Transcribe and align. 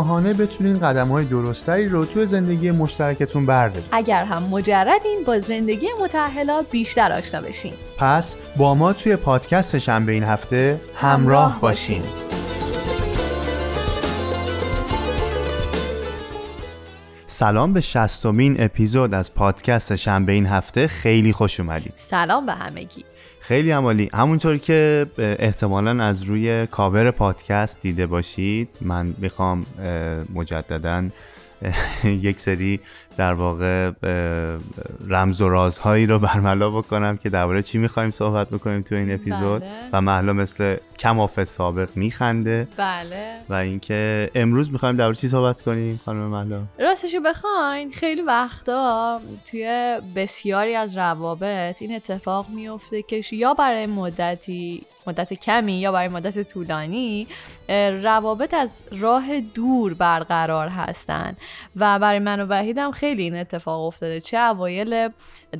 آگاهانه 0.00 0.34
بتونین 0.34 0.78
قدم 0.78 1.08
های 1.08 1.24
درستری 1.24 1.88
رو 1.88 2.04
توی 2.04 2.26
زندگی 2.26 2.70
مشترکتون 2.70 3.46
بردارید 3.46 3.88
اگر 3.92 4.24
هم 4.24 4.42
مجردین 4.42 5.24
با 5.26 5.38
زندگی 5.38 5.86
متحلا 6.02 6.62
بیشتر 6.70 7.12
آشنا 7.12 7.40
بشین. 7.40 7.72
پس 7.98 8.36
با 8.56 8.74
ما 8.74 8.92
توی 8.92 9.16
پادکست 9.16 9.78
شنبه 9.78 10.12
این 10.12 10.24
هفته 10.24 10.80
همراه 10.94 11.60
باشین. 11.60 12.02
سلام 17.26 17.72
به 17.72 17.80
شستمین 17.80 18.56
اپیزود 18.58 19.14
از 19.14 19.34
پادکست 19.34 19.96
شنبه 19.96 20.32
این 20.32 20.46
هفته 20.46 20.86
خیلی 20.86 21.32
خوش 21.32 21.60
اومدید. 21.60 21.92
سلام 21.96 22.46
به 22.46 22.52
همگی. 22.52 23.04
خیلی 23.40 23.70
عمالی. 23.70 24.10
همونطور 24.14 24.58
که 24.58 25.06
احتمالا 25.18 26.04
از 26.04 26.22
روی 26.22 26.66
کاور 26.66 27.10
پادکست 27.10 27.80
دیده 27.80 28.06
باشید 28.06 28.68
من 28.80 29.14
می‌خوام 29.18 29.66
مجددا 30.34 31.08
یک 32.04 32.40
سری 32.40 32.80
در 33.16 33.34
واقع 33.34 33.90
رمز 35.08 35.40
و 35.40 35.48
رازهایی 35.48 36.06
رو 36.06 36.18
برملا 36.18 36.70
بکنم 36.70 37.16
که 37.16 37.30
درباره 37.30 37.62
چی 37.62 37.78
می‌خوایم 37.78 38.10
صحبت 38.10 38.48
بکنیم 38.50 38.82
تو 38.82 38.94
این 38.94 39.14
اپیزود. 39.14 39.62
بله. 39.62 39.70
و 39.92 40.00
محلا 40.00 40.32
مثل 40.32 40.76
کماف 40.98 41.44
سابق 41.44 41.88
میخنده. 41.94 42.68
بله. 42.76 43.36
و 43.48 43.54
اینکه 43.54 44.30
امروز 44.34 44.72
می‌خوایم 44.72 44.96
درباره 44.96 45.16
چی 45.16 45.28
صحبت 45.28 45.60
کنیم 45.60 46.00
خانم 46.04 46.20
محلا 46.20 46.62
راستشو 46.78 47.20
بخواین. 47.20 47.92
خیلی 47.92 48.22
وقتا 48.22 49.20
توی 49.50 49.98
بسیاری 50.16 50.74
از 50.74 50.96
روابط 50.96 51.82
این 51.82 51.94
اتفاق 51.94 52.46
میفته 52.48 53.02
که 53.02 53.20
یا 53.32 53.54
برای 53.54 53.86
مدتی 53.86 54.86
مدت 55.06 55.32
کمی 55.32 55.72
یا 55.72 55.92
برای 55.92 56.08
مدت 56.08 56.52
طولانی 56.52 57.26
روابط 58.02 58.54
از 58.54 58.84
راه 58.92 59.40
دور 59.40 59.94
برقرار 59.94 60.68
هستن. 60.68 61.36
و 61.76 61.98
برای 61.98 62.18
من 62.18 62.40
و 62.40 62.46
وحیدم 62.46 62.90
خیلی 62.90 63.22
این 63.22 63.36
اتفاق 63.36 63.80
افتاده. 63.80 64.20
چه 64.20 64.38
اوایل 64.38 65.08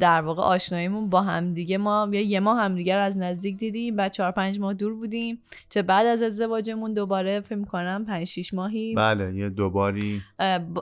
در 0.00 0.20
واقع 0.20 0.42
آشناییمون 0.42 1.10
با 1.10 1.22
همدیگه 1.22 1.78
ما 1.78 2.08
یا 2.12 2.20
یه 2.20 2.40
ماه 2.40 2.58
همدیگه 2.58 2.96
رو 2.96 3.02
از 3.02 3.16
نزدیک 3.16 3.56
دیدیم 3.56 3.96
بعد 3.96 4.12
چهار 4.12 4.30
پنج 4.30 4.58
ماه 4.58 4.74
دور 4.74 4.94
بودیم. 4.94 5.42
چه 5.68 5.82
بعد 5.82 6.06
از 6.06 6.22
ازدواجمون 6.22 6.94
دوباره 6.94 7.40
فکر 7.40 7.64
کنم 7.64 8.04
پنج 8.04 8.26
شیش 8.26 8.54
ماهی. 8.54 8.94
بله 8.94 9.34
یه 9.34 9.48
دوباری. 9.48 10.22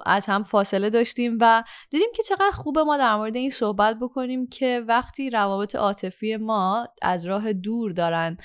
از 0.07 0.27
هم 0.27 0.43
فاصله 0.43 0.91
داشتیم 0.91 1.39
و 1.41 1.65
دیدیم 1.91 2.09
که 2.17 2.23
چقدر 2.23 2.51
خوبه 2.53 2.83
ما 2.83 2.97
در 2.97 3.17
مورد 3.17 3.37
این 3.37 3.51
صحبت 3.51 3.97
بکنیم 4.01 4.47
که 4.47 4.83
وقتی 4.89 5.31
روابط 5.31 5.77
عاطفی 5.77 6.37
ما 6.37 6.89
از 7.03 7.27
راه 7.27 7.53
دور 7.53 7.93
دارن 7.93 8.37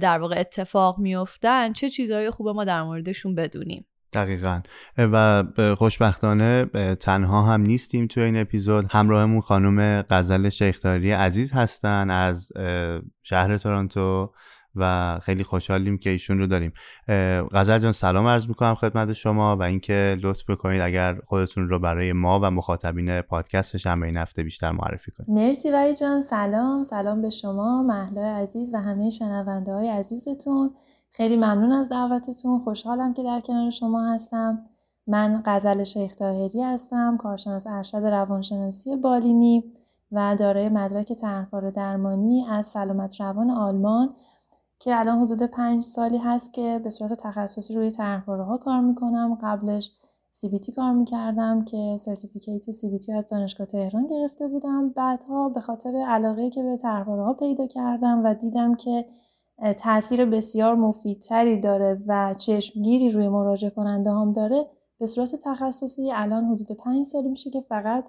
در 0.00 0.18
واقع 0.18 0.40
اتفاق 0.40 0.98
میفتن 0.98 1.72
چه 1.72 1.90
چیزهای 1.90 2.30
خوبه 2.30 2.52
ما 2.52 2.64
در 2.64 2.82
موردشون 2.82 3.34
بدونیم. 3.34 3.86
دقیقا. 4.12 4.60
و 4.98 5.44
خوشبختانه 5.78 6.64
تنها 6.94 7.42
هم 7.42 7.60
نیستیم 7.60 8.06
توی 8.06 8.22
این 8.22 8.36
اپیزود. 8.36 8.86
همراهمون 8.90 9.40
خانم 9.40 10.02
غزل 10.10 10.48
شیختاری 10.48 11.12
عزیز 11.12 11.52
هستن 11.52 12.10
از 12.10 12.52
شهر 13.22 13.58
تورنتو. 13.58 14.32
و 14.76 15.18
خیلی 15.22 15.44
خوشحالیم 15.44 15.98
که 15.98 16.10
ایشون 16.10 16.38
رو 16.38 16.46
داریم. 16.46 16.72
غزل 17.52 17.78
جان 17.78 17.92
سلام 17.92 18.26
عرض 18.26 18.48
می‌کنم 18.48 18.74
خدمت 18.74 19.12
شما 19.12 19.56
و 19.56 19.62
اینکه 19.62 20.16
لطف 20.22 20.50
بکنید 20.50 20.80
اگر 20.80 21.16
خودتون 21.26 21.68
رو 21.68 21.78
برای 21.78 22.12
ما 22.12 22.40
و 22.42 22.50
مخاطبین 22.50 23.20
پادکست 23.20 23.76
شنبه 23.76 24.06
این 24.06 24.16
هفته 24.16 24.42
بیشتر 24.42 24.70
معرفی 24.70 25.10
کنید. 25.10 25.30
مرسی 25.30 25.70
وحید 25.70 25.96
جان 25.96 26.20
سلام. 26.20 26.84
سلام 26.84 27.22
به 27.22 27.30
شما 27.30 27.82
مهلا 27.82 28.36
عزیز 28.36 28.74
و 28.74 28.76
همه 28.76 29.10
شنونده 29.10 29.72
های 29.72 29.88
عزیزتون. 29.88 30.70
خیلی 31.10 31.36
ممنون 31.36 31.72
از 31.72 31.88
دعوتتون. 31.88 32.58
خوشحالم 32.58 33.14
که 33.14 33.22
در 33.22 33.40
کنار 33.40 33.70
شما 33.70 34.14
هستم. 34.14 34.58
من 35.06 35.42
غزل 35.46 35.84
شیخ 35.84 36.14
تاهری 36.14 36.62
هستم 36.62 37.16
کارشناس 37.16 37.66
ارشد 37.66 37.96
روانشناسی 37.96 38.96
بالینی 38.96 39.64
و 40.12 40.36
دارای 40.38 40.68
مدرک 40.68 41.12
طرحواره 41.12 41.70
درمانی 41.70 42.46
از 42.50 42.66
سلامت 42.66 43.20
روان 43.20 43.50
آلمان 43.50 44.14
که 44.82 44.98
الان 44.98 45.18
حدود 45.18 45.42
پنج 45.42 45.82
سالی 45.82 46.18
هست 46.18 46.52
که 46.52 46.80
به 46.84 46.90
صورت 46.90 47.12
تخصصی 47.12 47.74
روی 47.74 47.90
طرحواره 47.90 48.44
ها 48.44 48.58
کار 48.58 48.80
می‌کنم. 48.80 49.38
قبلش 49.42 49.90
CBT 50.32 50.74
کار 50.76 50.92
می‌کردم 50.92 51.64
که 51.64 51.96
سرتیفیکیت 52.00 52.62
CBT 52.70 53.10
از 53.10 53.30
دانشگاه 53.30 53.66
تهران 53.66 54.06
گرفته 54.06 54.48
بودم. 54.48 54.88
بعدها 54.90 55.48
به 55.48 55.60
خاطر 55.60 56.04
علاقه 56.08 56.50
که 56.50 56.62
به 56.62 56.76
طرحواره 56.76 57.22
ها 57.24 57.32
پیدا 57.34 57.66
کردم 57.66 58.24
و 58.24 58.34
دیدم 58.34 58.74
که 58.74 59.04
تاثیر 59.78 60.24
بسیار 60.24 60.74
مفیدتری 60.74 61.60
داره 61.60 62.02
و 62.06 62.34
چشمگیری 62.34 63.10
روی 63.10 63.28
مراجع 63.28 63.68
کننده 63.68 64.10
هم 64.10 64.32
داره 64.32 64.66
به 64.98 65.06
صورت 65.06 65.34
تخصصی 65.44 66.12
الان 66.12 66.44
حدود 66.44 66.72
پنج 66.72 67.04
سالی 67.04 67.28
میشه 67.28 67.50
که 67.50 67.60
فقط 67.60 68.04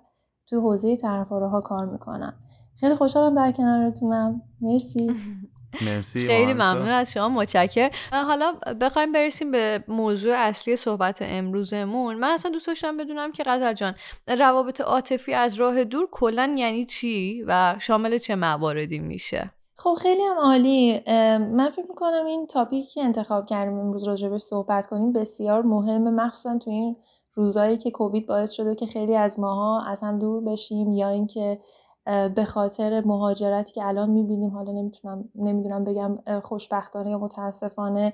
توی 0.47 0.59
حوزه 0.59 0.95
طرحواره 0.95 1.47
ها 1.47 1.61
کار 1.61 1.85
می‌کنم. 1.85 2.33
خیلی 2.75 2.95
خوشحالم 2.95 3.35
در 3.35 3.51
کنارتونم. 3.51 4.41
مرسی. 4.61 5.11
مرسی 5.81 6.27
خیلی 6.27 6.53
ممنون 6.53 6.89
از 6.89 7.13
شما 7.13 7.29
متشکر 7.29 7.89
حالا 8.11 8.53
بخوایم 8.81 9.11
برسیم 9.11 9.51
به 9.51 9.83
موضوع 9.87 10.33
اصلی 10.37 10.75
صحبت 10.75 11.17
امروزمون. 11.21 12.15
من 12.15 12.29
اصلا 12.29 12.51
دوست 12.51 12.67
داشتم 12.67 12.97
بدونم 12.97 13.31
که 13.31 13.43
غزل 13.45 13.73
جان 13.73 13.95
روابط 14.27 14.81
عاطفی 14.81 15.33
از 15.33 15.55
راه 15.55 15.83
دور 15.83 16.07
کلا 16.11 16.55
یعنی 16.57 16.85
چی 16.85 17.43
و 17.47 17.75
شامل 17.79 18.17
چه 18.17 18.35
مواردی 18.35 18.99
میشه؟ 18.99 19.51
خب 19.75 19.93
خیلی 20.01 20.21
هم 20.21 20.37
عالی. 20.37 21.01
من 21.39 21.69
فکر 21.69 21.85
می‌کنم 21.89 22.25
این 22.25 22.47
تاپیکی 22.47 22.91
که 22.91 23.03
انتخاب 23.03 23.45
کردیم 23.45 23.79
امروز 23.79 24.03
راجبش 24.03 24.41
صحبت 24.41 24.87
کنیم 24.87 25.13
بسیار 25.13 25.61
مهمه 25.61 26.09
مخصوصا 26.09 26.57
تو 26.57 26.71
این 26.71 26.95
روزایی 27.35 27.77
که 27.77 27.91
کووید 27.91 28.27
باعث 28.27 28.51
شده 28.51 28.75
که 28.75 28.85
خیلی 28.85 29.15
از 29.15 29.39
ماها 29.39 29.85
از 29.87 30.03
هم 30.03 30.19
دور 30.19 30.43
بشیم 30.43 30.93
یا 30.93 31.09
اینکه 31.09 31.59
به 32.05 32.45
خاطر 32.47 33.01
مهاجرتی 33.05 33.73
که 33.73 33.85
الان 33.85 34.09
می‌بینیم. 34.09 34.49
حالا 34.49 34.71
نمی‌تونم 34.71 35.29
نمی‌دونم 35.35 35.83
بگم 35.83 36.39
خوشبختانه 36.43 37.09
یا 37.09 37.17
متاسفانه 37.17 38.13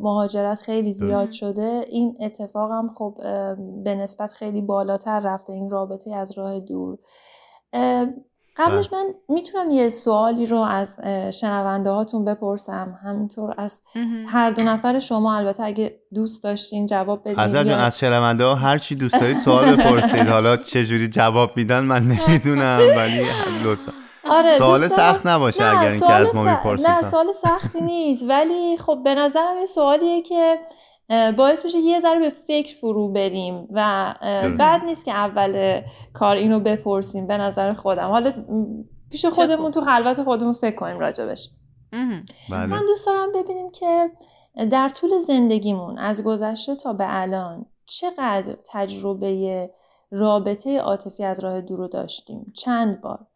مهاجرت 0.00 0.58
خیلی 0.58 0.92
زیاد 0.92 1.30
شده. 1.30 1.84
این 1.88 2.16
اتفاق 2.20 2.70
هم 2.70 2.94
خب 2.98 3.14
به 3.84 3.94
نسبت 3.94 4.32
خیلی 4.32 4.60
بالاتر 4.60 5.20
رفته. 5.20 5.52
این 5.52 5.70
رابطه 5.70 6.14
از 6.14 6.38
راه 6.38 6.60
دور. 6.60 6.98
قبلش 8.58 8.92
من 8.92 9.04
می‌تونم 9.28 9.70
یه 9.70 9.88
سوالی 9.88 10.46
رو 10.46 10.58
از 10.58 10.96
شنونده 11.40 11.90
هاتون 11.90 12.24
بپرسم. 12.24 12.98
همینطور 13.04 13.54
از 13.58 13.80
هر 14.26 14.50
دو 14.50 14.62
نفر 14.62 14.98
شما 14.98 15.36
البته 15.36 15.62
اگه 15.62 15.98
دوست 16.14 16.42
داشتین 16.44 16.86
جواب 16.86 17.20
بدین 17.24 17.38
از 17.38 17.54
جان 17.54 17.78
از 17.78 17.98
شنونده 17.98 18.44
ها 18.44 18.54
هر 18.54 18.78
چی 18.78 18.94
دوست 18.94 19.20
دارید 19.20 19.38
سوال 19.38 19.76
بپرسید. 19.76 20.28
حالا 20.28 20.56
چجوری 20.56 21.08
جواب 21.08 21.56
میدن 21.56 21.80
من 21.84 22.02
نمی‌دونم 22.02 22.80
ولی 22.96 23.26
لطفا. 23.64 23.92
آره 24.30 24.58
سوال 24.58 24.88
سخت 24.88 25.26
نباشه 25.26 25.62
نه، 25.62 25.78
اگر 25.78 25.90
اینکه 25.90 26.12
از 26.12 26.34
ما 26.34 26.44
می‌پرسید. 26.44 26.86
نه 26.86 27.10
سوال 27.10 27.26
سختی 27.42 27.80
نیست. 27.80 28.24
ولی 28.28 28.76
خب 28.76 28.98
به 29.04 29.14
نظرم 29.14 29.56
این 29.56 29.66
سوالیه 29.66 30.22
که 30.22 30.58
باعث 31.36 31.64
میشه 31.64 31.78
یه 31.78 32.00
ذره 32.00 32.20
به 32.20 32.30
فکر 32.30 32.76
فرو 32.76 33.12
بریم 33.12 33.68
و. 33.70 34.14
بد 34.58 34.80
نیست 34.84 35.04
که 35.04 35.12
اول 35.12 35.80
کار 36.14 36.36
اینو 36.36 36.60
بپرسیم 36.60 37.26
به 37.26 37.36
نظر 37.36 37.72
خودم. 37.72 38.08
حالا 38.08 38.32
پیش 39.10 39.26
خودمون 39.26 39.70
تو 39.70 39.80
خلوت 39.80 40.22
خودمون 40.22 40.52
فکر 40.52 40.76
کنیم 40.76 40.98
راجبش. 40.98 41.48
بله. 42.50 42.66
من 42.66 42.80
دوست 42.86 43.06
دارم 43.06 43.32
ببینیم 43.34 43.70
که 43.70 44.10
در 44.70 44.88
طول 44.88 45.18
زندگیمون 45.18 45.98
از 45.98 46.24
گذشته 46.24 46.76
تا 46.76 46.92
به 46.92 47.04
الان 47.08 47.66
چقدر 47.86 48.56
تجربه 48.72 49.70
رابطه 50.10 50.78
عاطفی 50.78 51.24
از 51.24 51.44
راه 51.44 51.60
دور 51.60 51.78
رو 51.78 51.88
داشتیم. 51.88 52.52
چند 52.56 53.00
بار. 53.00 53.26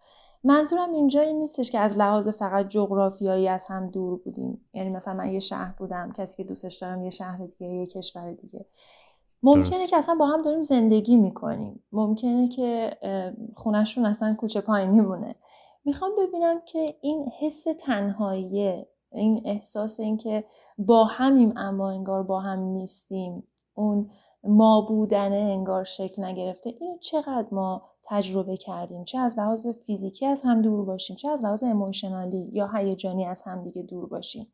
منظورم 0.45 0.93
اینجا 0.93 1.21
این 1.21 1.39
نیستش 1.39 1.71
که 1.71 1.79
از 1.79 1.99
لحاظ 1.99 2.29
فقط 2.29 2.69
جغرافیایی 2.69 3.49
از 3.49 3.67
هم 3.67 3.91
دور 3.91 4.19
بودیم. 4.19 4.65
یعنی 4.73 4.91
مثلا 4.91 5.15
من 5.15 5.33
یه 5.33 5.41
شهر 5.41 5.75
بودم 5.79 6.13
کسی 6.13 6.37
که 6.37 6.45
دوستش 6.45 6.79
دارم 6.79 7.03
یه 7.03 7.11
شهر 7.11 7.47
دیگه 7.47 7.67
یه 7.67 7.87
کشور 7.87 8.33
دیگه. 8.33 8.67
ممکنه 9.43 9.79
درست. 9.79 9.91
که 9.91 9.97
اصلا 9.97 10.15
با 10.15 10.27
هم 10.27 10.43
داریم 10.43 10.61
زندگی 10.61 11.17
می‌کنیم. 11.17 11.85
ممکنه 11.93 12.49
که 12.49 12.91
خونشون 13.57 14.07
اصلا 14.07 14.35
کوچه 14.35 14.61
پایینی 14.61 15.01
مونه 15.01 15.35
می‌خوام 15.85 16.11
ببینم 16.19 16.61
که 16.61 16.97
این 17.01 17.31
حس 17.41 17.65
تنهایی 17.81 18.85
این 19.13 19.43
احساس 19.45 20.01
این 20.01 20.17
که 20.17 20.45
با 20.79 21.05
همیم 21.05 21.53
اما 21.57 21.91
انگار 21.91 22.23
با 22.23 22.41
هم 22.41 22.59
نیستیم 22.59 23.43
اون 23.75 24.11
ما 24.45 24.81
بودنه 24.81 25.37
انگار 25.37 25.85
شکل 25.85 26.25
نگرفته 26.25 26.75
اینو 26.81 26.99
چقدر 26.99 27.49
ما 27.53 27.90
تجربه 28.11 28.57
کردیم. 28.57 29.05
چه 29.05 29.19
از 29.19 29.39
لحاظ 29.39 29.67
فیزیکی 29.67 30.27
از 30.27 30.43
هم 30.43 30.63
دور 30.63 30.85
باشیم 30.85 31.17
چه 31.17 31.29
از 31.29 31.45
لحاظ 31.45 31.63
اموشنالی 31.63 32.51
یا 32.53 32.71
هیجانی 32.75 33.27
از 33.27 33.43
هم 33.43 33.63
دیگه 33.63 33.83
دور 33.83 34.07
باشیم. 34.07 34.47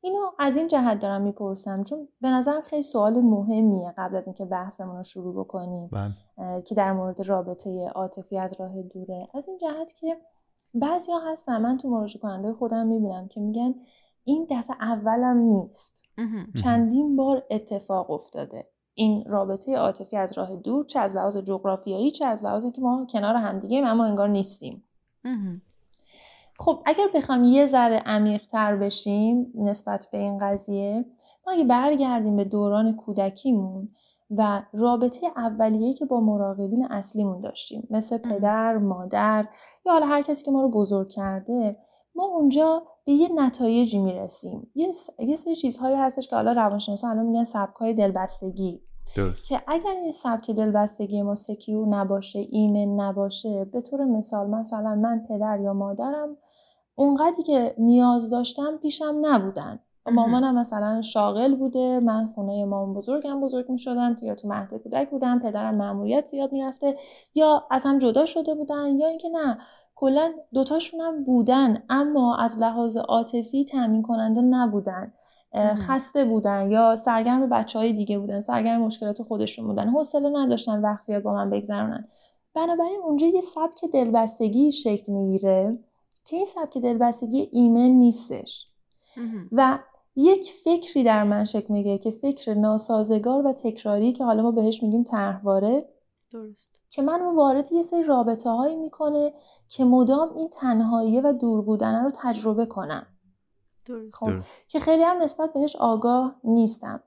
اینو 0.00 0.20
از 0.38 0.56
این 0.56 0.68
جهت 0.68 0.98
دارم 0.98 1.22
می‌پرسم 1.22 1.82
چون 1.84 2.08
به 2.20 2.28
نظرم 2.28 2.60
خیلی 2.62 2.82
سوال 2.82 3.20
مهمیه 3.20 3.94
قبل 3.98 4.16
از 4.16 4.26
اینکه 4.26 4.44
بحثمون 4.44 4.96
رو 4.96 5.02
شروع 5.02 5.44
بکنیم 5.44 5.90
بله. 5.92 6.62
که 6.62 6.74
در 6.74 6.92
مورد 6.92 7.20
رابطه 7.28 7.88
عاطفی 7.94 8.38
از 8.38 8.60
راه 8.60 8.82
دوره. 8.82 9.28
از 9.34 9.48
این 9.48 9.58
جهت 9.58 9.94
که 10.00 10.16
بعضیا 10.74 11.18
هستن 11.18 11.62
من 11.62 11.76
تو 11.76 11.88
مراجعه 11.88 12.20
کننده 12.22 12.52
خودم 12.52 12.86
می‌بینم 12.86 13.28
که 13.28 13.40
میگن 13.40 13.74
این 14.24 14.46
دفعه 14.50 14.76
اولم 14.80 15.36
نیست. 15.36 16.02
چندین 16.62 17.16
بار 17.16 17.42
اتفاق 17.50 18.10
افتاده. 18.10 18.66
این 18.98 19.24
رابطه 19.26 19.76
عاطفی 19.76 20.16
از 20.16 20.38
راه 20.38 20.56
دور 20.56 20.84
چه 20.84 21.00
از 21.00 21.16
لحاظ 21.16 21.36
جغرافیایی 21.36 22.10
چه 22.10 22.26
از 22.26 22.44
لحاظ 22.44 22.66
که 22.66 22.80
ما 22.80 23.06
کنار 23.12 23.34
همدیگه 23.34 23.78
اما 23.86 24.04
انگار 24.04 24.28
نیستیم. 24.28 24.84
خب 26.58 26.82
اگر 26.86 27.06
بخوام 27.14 27.44
یه 27.44 27.66
ذره 27.66 28.02
عمیقتر 28.06 28.76
بشیم 28.76 29.52
نسبت 29.54 30.08
به 30.12 30.18
این 30.18 30.38
قضیه 30.38 31.04
ما 31.46 31.52
اگه 31.52 31.64
برگردیم 31.64 32.36
به 32.36 32.44
دوران 32.44 32.96
کودکیمون 32.96 33.88
و 34.30 34.62
رابطه 34.72 35.26
اولیه‌ای 35.36 35.94
که 35.94 36.04
با 36.04 36.20
مراقبین 36.20 36.86
اصلیمون 36.90 37.40
داشتیم 37.40 37.86
مثل 37.90 38.18
پدر، 38.18 38.78
مادر 38.78 39.48
یا 39.86 39.92
حالا 39.92 40.06
هر 40.06 40.22
کسی 40.22 40.44
که 40.44 40.50
ما 40.50 40.62
رو 40.62 40.68
بزرگ 40.68 41.08
کرده 41.08 41.76
ما 42.14 42.24
اونجا 42.24 42.82
به 43.04 43.12
یه 43.12 43.28
نتایجی 43.34 43.98
می‌رسیم. 43.98 44.70
یه, 44.74 44.90
یه 45.18 45.36
سری 45.36 45.54
چیزهایی 45.54 45.96
هستش 45.96 46.28
که 46.28 46.36
حالا 46.36 46.52
روانشناسا 46.52 47.08
الان 47.08 47.26
میگن 47.26 47.44
سبکای 47.44 47.94
دلبستگی. 47.94 48.85
درست. 49.16 49.46
که 49.46 49.62
اگر 49.66 49.90
این 49.90 50.12
سبک 50.12 50.50
دلبستگی 50.50 51.22
ما 51.22 51.34
سکیور 51.34 51.88
نباشه 51.88 52.38
ایمن 52.38 53.00
نباشه 53.00 53.64
به 53.64 53.80
طور 53.80 54.04
مثال 54.04 54.50
مثلا 54.50 54.94
من 54.94 55.26
پدر 55.28 55.60
یا 55.60 55.72
مادرم 55.72 56.36
اونقدری 56.94 57.42
که 57.42 57.74
نیاز 57.78 58.30
داشتم 58.30 58.76
پیشم 58.76 59.18
نبودن. 59.22 59.80
مامانم 60.12 60.58
مثلا 60.58 61.02
شاغل 61.02 61.54
بوده 61.54 62.00
من 62.00 62.26
خونه 62.26 62.64
مامان 62.64 62.94
بزرگم 62.94 63.40
بزرگ 63.40 63.70
می 63.70 63.78
شدم 63.78 64.16
یا 64.22 64.34
تو 64.34 64.48
مهد 64.48 64.74
کودک 64.74 65.10
بودم 65.10 65.38
پدرم 65.38 65.74
مأموریت 65.74 66.26
زیاد 66.26 66.52
می‌رفته 66.52 66.96
یا 67.34 67.66
از 67.70 67.84
هم 67.84 67.98
جدا 67.98 68.24
شده 68.24 68.54
بودن 68.54 68.98
یا 68.98 69.08
اینکه 69.08 69.28
نه 69.28 69.58
کلا 69.94 70.32
دوتاشون 70.54 71.00
هم 71.00 71.24
بودن 71.24 71.82
اما 71.90 72.36
از 72.36 72.58
لحاظ 72.58 72.96
عاطفی 72.96 73.64
تامین 73.64 74.02
کننده 74.02 74.40
نبودن. 74.40 75.12
خسته 75.56 76.24
بودن 76.24 76.70
یا 76.70 76.96
سرگرم 76.96 77.48
بچه 77.48 77.78
های 77.78 77.92
دیگه 77.92 78.18
بودن 78.18 78.40
سرگرم 78.40 78.80
مشکلات 78.80 79.22
خودشون 79.22 79.66
بودن 79.66 79.88
حوصله 79.88 80.28
نداشتن 80.28 80.80
وقت 80.80 81.02
زیاد 81.02 81.22
با 81.22 81.34
من 81.34 81.50
بگذرونن. 81.50 82.08
بنابراین 82.54 83.00
اونجا 83.04 83.26
یه 83.26 83.40
سبک 83.40 83.84
دلبستگی 83.92 84.72
شکل 84.72 85.12
می‌گیره 85.12 85.78
که 86.24 86.36
این 86.36 86.44
سبک 86.44 86.78
دلبستگی 86.78 87.48
ایمن 87.52 87.80
نیستش. 87.80 88.68
و 89.52 89.78
یک 90.16 90.52
فکری 90.64 91.04
در 91.04 91.24
من 91.24 91.44
شکل 91.44 91.72
می‌گیره 91.72 91.98
که 91.98 92.10
فکر 92.10 92.54
ناسازگار 92.54 93.46
و 93.46 93.52
تکراری 93.52 94.12
که 94.12 94.24
حالا 94.24 94.42
ما 94.42 94.50
بهش 94.50 94.82
میگیم 94.82 95.02
طرحواره 95.02 95.88
درست. 96.32 96.68
که 96.90 97.02
منو 97.02 97.36
وارد 97.36 97.72
یه 97.72 97.82
سری 97.82 98.02
رابطه 98.02 98.50
هایی 98.50 98.76
می‌کنه 98.76 99.32
که 99.68 99.84
مدام 99.84 100.36
این 100.36 100.48
تنهایی 100.48 101.20
و 101.20 101.32
دور 101.32 101.62
بودن 101.62 102.04
رو 102.04 102.10
تجربه 102.14 102.66
کنم. 102.66 103.06
خب 104.12 104.30
که 104.68 104.80
خیلی 104.80 105.02
هم 105.02 105.22
نسبت 105.22 105.52
بهش 105.52 105.76
آگاه 105.76 106.34
نیستم. 106.44 107.02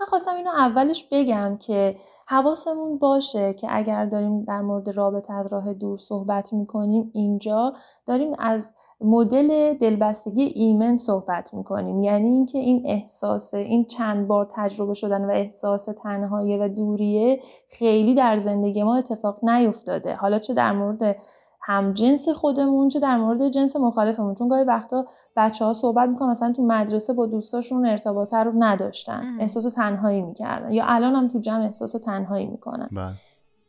من 0.00 0.06
خواستم 0.06 0.34
اینو 0.36 0.50
اولش 0.50 1.08
بگم 1.12 1.56
که 1.60 1.96
حواسمون 2.26 2.98
باشه 2.98 3.54
که 3.54 3.66
اگر 3.70 4.06
داریم 4.06 4.44
در 4.44 4.60
مورد 4.60 4.88
رابطه 4.88 5.32
از 5.34 5.52
راه 5.52 5.74
دور 5.74 5.96
صحبت 5.96 6.52
می‌کنیم 6.52 7.10
اینجا 7.14 7.72
داریم 8.06 8.32
از 8.38 8.72
مدل 9.00 9.74
دلبستگی 9.74 10.42
ایمن 10.42 10.96
صحبت 10.96 11.54
می‌کنیم. 11.54 12.02
یعنی 12.02 12.28
اینکه 12.28 12.58
این 12.58 12.82
احساس 12.86 13.54
این 13.54 13.84
چند 13.84 14.28
بار 14.28 14.48
تجربه 14.50 14.94
شدن 14.94 15.24
و 15.24 15.30
احساس 15.30 15.84
تنهایی 15.84 16.58
و 16.58 16.68
دوریه 16.68 17.40
خیلی 17.68 18.14
در 18.14 18.36
زندگی 18.36 18.82
ما 18.82 18.96
اتفاق 18.96 19.44
نیفتاده. 19.44 20.14
حالا 20.14 20.38
چه 20.38 20.54
در 20.54 20.72
مورد 20.72 21.16
هم 21.64 21.92
جنس 21.92 22.28
خودمون 22.28 22.88
چه 22.88 23.00
در 23.00 23.16
مورد 23.16 23.48
جنس 23.48 23.76
مخالفمون. 23.76 24.34
چون 24.34 24.48
گاهی 24.48 24.64
وقتا 24.64 25.06
بچه 25.36 25.64
ها 25.64 25.72
صحبت 25.72 26.08
می‌کنن 26.08 26.28
مثلا 26.28 26.52
تو 26.52 26.62
مدرسه 26.62 27.12
با 27.12 27.26
دوستاشون 27.26 27.86
ارتباطه 27.86 28.36
رو 28.36 28.52
نداشتن. 28.58 29.22
احساس 29.40 29.74
تنهایی 29.74 30.22
می‌کردن. 30.22 30.72
یا 30.72 30.84
الان 30.86 31.14
هم 31.14 31.28
تو 31.28 31.38
جمع 31.38 31.64
احساس 31.64 31.92
تنهایی 31.92 32.46
می‌کنن. 32.46 32.88
بله. 32.92 33.12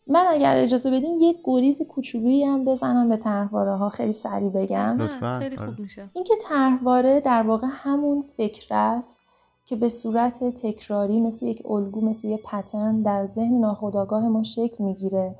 من 0.07 0.25
اگر 0.29 0.57
اجازه 0.57 0.91
بدین 0.91 1.21
یک 1.21 1.37
گریز 1.43 1.81
کوچولویی 1.81 2.43
هم 2.43 2.65
بزنم 2.65 3.09
به 3.09 3.17
طرحواره 3.17 3.75
ها 3.75 3.89
خیلی 3.89 4.11
سریع 4.11 4.49
بگم. 4.49 4.95
لطفا. 4.97 5.39
خیلی 5.39 5.57
آره. 5.57 5.69
خوب 5.69 5.79
میشه. 5.79 6.09
اینکه 6.13 6.33
طرحواره 6.41 7.19
در 7.19 7.43
واقع 7.43 7.67
همون 7.69 8.21
فکر 8.21 8.75
است 8.75 9.19
که 9.65 9.75
به 9.75 9.89
صورت 9.89 10.43
تکراری 10.43 11.21
مثل 11.21 11.45
یک 11.45 11.63
الگو 11.69 12.01
مثل 12.01 12.27
یک 12.27 12.41
پترن 12.43 13.01
در 13.01 13.25
ذهن 13.25 13.59
ناخودآگاه 13.59 14.27
ما 14.27 14.43
شکل 14.43 14.83
می‌گیره 14.83 15.35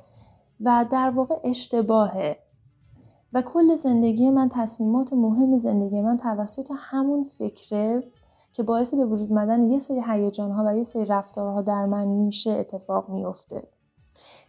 و 0.60 0.84
در 0.90 1.10
واقع 1.10 1.34
اشتباهه. 1.44 2.36
و 3.34 3.42
کل 3.42 3.74
زندگی 3.74 4.30
من 4.30 4.48
تصمیمات 4.48 5.12
مهم 5.12 5.56
زندگی 5.56 6.02
من 6.02 6.16
توسط 6.16 6.70
همون 6.76 7.24
فکره 7.24 8.02
که 8.52 8.62
باعث 8.62 8.94
به 8.94 9.04
وجود 9.06 9.32
مدن 9.32 9.68
یه 9.68 9.78
سری 9.78 10.02
هیجان 10.06 10.50
ها 10.50 10.64
و 10.66 10.76
یه 10.76 10.82
سری 10.82 11.04
رفتارها 11.04 11.62
در 11.62 11.86
من 11.86 12.08
میشه 12.08 12.50
اتفاق 12.50 13.10
میفته 13.10 13.68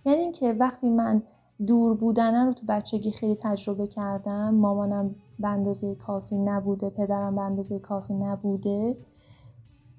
یعنی 0.06 0.22
اینکه 0.22 0.54
وقتی 0.54 0.90
من 0.90 1.24
دور 1.68 1.94
بودن 1.94 2.46
رو 2.46 2.54
تو 2.54 2.66
بچگی 2.70 3.12
خیلی 3.12 3.36
تجربه 3.36 3.88
کردم 3.88 4.56
مامانم 4.56 5.16
به 5.40 5.48
اندازه 5.48 5.96
کافی 5.96 6.38
نبوده 6.38 6.90
پدرم 6.90 7.36
به 7.36 7.42
اندازه 7.42 7.80
کافی 7.80 8.14
نبوده 8.14 8.98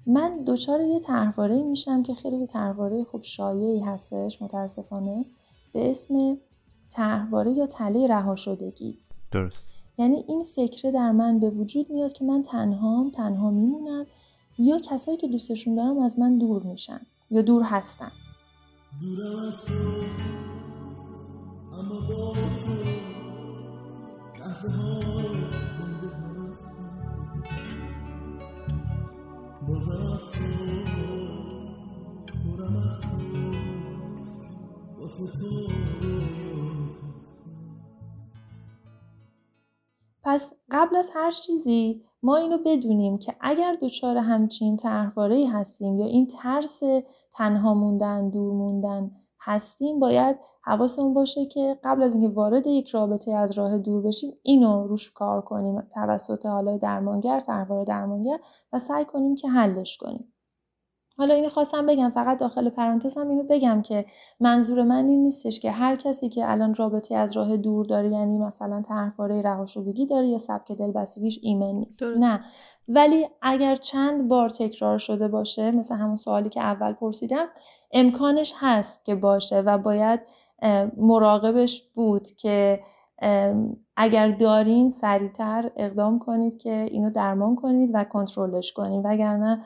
من 0.05 0.43
دچار 0.45 0.81
یه 0.81 0.99
طرحواره 0.99 1.63
میشم 1.63 2.03
که 2.03 2.13
خیلی 2.13 2.47
طرحواره 2.47 3.03
خوب 3.03 3.23
شایعی 3.23 3.79
هستش 3.79 4.41
متاسفانه 4.41 5.25
به 5.73 5.89
اسم 5.89 6.37
طرحواره 6.89 7.51
یا 7.51 7.67
تله 7.67 8.07
رها 8.07 8.35
شدگی. 8.35 8.97
درست. 9.31 9.65
یعنی 9.97 10.23
این 10.27 10.43
فکره 10.43 10.91
در 10.91 11.11
من 11.11 11.39
به 11.39 11.49
وجود 11.49 11.89
میاد 11.89 12.13
که 12.13 12.25
من 12.25 12.41
تنهام 12.41 13.11
تنها 13.11 13.51
میمونم 13.51 14.05
یا 14.57 14.79
کسایی 14.79 15.17
که 15.17 15.27
دوستشون 15.27 15.75
دارم 15.75 15.99
از 15.99 16.19
من 16.19 16.37
دور 16.37 16.63
میشن 16.63 16.99
یا 17.31 17.41
دور 17.41 17.63
هستن. 17.63 18.11
دورم 19.01 19.51
تو 19.67 19.73
اما 21.73 21.99
با 21.99 22.33
تو 35.15 35.27
تو. 35.39 35.76
پس 40.27 40.53
قبل 40.71 40.95
از 40.95 41.11
هر 41.13 41.31
چیزی 41.31 42.03
ما 42.23 42.37
اینو 42.37 42.57
بدونیم 42.65 43.17
که 43.17 43.35
اگر 43.41 43.77
دچار 43.81 44.17
همچین 44.17 44.77
طرحواره‌ای 44.77 45.45
هستیم 45.45 45.99
یا 45.99 46.05
این 46.05 46.27
ترس 46.27 46.81
تنها 47.33 47.73
موندن 47.73 48.29
دور 48.29 48.53
موندن 48.53 49.11
هستیم 49.41 49.99
باید 49.99 50.37
حواسمون 50.63 51.13
باشه 51.13 51.45
که 51.45 51.79
قبل 51.83 52.03
از 52.03 52.15
اینکه 52.15 52.35
وارد 52.35 52.67
یک 52.67 52.89
رابطه 52.89 53.31
از 53.31 53.51
راه 53.51 53.77
دور 53.77 54.01
بشیم 54.01 54.33
اینو 54.43 54.87
روش 54.87 55.11
کار 55.11 55.41
کنیم 55.41 55.81
توسط 55.81 56.45
حالا 56.45 56.77
درمانگر 56.77 57.39
طرحواره 57.39 57.85
درمانگر 57.85 58.39
و 58.73 58.79
سعی 58.79 59.05
کنیم 59.05 59.35
که 59.35 59.49
حلش 59.49 59.97
کنیم. 59.97 60.33
حالا 61.17 61.33
اینو 61.33 61.49
خواستم 61.49 61.85
بگم 61.85 62.09
فقط 62.09 62.39
داخل 62.39 62.69
پرانتز 62.69 63.17
هم 63.17 63.29
اینو 63.29 63.43
بگم 63.43 63.81
که 63.81 64.05
منظور 64.39 64.83
من 64.83 65.07
این 65.07 65.23
نیستش 65.23 65.59
که 65.59 65.71
هر 65.71 65.95
کسی 65.95 66.29
که 66.29 66.51
الان 66.51 66.75
رابطه 66.75 67.15
از 67.15 67.37
راه 67.37 67.57
دور 67.57 67.85
داره 67.85 68.09
یعنی 68.09 68.39
مثلا 68.39 68.81
طرحواره 68.81 69.41
رهاشدگی 69.41 70.05
داره 70.05 70.27
یا 70.27 70.37
سبک 70.37 70.71
دلبستگیش 70.71 71.39
ایمن 71.41 71.75
نیست. 71.75 71.99
درست. 71.99 72.19
نه. 72.19 72.39
ولی 72.87 73.27
اگر 73.41 73.75
چند 73.75 74.27
بار 74.27 74.49
تکرار 74.49 74.97
شده 74.97 75.27
باشه 75.27 75.71
مثل 75.71 75.95
همون 75.95 76.15
سوالی 76.15 76.49
که 76.49 76.61
اول 76.61 76.93
پرسیدم 76.93 77.45
امکانش 77.91 78.53
هست 78.57 79.05
که 79.05 79.15
باشه 79.15 79.61
و 79.61 79.77
باید 79.77 80.19
مراقبش 80.97 81.83
بود 81.95 82.27
که 82.27 82.79
اگر 83.97 84.27
دارین 84.27 84.89
سریعتر 84.89 85.71
اقدام 85.77 86.19
کنید 86.19 86.57
که 86.57 86.87
اینو 86.91 87.09
درمان 87.09 87.55
کنید 87.55 87.89
و 87.93 88.03
کنترلش 88.03 88.73
کنید. 88.73 89.01
وگرنه 89.05 89.63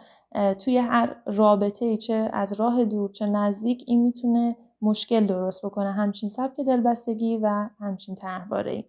توی 0.66 0.78
هر 0.78 1.16
رابطه 1.26 1.86
ای 1.86 1.98
چه 1.98 2.30
از 2.34 2.60
راه 2.60 2.86
دور 2.86 3.12
چه 3.12 3.26
نزدیک 3.26 3.84
این 3.88 4.02
می‌تونه 4.02 4.56
مشکل 4.82 5.26
درست 5.26 5.66
بکنه. 5.66 5.92
همچین 5.92 6.30
سبک 6.30 6.60
دلبستگی 6.68 7.38
و 7.38 7.70
همچین 7.80 8.16
طرحواره 8.16 8.86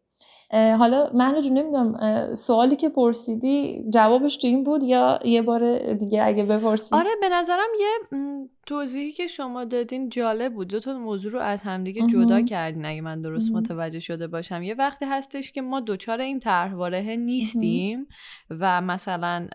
حالا 0.53 1.11
من 1.15 1.41
جون 1.41 1.59
نمی‌دونم 1.59 2.35
سوالی 2.35 2.77
که 2.77 2.89
پرسیدی 2.89 3.85
جوابش 3.93 4.37
تو 4.37 4.47
این 4.47 4.65
بود 4.65 4.83
یا 4.83 5.19
یه 5.25 5.43
بار 5.43 5.93
دیگه 5.95 6.25
اگه 6.25 6.45
بپرسی؟ 6.45 6.97
آره 6.97 7.11
به 7.21 7.29
نظرم 7.29 7.69
یه 7.81 8.19
توضیحی 8.67 9.13
که 9.13 9.27
شما 9.27 9.65
دادین 9.65 10.09
جالب 10.09 10.55
بود. 10.55 10.69
دو 10.69 10.81
تا 10.81 10.99
موضوع 10.99 11.33
رو 11.33 11.41
از 11.41 11.63
همدیگه. 11.63 12.07
جدا 12.07 12.43
کردین 12.43 12.87
اگه 12.87 13.01
من 13.01 13.23
درست 13.23 13.51
مهم. 13.51 13.59
متوجه 13.59 13.99
شده 13.99 14.27
باشم. 14.27 14.63
یه 14.63 14.75
وقتی 14.75 15.05
هستش 15.05 15.53
که 15.53 15.63
ما 15.63 15.81
دوچار 15.81 16.21
این 16.21 16.41
طرحواره 16.41 17.17
نیستیم 17.17 18.07
و 18.51 18.81
مثلا 18.81 19.47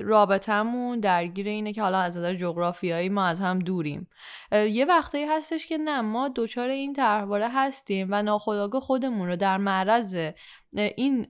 رابطمون 0.00 1.00
درگیر 1.00 1.48
اینه 1.48 1.72
که 1.72 1.82
حالا 1.82 1.98
از 1.98 2.16
نظر 2.16 2.34
جغرافیایی 2.34 3.08
ما 3.08 3.24
از 3.26 3.40
هم 3.40 3.58
دوریم. 3.58 4.08
یه 4.52 4.84
وقتی 4.84 5.24
هستش 5.24 5.66
که 5.66 5.78
نه 5.78 6.00
ما 6.00 6.28
دوچار 6.28 6.68
این 6.68 6.92
طرحواره 6.92 7.48
هستیم 7.48 8.08
و 8.10 8.22
ناخودآگاه 8.22 8.80
خودمون 8.80 9.28
رو 9.28 9.36
در 9.36 9.56
معرض 9.56 10.16
این 10.74 11.26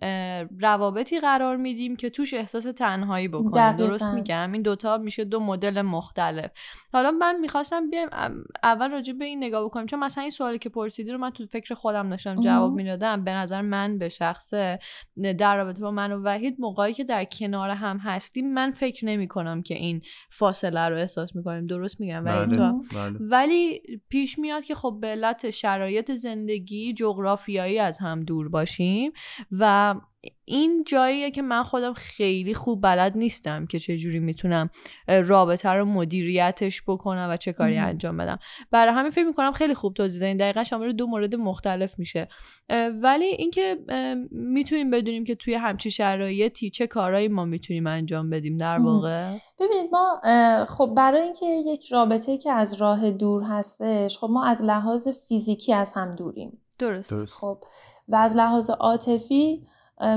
روابطی 0.60 1.20
قرار 1.20 1.56
میدیم 1.56 1.96
که 1.96 2.10
توش 2.10 2.34
احساس 2.34 2.64
تنهایی 2.64 3.28
بکنیم. 3.28 3.50
دقیقاً. 3.50 3.88
درست 3.88 4.06
میگم؟ 4.06 4.52
این 4.52 4.62
دوتا 4.62 4.98
میشه 4.98 5.24
دو 5.24 5.40
مدل 5.40 5.82
مختلف. 5.82 6.50
حالا 6.92 7.10
من 7.10 7.40
می‌خواستم 7.40 7.90
بیایم 7.90 8.08
اول 8.62 8.90
راجع 8.90 9.12
به 9.12 9.24
این 9.24 9.44
نگاه 9.44 9.64
بکنم. 9.64 9.86
چون 9.86 9.98
مثلا 9.98 10.22
این 10.22 10.30
سوالی 10.30 10.58
که 10.58 10.68
پرسیدی 10.68 11.12
رو 11.12 11.18
من 11.18 11.30
تو 11.30 11.46
فکر 11.46 11.74
خودم 11.74 12.10
داشتم 12.10 12.40
جواب. 12.40 12.72
می‌دادم. 12.72 13.24
به 13.24 13.30
نظر 13.30 13.62
من 13.62 13.98
به 13.98 14.08
شخصه 14.08 14.78
در 15.38 15.56
رابطه 15.56 15.82
با 15.82 15.90
من 15.90 16.12
و 16.12 16.22
وحید 16.24 16.56
موقعی 16.58 16.92
که 16.92 17.04
در 17.04 17.24
کنار 17.24 17.70
هم 17.70 17.98
هستیم 17.98 18.54
من 18.54 18.70
فکر 18.70 19.06
نمی 19.06 19.28
کنم 19.28 19.62
که 19.62 19.74
این 19.74 20.02
فاصله 20.30 20.88
رو 20.88 20.96
احساس 20.96 21.36
می‌کنیم. 21.36 21.66
درست 21.66 22.00
میگم 22.00 22.24
وحید 22.24 22.48
بله 22.48 22.56
تو؟ 22.56 22.82
بله. 22.94 23.18
ولی 23.20 23.82
پیش 24.08 24.38
میاد 24.38 24.64
که 24.64 24.74
خب 24.74 24.98
به 25.00 25.06
علت 25.06 25.50
شرایط 25.50 26.12
زندگی 26.12 26.94
جغرافیایی 26.94 27.78
از 27.78 27.98
هم 27.98 28.20
دور 28.20 28.48
باشیم. 28.48 29.12
و 29.58 29.94
این 30.44 30.84
جاییه 30.86 31.30
که 31.30 31.42
من 31.42 31.62
خودم 31.62 31.92
خیلی 31.92 32.54
خوب 32.54 32.82
بلد 32.82 33.16
نیستم 33.16 33.66
که 33.66 33.78
چجوری 33.78 34.18
می‌تونم 34.18 34.70
رابطه 35.08 35.68
رو 35.68 35.84
مدیریتش 35.84 36.82
بکنم 36.86 37.28
و 37.30 37.36
چه 37.36 37.52
کاری. 37.52 37.78
انجام 37.78 38.16
بدم. 38.16 38.38
برای 38.70 38.94
همین 38.94 39.10
فکر 39.10 39.24
می‌کنم 39.24 39.52
خیلی 39.52 39.74
خوب 39.74 39.94
توضیح 39.94 40.20
دادین. 40.20 40.36
دقیقا 40.36 40.64
شامل 40.64 40.92
دو 40.92 41.06
مورد 41.06 41.34
مختلف 41.34 41.98
میشه. 41.98 42.28
ولی 43.02 43.24
اینکه 43.24 43.76
می‌تونیم 44.30 44.90
بدونیم 44.90 45.24
که 45.24 45.34
توی 45.34 45.54
همچی 45.54 45.90
شرایطی 45.90 46.70
چه 46.70 46.86
کارهایی 46.86 47.28
ما 47.28 47.44
می‌تونیم 47.44 47.86
انجام 47.86 48.30
بدیم 48.30 48.56
در. 48.56 48.78
واقع. 48.78 49.38
ببینید 49.60 49.90
ما 49.92 50.20
خب 50.64 50.92
برای 50.96 51.20
اینکه 51.20 51.46
یک 51.46 51.92
رابطه 51.92 52.38
که 52.38 52.52
از 52.52 52.74
راه 52.74 53.10
دور 53.10 53.42
هستش 53.42 54.18
خب 54.18 54.28
ما 54.30 54.44
از 54.44 54.62
لحاظ 54.62 55.08
فیزیکی 55.28 55.74
از 55.74 55.92
هم 55.92 56.14
دوریم. 56.14 56.58
درست, 56.78 57.10
درست. 57.10 57.38
خب 57.38 57.58
و 58.12 58.16
از 58.16 58.36
لحاظ 58.36 58.70
عاطفی 58.70 59.66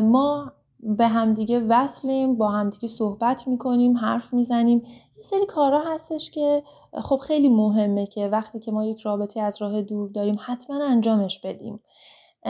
ما 0.03 0.51
به 0.79 1.07
همدیگه 1.07 1.59
وصلیم 1.59 2.37
با 2.37 2.49
همدیگه 2.49 2.87
صحبت 2.87 3.47
می‌کنیم 3.47 3.97
حرف 3.97 4.33
می‌زنیم. 4.33 4.83
یه 5.17 5.23
سری 5.23 5.45
کارها 5.45 5.93
هستش 5.93 6.31
که 6.31 6.63
خب 7.01 7.17
خیلی 7.17 7.49
مهمه 7.49 8.07
که 8.07 8.27
وقتی 8.27 8.59
که 8.59 8.71
ما 8.71 8.85
یک 8.85 9.01
رابطه 9.01 9.41
از 9.41 9.61
راه 9.61 9.81
دور 9.81 10.09
داریم 10.09 10.37
حتما 10.39 10.83
انجامش 10.85 11.39
بدیم. 11.39 11.79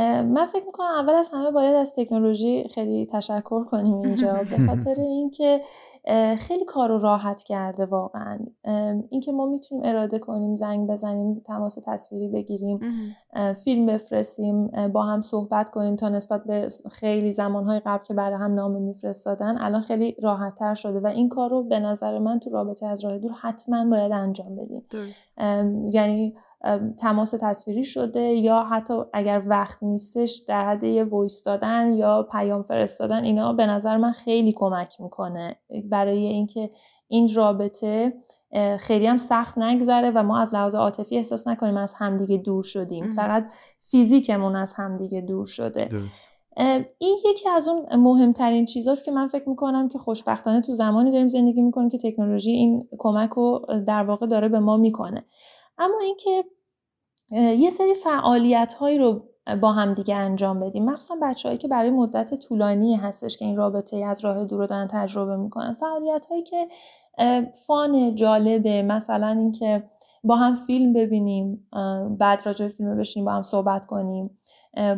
من 0.03 0.45
فکر 0.45 0.65
می‌کنم 0.65 0.87
اول 0.87 1.13
از 1.13 1.29
همه 1.33 1.51
باید 1.51 1.75
از 1.75 1.93
تکنولوژی 1.97 2.67
خیلی 2.73 3.07
تشکر 3.11 3.63
کنیم 3.63 3.99
اینجا 3.99 4.33
به 4.33 4.57
خاطر 4.67 4.95
اینکه 4.97 5.61
خیلی 6.37 6.65
کار 6.65 6.89
رو 6.89 6.99
راحت 6.99 7.43
کرده 7.43 7.85
واقعا. 7.85 8.39
اینکه 9.09 9.31
ما 9.31 9.45
می‌تونیم 9.45 9.83
اراده 9.85 10.19
کنیم 10.19 10.55
زنگ 10.55 10.87
بزنیم 10.89 11.43
تماس 11.45 11.79
تصویری 11.85 12.27
بگیریم 12.27 12.79
فیلم 13.63 13.85
بفرستیم 13.85 14.67
با 14.93 15.03
هم 15.03 15.21
صحبت 15.21 15.69
کنیم 15.69 15.95
تا 15.95 16.09
نسبت 16.09 16.43
به 16.43 16.67
خیلی 16.91 17.31
زمانهای 17.31 17.81
قبل 17.85 18.03
که 18.03 18.13
برای 18.13 18.37
هم 18.37 18.53
نامه 18.53 18.79
میفرستادن 18.79 19.57
الان 19.57 19.81
خیلی 19.81 20.15
راحت 20.21 20.55
تر 20.55 20.73
شده 20.73 20.99
و 20.99 21.07
این 21.07 21.29
کار 21.29 21.49
رو 21.49 21.63
به 21.63 21.79
نظر 21.79 22.19
من 22.19 22.39
تو 22.39 22.49
رابطه 22.49 22.85
از 22.85 23.05
راه 23.05 23.17
دور 23.17 23.31
حتما 23.31 23.89
باید 23.89 24.11
انجام 24.11 24.55
بدیم. 24.55 24.83
یعنی 25.89 26.35
تماس 26.99 27.35
تصویری 27.41 27.83
شده 27.83 28.21
یا 28.21 28.63
حتی 28.63 28.93
اگر 29.13 29.43
وقت 29.45 29.83
نیستش 29.83 30.41
در 30.47 30.65
حد 30.65 30.83
یه 30.83 31.03
voice 31.03 31.43
دادن 31.43 31.93
یا 31.93 32.27
پیام 32.31 32.63
فرستادن 32.63 33.23
اینا 33.23 33.53
به 33.53 33.65
نظر 33.65 33.97
من 33.97 34.11
خیلی 34.11 34.53
کمک 34.53 35.01
می‌کنه. 35.01 35.55
برای 35.89 36.25
اینکه 36.25 36.69
این 37.07 37.29
رابطه 37.35 38.13
خیلی 38.79 39.07
هم 39.07 39.17
سخت 39.17 39.57
نگذره 39.57 40.11
و 40.11 40.23
ما 40.23 40.39
از 40.39 40.53
لحاظ 40.53 40.75
عاطفی 40.75 41.17
احساس 41.17 41.47
نکنیم 41.47 41.77
از 41.77 41.93
همدیگه 41.93 42.37
دور 42.37 42.63
شدیم. 42.63 43.13
فقط 43.13 43.51
فیزیکمون 43.81 44.55
از 44.55 44.73
همدیگه 44.73 45.21
دور 45.21 45.45
شده. 45.45 45.89
این 46.97 47.17
یکی 47.25 47.49
از 47.49 47.67
اون 47.67 47.95
مهمترین 47.95 48.65
چیزاست 48.65 49.05
که 49.05 49.11
من 49.11 49.27
فکر 49.27 49.49
می‌کنم 49.49 49.89
که 49.89 49.97
خوشبختانه 49.97 50.61
تو 50.61 50.73
زمانی 50.73 51.11
داریم 51.11 51.27
زندگی 51.27 51.61
می‌کنیم 51.61 51.89
که 51.89 51.97
تکنولوژی 51.97 52.51
این 52.51 52.87
کمک 52.97 53.29
رو 53.29 53.65
در 53.87 54.03
واقع 54.03 54.27
داره 54.27 54.49
به 54.49 54.59
ما 54.59 54.77
می‌کنه. 54.77 55.25
اما 55.77 55.99
اینکه 56.01 56.43
یه 57.31 57.69
سری 57.69 57.93
فعالیت 57.93 58.73
هایی 58.73 58.97
رو 58.97 59.29
با 59.61 59.71
هم 59.71 59.93
دیگه 59.93 60.15
انجام 60.15 60.59
بدیم. 60.59 60.85
مخصوصا 60.85 61.15
بچههایی 61.21 61.57
که 61.57 61.67
برای 61.67 61.89
مدت 61.89 62.33
طولانی 62.33 62.95
هستش 62.95 63.37
که 63.37 63.45
این 63.45 63.57
رابطه 63.57 63.97
از 63.97 64.25
راه 64.25 64.45
دور 64.45 64.59
رو 64.59 64.67
دارن 64.67 64.87
تجربه 64.91 65.37
می‌کنن. 65.37 65.73
فعالیت 65.73 66.25
هایی 66.25 66.43
که 66.43 66.67
فان 67.67 68.15
جالبه. 68.15 68.81
مثلا 68.81 69.27
اینکه 69.27 69.83
با 70.23 70.35
هم 70.35 70.55
فیلم 70.55 70.93
ببینیم 70.93 71.67
بعد 72.19 72.41
راجع 72.45 72.65
به 72.65 72.71
فیلم 72.71 72.97
بشینیم 72.97 73.25
با 73.25 73.31
هم 73.31 73.41
صحبت 73.41 73.85
کنیم. 73.85 74.37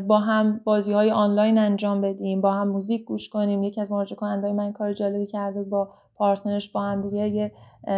با 0.08 0.18
هم 0.20 0.62
بازی 0.64 0.94
های 0.94 1.12
آنلاین 1.12 1.58
انجام 1.58 2.02
بدیم 2.02 2.42
با 2.42 2.52
هم 2.52 2.68
موزیک 2.68 3.04
گوش 3.04 3.30
کنیم. 3.30 3.64
یکی 3.64 3.82
از 3.82 3.92
مراجعه 3.92 4.16
کننده 4.16 4.52
من 4.52 4.74
کار 4.74 4.94
جالبی 4.94 5.26
کرده 5.26 5.64
با 5.64 5.90
پارتنرش 6.18 6.70
با 6.70 6.82
هم 6.82 7.10
دیگه 7.10 7.30
یه 7.30 7.52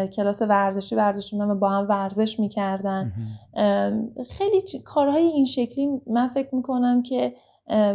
کلاس 0.07 0.41
ورزشی 0.41 0.95
برداشتن 0.95 1.41
و 1.41 1.55
با 1.55 1.69
هم 1.69 1.87
ورزش 1.89 2.39
می‌کردن. 2.39 3.13
خیلی 4.29 4.61
کارهای 4.85 5.23
این 5.23 5.45
شکلی 5.45 6.01
من 6.07 6.27
فکر 6.27 6.55
می‌کنم 6.55 7.03
که 7.03 7.33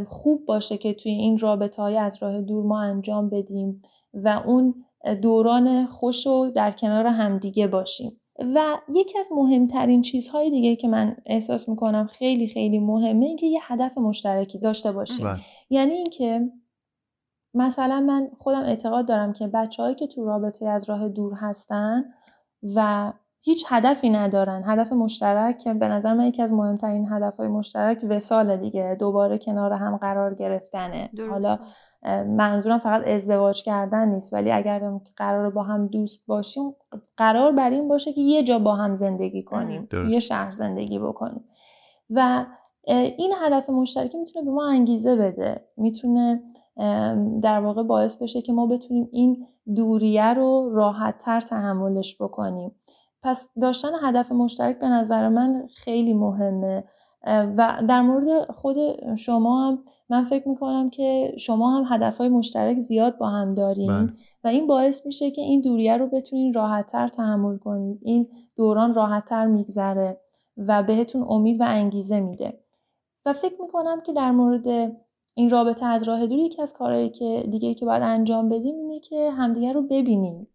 خوب 0.07 0.47
باشه 0.47 0.77
که 0.77 0.95
توی 0.95 1.13
این 1.13 1.39
رابطه 1.39 1.83
های 1.83 1.97
از 1.97 2.19
راه 2.23 2.41
دور 2.41 2.65
ما 2.65 2.81
انجام 2.81 3.31
بدیم 3.31 3.83
و 4.15 4.43
اون 4.47 4.75
دوران 5.23 5.87
خوش 5.87 6.27
رو 6.27 6.51
در 6.55 6.71
کنار 6.71 7.07
همدیگه 7.07 7.67
باشیم. 7.67 8.21
و 8.55 8.79
یکی 8.95 9.19
از 9.19 9.29
مهمترین 9.33 10.03
چیزهای 10.03 10.51
دیگه 10.51 10.77
که 10.77 10.89
من 10.89 11.17
احساس 11.27 11.69
می‌کنم 11.69 12.07
خیلی 12.07 12.49
خیلی 12.49 12.79
مهمه 12.79 13.27
این 13.27 13.37
که 13.37 13.47
یه 13.47 13.61
هدف 13.63 13.99
مشترکی 13.99 14.59
داشته 14.59 14.93
باشیم. 14.93 15.27
بله. 15.27 15.39
یعنی 15.71 15.93
اینکه 15.93 16.41
مثلا 17.55 18.01
من 18.01 18.29
خودم 18.39 18.63
اعتقاد 18.63 19.09
دارم 19.09 19.33
که 19.33 19.47
بچههایی 19.47 19.95
که 19.95 20.07
تو 20.07 20.25
رابطه 20.25 20.67
از 20.67 20.91
راه 20.91 21.09
دور 21.09 21.35
هستن 21.35 22.05
و 22.75 23.13
هیچ 23.41 23.65
هدفی 23.69 24.11
ندارن 24.11 24.63
هدف 24.67 24.93
مشترک 24.93 25.59
که 25.59 25.75
به 25.75 25.89
نظر 25.89 26.15
من 26.15 26.25
یکی 26.25 26.43
از 26.43 26.53
مهمترین 26.53 27.09
هدفهای 27.13 27.49
مشترک 27.49 28.05
وسال 28.09 28.57
دیگه 28.57 28.97
دوباره 29.01 29.39
کنار 29.39 29.73
هم 29.73 29.97
قرار 29.97 30.35
گرفتنه 30.35 31.11
درسته. 31.17 31.31
حالا 31.31 31.59
منظورم 32.27 32.79
فقط 32.79 33.07
ازدواج 33.07 33.63
کردن 33.63 34.09
نیست 34.09 34.33
ولی 34.33 34.53
اگر 34.53 34.93
قرار 35.17 35.51
با 35.51 35.63
هم 35.63 35.87
دوست 35.87 36.27
باشیم 36.27 36.75
قرار 37.17 37.53
بر 37.53 37.71
این 37.71 37.89
باشه 37.89 38.13
که 38.13 38.21
یه 38.21 38.43
جا 38.43 38.59
با 38.59 38.75
هم 38.75 38.95
زندگی 38.95 39.43
کنیم 39.43 39.87
درست. 39.91 40.11
یه 40.11 40.21
شهر 40.21 40.51
زندگی 40.51 40.99
بکنیم 40.99 41.45
و 42.11 42.47
این 42.87 43.33
هدف 43.43 43.71
مشترکی 43.71 44.19
می‌تونه 44.19 44.45
به 44.45 44.51
ما 44.51 44.69
انگیزه 44.69 45.17
بده 45.17 45.65
می‌تونه 45.77 46.43
در 47.43 47.61
واقع 47.61 47.83
باعث 47.83 48.23
بشه 48.23 48.43
که 48.43 48.53
ما 48.53 48.67
بتونیم 48.67 49.09
این 49.13 49.47
دوریه 49.77 50.35
رو 50.35 50.71
راحت 50.73 51.19
تر 51.19 51.41
تحملش 51.41 52.23
بکنیم. 52.23 52.73
پس 53.23 53.49
داشتن 53.61 53.89
هدف 54.03 54.33
مشترک 54.33 54.79
به 54.79 54.89
نظر 54.89 55.29
من 55.29 55.69
خیلی 55.75 56.15
مهمه. 56.15 56.85
و 57.27 57.83
در 57.89 58.03
مورد 58.03 58.51
خود 58.51 58.77
شما 59.15 59.69
هم 59.69 59.79
من 60.09 60.25
فکر 60.25 60.49
می‌کنم 60.49 60.91
که 60.91 61.35
شما 61.39 61.71
هم 61.71 61.85
هدفهای 61.95 62.29
مشترک 62.29 62.77
زیاد 62.77 63.19
با 63.19 63.29
هم 63.29 63.55
دارین. 63.55 63.89
بله. 63.89 64.13
و 64.45 64.49
این 64.49 64.67
باعث 64.67 65.07
میشه 65.07 65.31
که 65.31 65.41
این 65.41 65.61
دوریه 65.61 65.97
رو 65.97 66.07
بتونین 66.07 66.55
راحتتر 66.55 67.09
تحمل 67.09 67.57
کنید 67.57 67.99
این 68.03 68.29
دوران 68.57 68.95
راحتتر 68.95 69.47
میگذره 69.47 70.21
و 70.57 70.83
بهتون 70.83 71.25
امید 71.29 71.61
و 71.61 71.65
انگیزه 71.67 72.21
میده. 72.21 72.61
و 73.27 73.33
فکر 73.33 73.55
می‌کنم 73.61 74.01
که 74.07 74.13
در 74.13 74.31
مورد 74.31 74.97
این 75.35 75.51
رابطه 75.51 75.87
از 75.87 76.03
راه 76.03 76.27
دور 76.27 76.39
یکی 76.39 76.63
از 76.63 76.73
کارهایی 76.73 77.11
که 77.11 77.47
دیگه 77.51 77.75
که 77.75 77.87
باید 77.87 78.03
انجام 78.03 78.49
بدیم 78.49 78.75
اینه 78.75 79.01
که 79.01 79.31
همدیگه 79.31 79.73
رو 79.73 79.83
ببینیم. 79.83 80.49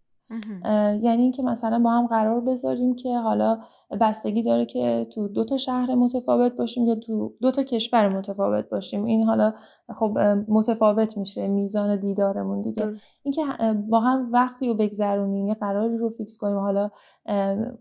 یعنی 1.02 1.22
اینکه 1.22 1.44
مثلا 1.44 1.80
با 1.80 1.92
هم 1.92 2.08
قرار 2.08 2.42
بذاریم 2.42 2.96
که 2.96 3.18
حالا 3.18 3.60
بستگی 4.02 4.44
داره 4.44 4.66
که 4.66 5.08
تو 5.14 5.28
دو 5.28 5.46
تا 5.46 5.58
شهر 5.58 5.96
متفاوت 5.96 6.54
باشیم 6.54 6.86
یا 6.88 6.96
تو 6.96 7.34
دو 7.42 7.52
تا 7.52 7.64
کشور 7.64 8.10
متفاوت 8.10 8.70
باشیم. 8.70 9.06
این 9.06 9.24
حالا 9.24 9.54
خب 9.96 10.18
متفاوت 10.48 11.18
میشه 11.18 11.48
میزان 11.48 12.00
دیدارمون 12.00 12.62
دیگه. 12.62 12.94
اینکه 13.24 13.42
با 13.90 14.00
هم 14.00 14.30
وقتی 14.32 14.68
رو 14.68 14.74
بگذرونیم 14.74 15.48
یه 15.48 15.54
قراری 15.54 15.98
رو 15.98 16.10
فیکس 16.10 16.38
کنیم 16.38 16.58
حالا 16.58 16.90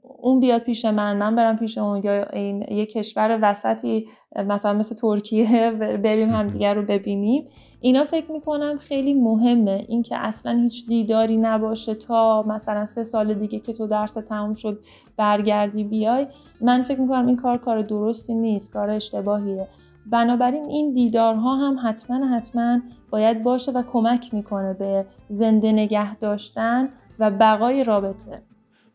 اون 0.03 0.41
بیاد 0.41 0.63
پیش 0.63 0.85
من 0.85 1.17
من 1.17 1.37
برم 1.37 1.57
پیش 1.57 1.79
اون 1.79 2.03
یا 2.05 2.25
این 2.25 2.65
یه 2.71 2.87
کشور 2.87 3.39
وسطی 3.43 4.07
مثلا 4.37 4.73
مثل 4.73 4.95
ترکیه 4.95 5.71
بریم 6.05 6.31
همدیگر 6.31 6.75
رو 6.75 6.83
ببینیم. 6.83 7.49
اینا 7.81 8.05
فکر 8.05 8.33
می‌کنم 8.33 8.79
خیلی 8.79 9.15
مهمه. 9.15 9.85
اینکه 9.89 10.17
اصلا 10.17 10.53
هیچ 10.53 10.87
دیداری 10.87 11.37
نباشه 11.37 11.95
تا 11.95 12.43
مثلا 12.43 12.85
سه 12.85 13.05
سال 13.05 13.35
دیگه 13.35 13.59
که 13.59 13.73
تو 13.73 13.87
درس 13.87 14.15
تموم 14.15 14.55
شد 14.55 14.81
برگردی 15.17 15.85
بیای 15.99 16.27
من 16.61 16.83
فکر 16.83 17.01
می‌کنم 17.01 17.27
این 17.27 17.37
کار 17.37 17.59
کار 17.59 17.83
درستی 17.83 18.35
نیست 18.35 18.73
کار 18.73 18.91
اشتباهیه. 18.91 19.69
بنابراین 20.07 20.65
این 20.65 20.93
دیدارها 20.93 21.57
هم 21.57 21.77
حتما 21.83 22.27
حتما 22.37 22.81
باید 23.11 23.43
باشه 23.43 23.73
و 23.73 23.83
کمک 23.83 24.35
می‌کنه 24.35 24.73
به 24.75 25.07
زنده 25.29 25.73
نگه 25.73 26.17
داشتن 26.17 26.89
و 27.19 27.31
بقای 27.31 27.85
رابطه. 27.85 28.43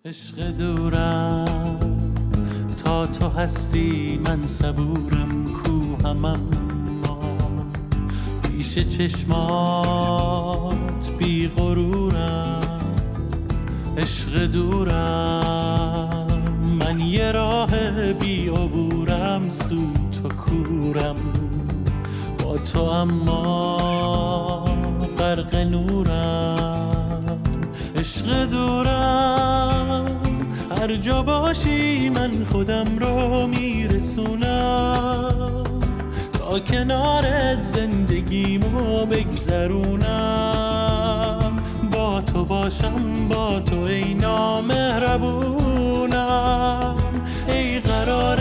عشق 0.05 0.51
دورم 0.57 1.79
تا 2.83 3.07
تو 3.07 3.27
هستی 3.27 4.19
من 4.25 4.45
صبورم 4.45 5.45
کوهم 5.45 6.05
اما 6.05 6.33
پیش 8.43 8.79
چشمات 8.79 10.31
بی 11.17 11.47
غرورم. 11.47 12.59
عشق 13.97 14.45
دورم 14.45 15.82
من 16.83 16.99
یه 16.99 17.31
راه 17.31 18.13
بی 18.13 18.47
عبورم 18.47 19.49
سو 19.49 19.75
تو 20.11 20.29
کورم. 20.29 21.15
با 22.39 22.57
تو 22.57 22.83
اما 22.83 24.65
غرق 25.17 25.55
نورم. 25.55 27.39
عشق 27.95 28.45
دورم. 28.45 30.05
هر 30.79 30.95
جا 30.95 31.21
باشی 31.21 32.09
من 32.09 32.45
خودم 32.51 32.99
رو 32.99 33.47
میرسونم. 33.47 35.63
تا 36.39 36.59
کنارت 36.59 37.63
زندگیمو 37.63 39.05
بگذرونم. 39.05 41.12
با 42.03 42.21
تو 42.21 42.45
باشم 42.45 43.27
با 43.29 43.59
تو 43.59 43.81
ای 43.81 44.13
نامهربونم. 44.13 45.53
ای 47.47 47.79
قرار 47.79 48.39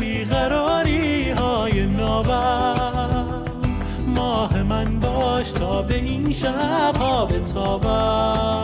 بیقراری 0.00 1.30
های 1.30 1.86
نابم. 1.86 3.44
ماه 4.06 4.62
من 4.62 5.00
باش 5.00 5.52
تا 5.52 5.82
به 5.82 5.94
این 5.94 6.32
شب 6.32 6.96
ها 6.96 7.26
بتابم. 7.26 8.60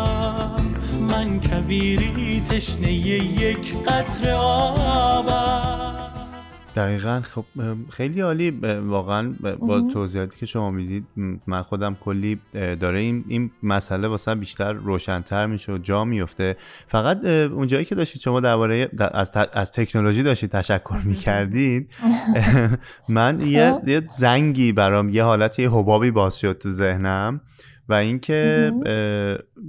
من 1.11 1.41
کویری 1.41 2.41
تشنه 2.41 2.93
یک 2.93 3.75
قطر 3.87 4.31
آبم. 4.33 5.96
دقیقا. 6.77 7.21
خب 7.25 7.45
خیلی 7.91 8.21
عالی. 8.21 8.51
واقعا 8.87 9.35
با 9.59 9.81
توضیحاتی 9.81 10.37
که 10.37 10.47
شما 10.47 10.71
می‌دید 10.71 11.07
من 11.47 11.63
خودم 11.63 11.95
کلی 12.01 12.41
داره 12.53 12.99
این, 12.99 13.25
این 13.29 13.51
مسئله 13.63 14.09
واسه 14.09 14.35
بیشتر 14.35 14.73
روشنتر 14.73 15.47
میشه 15.47 15.73
و 15.73 15.79
جا 15.79 16.05
میفته. 16.05 16.57
فقط 16.89 17.25
اونجایی 17.25 17.85
که 17.85 17.95
داشتید 17.95 18.23
شما 18.23 18.41
درباره 18.41 18.91
از, 18.99 19.31
از 19.53 19.73
تکنولوژی 19.73 20.23
داشتید 20.23 20.51
تشکر 20.51 21.01
می‌کردید. 21.05 21.91
من 23.09 23.41
یه, 23.41 23.81
یه 23.87 24.03
زنگی 24.11 24.73
برام 24.73 25.09
یه 25.09 25.23
حالت 25.23 25.59
یه 25.59 25.71
حبابی 25.71 26.11
باز 26.11 26.39
شد 26.39 26.59
تو 26.59 26.71
ذهنم. 26.71 27.41
و 27.89 27.95
اینکه 27.95 28.73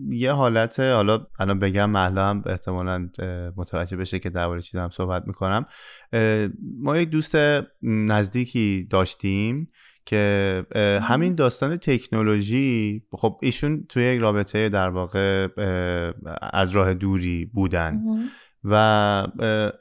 یه 0.10 0.32
حالت 0.32 0.80
حالا 0.80 1.28
الان 1.40 1.60
بگم 1.60 1.90
محلا 1.90 2.30
هم 2.30 2.44
احتمالا 2.46 3.10
متوجه 3.58 3.98
بشه 3.98 4.20
که 4.20 4.30
درباره 4.30 4.62
چی 4.62 4.78
دارم 4.78 4.90
صحبت 4.90 5.24
می‌کنم. 5.28 5.66
ما 6.80 6.98
یک 6.98 7.10
دوست 7.10 7.38
نزدیکی 7.84 8.88
داشتیم 8.90 9.72
که 10.06 10.66
همین 11.02 11.36
داستان 11.36 11.78
تکنولوژی 11.78 13.04
خب 13.12 13.40
ایشون 13.42 13.86
توی 13.90 14.04
یک 14.04 14.22
رابطه 14.22 14.70
در 14.70 14.90
واقع 14.90 15.48
از 16.54 16.72
راه 16.72 16.94
دوری 16.94 17.46
بودن. 17.46 18.02
و 18.64 18.74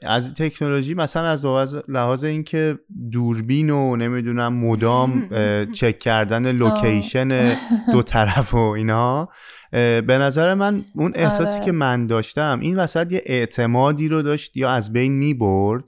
از 0.01 0.33
تکنولوژی 0.33 0.93
مثلا 0.93 1.27
از 1.27 1.45
لحاظ 1.87 2.23
اینکه 2.23 2.79
دوربین 3.11 3.69
و 3.69 3.95
نمی‌دونم 3.95 4.53
مدام 4.53 5.29
چک 5.73 5.99
کردن 5.99 6.51
لوکیشن 6.51 7.55
دو 7.93 8.03
طرف 8.03 8.53
و 8.53 8.57
اینا 8.57 9.29
به 9.71 10.17
نظر 10.21 10.53
من 10.53 10.85
اون 10.95 11.11
احساسی 11.15 11.59
که 11.59 11.71
من 11.71 12.07
داشتم 12.07 12.59
این 12.61 12.75
وسط 12.75 13.11
یه 13.11 13.21
اعتمادی 13.25 14.07
رو 14.07 14.21
داشت 14.21 14.57
یا 14.57 14.69
از 14.69 14.93
بین 14.93 15.11
می 15.11 15.33
برد 15.33 15.83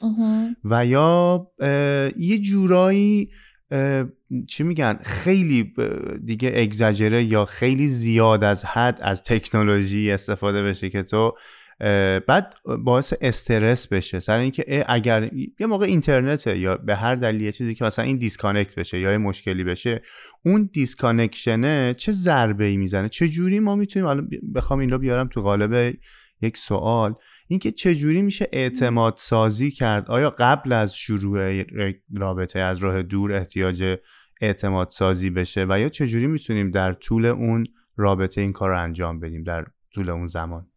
و 0.65 0.85
یا 0.85 1.47
یه 2.17 2.39
جورایی 2.41 3.29
چی 4.47 4.63
میگن 4.63 4.97
خیلی 5.03 5.73
دیگه 6.25 6.53
اگزاجره 6.55 7.23
یا 7.23 7.45
خیلی 7.45 7.87
زیاد 7.87 8.43
از 8.43 8.65
حد 8.65 8.99
از 9.01 9.23
تکنولوژی 9.23 10.11
استفاده 10.11 10.63
بشه 10.63 10.89
که 10.89 11.03
تو 11.03 11.33
بعد 12.27 12.53
باعث 12.83 13.13
استرس 13.21 13.87
بشه. 13.87 14.19
سر 14.19 14.37
اینکه 14.37 14.85
اگر 14.87 15.29
یه 15.59 15.67
موقع 15.67 15.85
اینترنته 15.85 16.57
یا 16.57 16.77
به 16.77 16.95
هر 16.95 17.15
دلیل 17.15 17.51
چیزی 17.51 17.75
که 17.75 17.85
مثلا 17.85 18.05
این 18.05 18.17
disconnect 18.17 18.75
بشه 18.75 18.99
یا 18.99 19.11
یه 19.11 19.17
مشکلی 19.17 19.63
بشه 19.63 20.01
اون 20.45 20.69
disconnection 20.73 21.85
ه 21.85 21.93
چه 21.97 22.11
ضربه 22.11 22.65
ای 22.65 22.77
می‌زنه؟ 22.77 23.09
چه 23.09 23.27
جوری 23.27 23.59
ما 23.59 23.75
می‌تونیم 23.75 24.07
الان 24.07 24.29
بخوام 24.55 24.79
این 24.79 24.89
رو 24.89 24.97
بیارم 24.97 25.27
تو 25.27 25.41
قالب 25.41 25.95
یک 26.41 26.57
سوال؟ 26.57 27.15
اینکه 27.47 27.71
چه 27.71 27.95
جوری 27.95 28.21
میشه 28.21 28.47
اعتماد 28.53 29.13
سازی 29.17 29.71
کرد؟ 29.71 30.07
آیا 30.07 30.29
قبل 30.37 30.71
از 30.71 30.95
شروع 30.95 31.63
رابطه 32.15 32.59
از 32.59 32.77
راه 32.77 33.01
دور 33.01 33.33
احتیاج 33.33 33.97
اعتماد 34.41 34.89
سازی 34.89 35.29
بشه 35.29 35.65
و 35.69 35.79
یا 35.79 35.89
چه 35.89 36.07
جوری 36.07 36.27
می‌تونیم 36.27 36.71
در 36.71 36.93
طول 36.93 37.25
اون 37.25 37.65
رابطه 37.97 38.41
این 38.41 38.51
کار 38.51 38.69
رو 38.69 38.83
انجام 38.83 39.19
بدیم 39.19 39.43
در 39.43 39.65
طول 39.93 40.09
اون 40.09 40.27
زمان؟ 40.27 40.67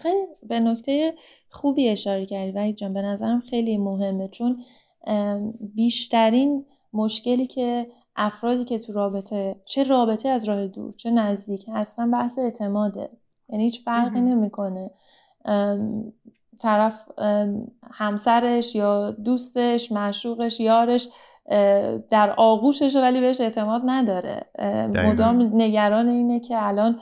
خیلی 0.00 0.26
به 0.42 0.60
نکته 0.60 1.14
خوبی 1.50 1.88
اشاره 1.88 2.26
کردی 2.26 2.50
وحید 2.50 2.76
جان. 2.76 2.92
به 2.92 3.02
نظرم 3.02 3.40
خیلی 3.40 3.78
مهمه. 3.78 4.28
چون 4.28 4.62
بیشترین 5.74 6.64
مشکلی 6.92 7.46
که 7.46 7.86
افرادی 8.16 8.64
که 8.64 8.78
تو 8.78 8.92
رابطه 8.92 9.56
چه 9.64 9.84
رابطه 9.84 10.28
از 10.28 10.44
راه 10.44 10.66
دور 10.66 10.92
چه 10.92 11.10
نزدیک 11.10 11.64
هستن 11.68 12.10
بحث 12.10 12.38
اعتماده. 12.38 13.10
یعنی 13.48 13.64
هیچ 13.64 13.84
فرقی 13.84 14.20
نمی‌کنه. 14.20 14.90
طرف 16.58 17.08
همسرش 17.90 18.74
یا 18.74 19.10
دوستش 19.10 19.92
معشوقش 19.92 20.60
یارش 20.60 21.08
در 22.10 22.34
آغوششه 22.36 23.00
ولی 23.00 23.20
بهش 23.20 23.40
اعتماد 23.40 23.82
نداره. 23.84 24.46
مدام 24.88 25.50
نگران 25.54 26.08
اینه 26.08 26.40
که 26.40 26.66
الان 26.66 27.00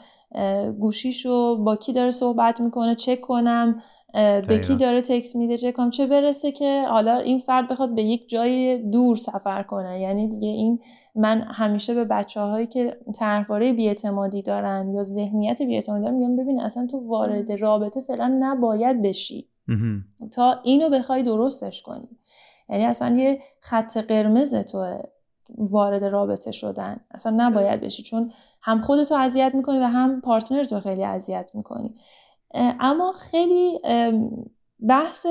گوشیشو 0.81 1.64
با 1.64 1.77
کی 1.77 1.92
داره 1.92 2.11
صحبت 2.11 2.61
می‌کنه 2.61 2.94
چک 2.94 3.20
کنم 3.20 3.83
به 4.48 4.61
کی 4.66 4.77
داره 4.77 5.03
تکس 5.03 5.37
میده 5.37 5.57
چک 5.57 5.74
کنم. 5.74 5.90
چه 5.90 6.07
برسه 6.07 6.53
که 6.53 6.85
حالا 6.88 7.16
این 7.16 7.38
فرد 7.38 7.68
بخواد 7.68 7.94
به 7.94 8.03
یک 8.03 8.29
جای 8.29 8.79
دور 8.79 9.16
سفر 9.16 9.62
کنه. 9.62 10.01
یعنی 10.01 10.29
دیگه 10.29 10.48
این 10.48 10.81
من 11.14 11.40
همیشه 11.40 11.94
به 11.94 12.05
بچه 12.05 12.40
هایی 12.40 12.66
که 12.66 12.96
طرفدارای 13.18 13.72
بیاعتمادی 13.72 14.42
دارن 14.42 14.92
یا 14.94 15.03
ذهنیت 15.03 15.62
بیاعتمادی 15.62 16.03
دارن 16.05 16.14
میگم 16.14 16.37
ببین 16.37 16.61
اصلا 16.61 16.87
تو 16.87 17.09
وارد 17.09 17.53
رابطه 17.53 18.01
فعلا 18.01 18.37
نباید 18.40 19.03
بشی. 19.03 19.48
تا 20.33 20.61
اینو 20.64 20.90
بخوای 20.90 21.22
درستش 21.22 21.83
کنی. 21.83 22.09
یعنی 22.68 22.85
اصلا 22.85 23.16
یه 23.16 23.38
خط 23.61 23.96
قرمز 23.96 24.54
تو 24.54 24.98
وارد 25.59 26.04
رابطه 26.04 26.50
شدن. 26.50 27.00
اصلا 27.11 27.35
نباید 27.37 27.81
بشی 27.81 28.02
چون 28.02 28.33
هم 28.62 28.81
خودتو 28.81 29.14
اذیت 29.14 29.54
می‌کنی 29.54 29.78
و 29.78 29.85
هم 29.85 30.20
partner 30.20 30.64
تو 30.64 30.81
خیلی 30.81 31.04
اذیت 31.04 31.50
می‌کنی. 31.54 31.94
اما 32.81 33.12
خیلی 33.12 33.81
بحث 34.88 35.26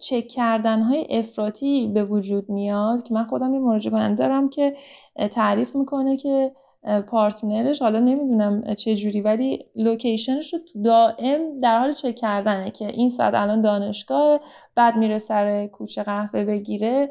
چک 0.00 0.28
کردن 0.28 0.82
های 0.82 1.06
افراطی 1.10 1.86
به 1.94 2.04
وجود 2.04 2.50
میاد 2.50 3.02
که 3.02 3.14
من 3.14 3.24
خودم 3.24 3.54
یه 3.54 3.60
مراجعه 3.60 3.92
کننده 3.92 4.16
دارم 4.16 4.48
که 4.48 4.76
تعریف 5.30 5.76
می‌کنه 5.76 6.16
که 6.16 6.52
partner 7.06 7.59
ش. 7.59 7.82
حالا 7.82 7.98
نمی‌دونم 7.98 8.74
چه 8.74 8.96
جوری 8.96 9.20
ولی 9.20 9.66
location 9.76 10.38
ش 10.38 10.54
رو 10.54 10.60
دائم 10.84 11.58
در 11.58 11.78
حال 11.78 11.92
چک 11.92 12.14
کردنه 12.14 12.70
که 12.70 12.86
این 12.86 13.08
ساعت 13.08 13.34
الان 13.34 13.60
دانشگاه 13.60 14.40
بعد 14.74 14.96
میره 14.96 15.18
سر 15.18 15.66
کوچه 15.66 16.02
قهوه 16.02 16.44
بگیره. 16.44 17.10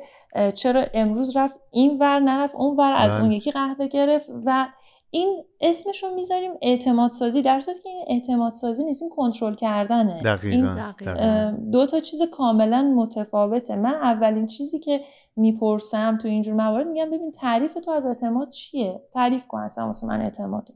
چرا 0.53 0.85
امروز 0.93 1.37
رفت 1.37 1.55
این 1.71 1.97
ور 1.99 2.19
نرفت 2.19 2.55
اون 2.55 2.77
ور 2.77 2.93
از 2.93 3.15
اون 3.15 3.31
یکی 3.31 3.51
قهوه 3.51 3.87
گرفت 3.87 4.29
و 4.45 4.67
این 5.13 5.43
اسمش 5.61 6.03
رو 6.03 6.15
می‌ذاریم 6.15 6.51
اعتماد 6.61 7.11
سازی 7.11 7.41
در 7.41 7.59
صورتی 7.59 7.81
که 7.81 7.89
این 7.89 8.05
اعتماد 8.07 8.53
سازی 8.53 8.83
نیست 8.83 9.01
این 9.01 9.11
کنترل 9.11 9.55
کردنه. 9.55 10.21
دقیقا, 10.21 10.81
این 11.11 11.71
دو 11.71 11.85
تا 11.85 11.99
چیز 11.99 12.21
کاملا 12.21 12.81
متفاوته. 12.81 13.75
من 13.75 13.93
اولین 13.93 14.45
چیزی 14.45 14.79
که 14.79 15.01
می‌پرسم 15.35 16.17
تو 16.17 16.27
اینجور 16.27 16.53
موارد 16.53 16.87
میگم 16.87 17.09
ببین 17.09 17.31
تعریف 17.31 17.73
تو 17.73 17.91
از 17.91 18.05
اعتماد 18.05 18.49
چیه؟ 18.49 19.01
تعریف 19.13 19.47
کن 19.47 19.59
اصلا 19.59 19.85
واسه 19.85 20.07
من 20.07 20.21
اعتماد 20.21 20.71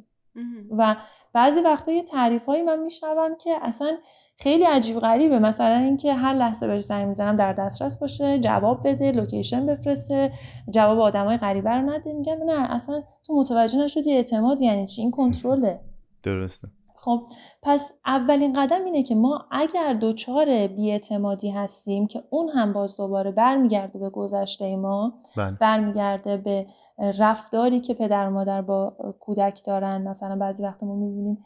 و 0.72 0.96
بعضی 1.34 1.60
وقتا 1.60 1.92
یه 1.92 2.04
تعریف 2.04 2.46
هایی 2.46 2.64
من 2.64 2.80
میشنوم 2.80 3.36
که 3.36 3.58
اصلا 3.62 3.98
خیلی 4.38 4.64
عجیب 4.64 5.00
غریبه. 5.00 5.40
مثلا 5.40 5.76
اینکه 5.76 6.14
هر 6.14 6.34
لحظه 6.34 6.68
بهش 6.68 6.84
زنگ 6.84 7.08
می‌زنم 7.08 7.36
در 7.36 7.54
دسترس 7.54 8.00
باشه 8.00 8.40
جواب 8.40 8.88
بده 8.88 9.12
لوکیشن 9.12 9.66
بفرسته. 9.66 10.32
جواب 10.70 11.00
آدمای 11.00 11.38
غریبه 11.38 11.70
رو 11.70 11.92
نده. 11.92 12.14
میگم 12.14 12.38
نه 12.46 12.72
اصلا 12.72 13.04
تو 13.28 13.36
متوجه 13.36 13.80
نشدی 13.80 14.14
اعتماد 14.14 14.62
یعنی 14.62 14.86
چی؟ 14.86 15.02
این 15.02 15.12
کنترله. 15.12 15.80
درسته. 16.24 16.68
خب 16.96 17.22
پس 17.64 17.92
اولین 18.06 18.54
قدم 18.54 18.86
اینه 18.86 19.04
که 19.04 19.16
ما 19.16 19.46
اگر 19.52 19.94
دوچار 19.94 20.68
بیاعتمادی 20.68 21.52
هستیم 21.52 22.08
که 22.08 22.24
اون 22.30 22.50
هم 22.50 22.74
باز 22.74 22.98
دوباره 22.98 23.32
برمیگرده 23.32 24.00
به 24.00 24.10
گذشته 24.10 24.76
ما 24.76 25.14
بله. 25.38 25.52
برمیگرده 25.52 26.38
به 26.38 26.66
رفتاری 27.20 27.80
که 27.80 27.94
پدر 27.94 28.28
و 28.28 28.32
مادر 28.32 28.62
با 28.62 28.96
کودک 29.20 29.66
دارن 29.66 30.08
مثلا 30.08 30.36
بعضی 30.36 30.64
وقت 30.64 30.84
ما 30.84 30.96
می‌بینیم 30.96 31.44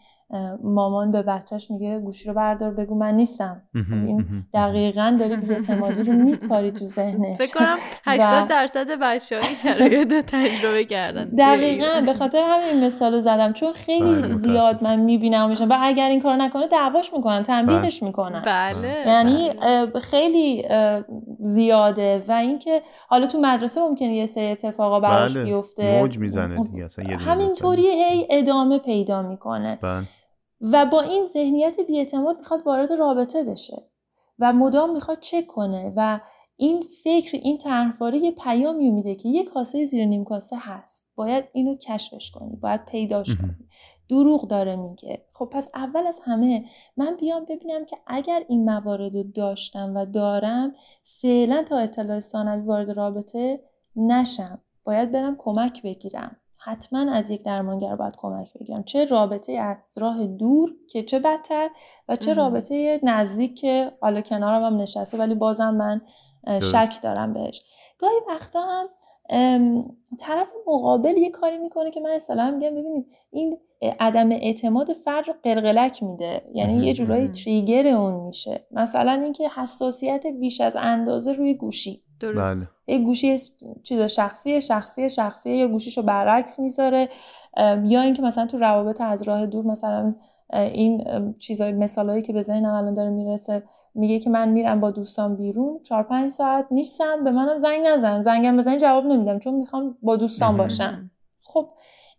مامان 0.64 1.12
به 1.12 1.22
بچهش 1.22 1.72
میگه 1.72 2.00
گوشی 2.00 2.28
رو 2.28 2.34
بردار 2.34 2.72
بگو 2.72 2.96
من 2.96 3.14
نیستم. 3.14 3.62
خب 3.74 3.94
این 3.94 4.46
دقیقا 4.54 5.18
داری 5.20 5.36
بیاعتمادی 5.36 6.04
رو 6.04 6.14
میکاری 6.14 6.72
تو 6.72 6.86
ذهنش. 6.86 7.38
فکر 7.38 7.60
کنم 7.60 7.78
80 8.06 8.48
درصد 8.48 8.88
بچه 9.02 9.36
های 9.36 9.56
شرایط 9.56 10.14
تجربه 10.14 10.86
کردن. 10.86 11.30
دقیقا 11.38 12.02
به 12.06 12.14
خاطر 12.14 12.44
همین 12.44 12.86
مثال 12.86 13.14
رو 13.14 13.20
زدم 13.20 13.54
چون 13.54 13.74
خیلی 13.74 14.34
زیاد 14.34 14.84
من 14.84 15.00
می‌بینم 15.00 15.50
میشم 15.50 15.70
و 15.70 15.78
اگر 15.82 16.10
این 16.10 16.22
کار 16.22 16.36
نکنه 16.36 16.68
دعواش 16.68 17.14
می‌کنن 17.14 17.44
تنبیهش 17.44 18.04
می‌کنن 18.04 18.44
بله 18.46 19.04
یعنی 19.08 19.52
خیلی 20.02 20.66
زیاده. 21.40 22.24
و 22.28 22.32
اینکه 22.32 22.82
حالا 23.08 23.28
تو 23.28 23.40
مدرسه 23.40 23.82
ممکنه 23.82 24.14
یه 24.14 24.26
سری 24.26 24.48
اتفاقا 24.48 25.00
براش 25.00 25.34
بله. 25.38 25.44
بیفته. 25.44 26.00
موج 26.00 26.20
می‌زنه 26.20 26.58
همینطوری 27.20 27.88
هی 27.88 28.28
ادامه 28.30 28.78
پیدا 28.78 29.22
می‌کنه. 29.22 29.80
بله. 29.82 30.04
و 30.62 30.86
با 30.86 31.02
این 31.02 31.26
ذهنیت 31.26 31.80
بیاعتماد 31.80 32.38
می‌خواد 32.38 32.62
وارد 32.66 32.92
رابطه 32.92 33.44
بشه 33.44 33.90
و 34.40 34.54
مدام 34.54 34.94
می‌خواد 34.94 35.20
چک 35.20 35.48
کنه 35.48 35.94
و 35.96 36.20
این 36.56 36.84
فکر 37.04 37.38
این 37.38 37.58
طرحواره 37.58 38.18
یه 38.18 38.32
پیامی 38.32 38.90
میده 38.90 39.16
که 39.16 39.30
یه 39.30 39.44
کاسه 39.44 39.84
زیر 39.84 40.06
نیم 40.06 40.24
کاسه 40.24 40.56
هست. 40.60 41.06
باید 41.16 41.46
اینو 41.54 41.76
کشفش 41.76 42.32
کنی 42.32 42.56
باید 42.56 42.86
پیداش 42.86 43.36
کنی. 43.36 43.56
دروغ 44.10 44.48
داره 44.48 44.76
میگه. 44.76 45.26
خب 45.34 45.50
پس 45.52 45.70
اول 45.76 46.08
از 46.08 46.20
همه 46.24 46.66
من 46.98 47.16
بیام 47.16 47.46
ببینم 47.46 47.86
که 47.86 47.98
اگر 48.08 48.44
این 48.48 48.66
موارد 48.66 49.16
رو 49.16 49.24
داشتم 49.24 49.96
و 49.96 50.06
دارم 50.06 50.74
فعلا 51.04 51.64
تا 51.64 51.78
اطلاع 51.78 52.20
ثانوی 52.20 52.66
وارد 52.66 52.92
رابطه 52.92 53.64
نشم. 53.96 54.62
باید 54.84 55.12
برم 55.12 55.36
کمک 55.40 55.84
بگیرم. 55.84 56.38
حتما 56.62 57.12
از 57.12 57.30
یک 57.30 57.44
درمانگر 57.44 57.96
باید 57.96 58.16
کمک 58.18 58.54
بگیرم. 58.54 58.84
چه 58.84 59.06
رابطه 59.06 59.52
از 59.52 59.98
راه 59.98 60.28
دور 60.28 60.76
که 60.90 61.04
چه 61.04 61.20
بدتر 61.20 61.70
و 62.10 62.16
چه 62.16 62.34
رابطه 62.34 63.00
نزدیک 63.04 63.60
که 63.60 63.92
حالا 64.02 64.22
کنارم 64.22 64.64
هم 64.64 64.82
نشسته 64.82 65.18
ولی 65.18 65.36
بازم 65.36 65.76
من 65.76 66.02
شک 66.62 67.02
دارم 67.02 67.34
بهش. 67.34 67.62
گاهی 68.00 68.16
وقتا 68.28 68.62
هم 68.62 68.88
طرف 70.20 70.54
مقابل 70.68 71.18
یه 71.18 71.30
کاری 71.30 71.58
می‌کنه 71.58 71.92
که 71.92 72.00
من 72.00 72.10
اصلا 72.10 72.52
میگم 72.52 72.76
ببینید 72.76 73.06
این 73.32 73.58
عدم 74.00 74.32
اعتماد 74.32 74.94
فرد 74.94 75.28
رو 75.28 75.34
قلقلک 75.44 76.04
میده. 76.04 76.42
یعنی 76.54 76.86
یه 76.86 76.94
جورایی 76.94 77.28
تریگر 77.28 77.88
اون 77.88 78.14
میشه. 78.14 78.66
مثلا 78.72 79.12
اینکه 79.12 79.50
حساسیت 79.50 80.28
بیش 80.28 80.62
از 80.62 80.76
اندازه 80.80 81.34
روی 81.34 81.54
گوشی. 81.54 82.04
درست. 82.20 82.38
بله. 82.38 82.68
یه 82.88 83.06
گوشی 83.06 83.38
چیز 83.84 84.02
شخصی 84.02 84.62
شخصی 84.62 85.10
شخصی 85.10 85.52
یا 85.52 85.68
گوشیشو 85.68 86.02
برعکس 86.02 86.60
می‌ذاره. 86.60 87.10
یا 87.84 88.02
اینکه 88.02 88.22
مثلا 88.22 88.46
تو 88.46 88.58
روابط 88.58 89.02
از 89.02 89.22
راه 89.22 89.46
دور 89.46 89.66
مثلا 89.66 90.16
این 90.54 91.04
چیزای 91.38 91.72
مثالایی 91.72 92.22
که 92.22 92.34
به 92.34 92.42
ذهنم 92.42 92.74
الان 92.74 92.94
داره 92.94 93.10
می‌رسه 93.10 93.64
میگه 93.96 94.20
که 94.20 94.30
من 94.30 94.50
میرم 94.50 94.80
با 94.80 94.92
دوستان 94.92 95.36
بیرون 95.36 95.80
چهار 95.84 96.04
پنج 96.04 96.32
ساعت 96.32 96.68
نیستم 96.72 97.24
به 97.24 97.32
منم 97.32 97.58
زنگ 97.58 97.88
نزن. 97.88 98.22
زنگم 98.22 98.58
بزنی 98.58 98.78
جواب 98.78 99.06
نمیدم 99.06 99.40
چون 99.40 99.54
می‌خوام 99.54 99.98
با 100.02 100.16
دوستان 100.16 100.58
باشم. 100.58 101.12
خب 101.42 101.70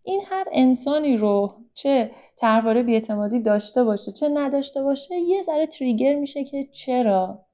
این 0.02 0.20
هر 0.30 0.44
انسانی 0.52 1.16
رو 1.16 1.52
چه 1.74 2.10
طرحواره 2.36 2.82
بیاعتمادی 2.82 3.40
داشته 3.40 3.84
باشه 3.84 4.12
چه 4.12 4.28
نداشته 4.28 4.82
باشه 4.82 5.14
یه 5.14 5.42
ذره 5.42 5.66
تریگر 5.66 6.14
میشه 6.14 6.44
که 6.44 6.64
چرا؟ 6.64 7.44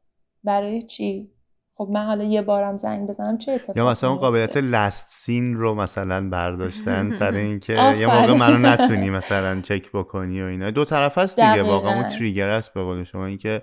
برای 0.45 0.83
چی؟ 0.83 1.31
خب 1.79 1.89
من 1.91 2.07
حالا 2.07 2.25
یه 2.25 2.43
بارم 2.43 2.77
زنگ 2.77 3.09
بزنم 3.09 3.39
چه 3.39 3.53
اتفاقی 3.53 3.81
یا 3.81 3.91
مثلا 3.91 4.11
اون 4.11 4.19
قابلیت 4.19 4.57
لست 4.57 5.07
سین 5.11 5.55
رو 5.55 5.75
مثلا 5.75 6.31
برداشتن 6.31 7.12
سر 7.12 7.35
اینکه 7.47 7.73
یه 7.73 8.07
موقع 8.07 8.37
منو 8.37 8.59
نتونی 8.59 9.11
مثلا 9.21 9.61
چک 9.61 9.93
بکنی 9.93 10.43
و 10.43 10.45
اینا. 10.45 10.71
دو 10.71 10.85
طرف 10.85 11.19
هست 11.19 11.41
دیگه. 11.41 11.62
واقعا 11.62 11.95
اون 11.95 12.09
تریگر 12.09 12.49
است 12.49 12.75
به 12.75 12.83
قول 12.83 13.05
شما 13.05 13.27
اینکه. 13.27 13.62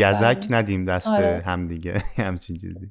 گزک 0.00 0.46
ندیم 0.50 0.84
دست 0.84 1.08
آره. 1.08 1.42
همدیگه 1.46 2.02
همچین 2.16 2.56
چیزی. 2.56 2.88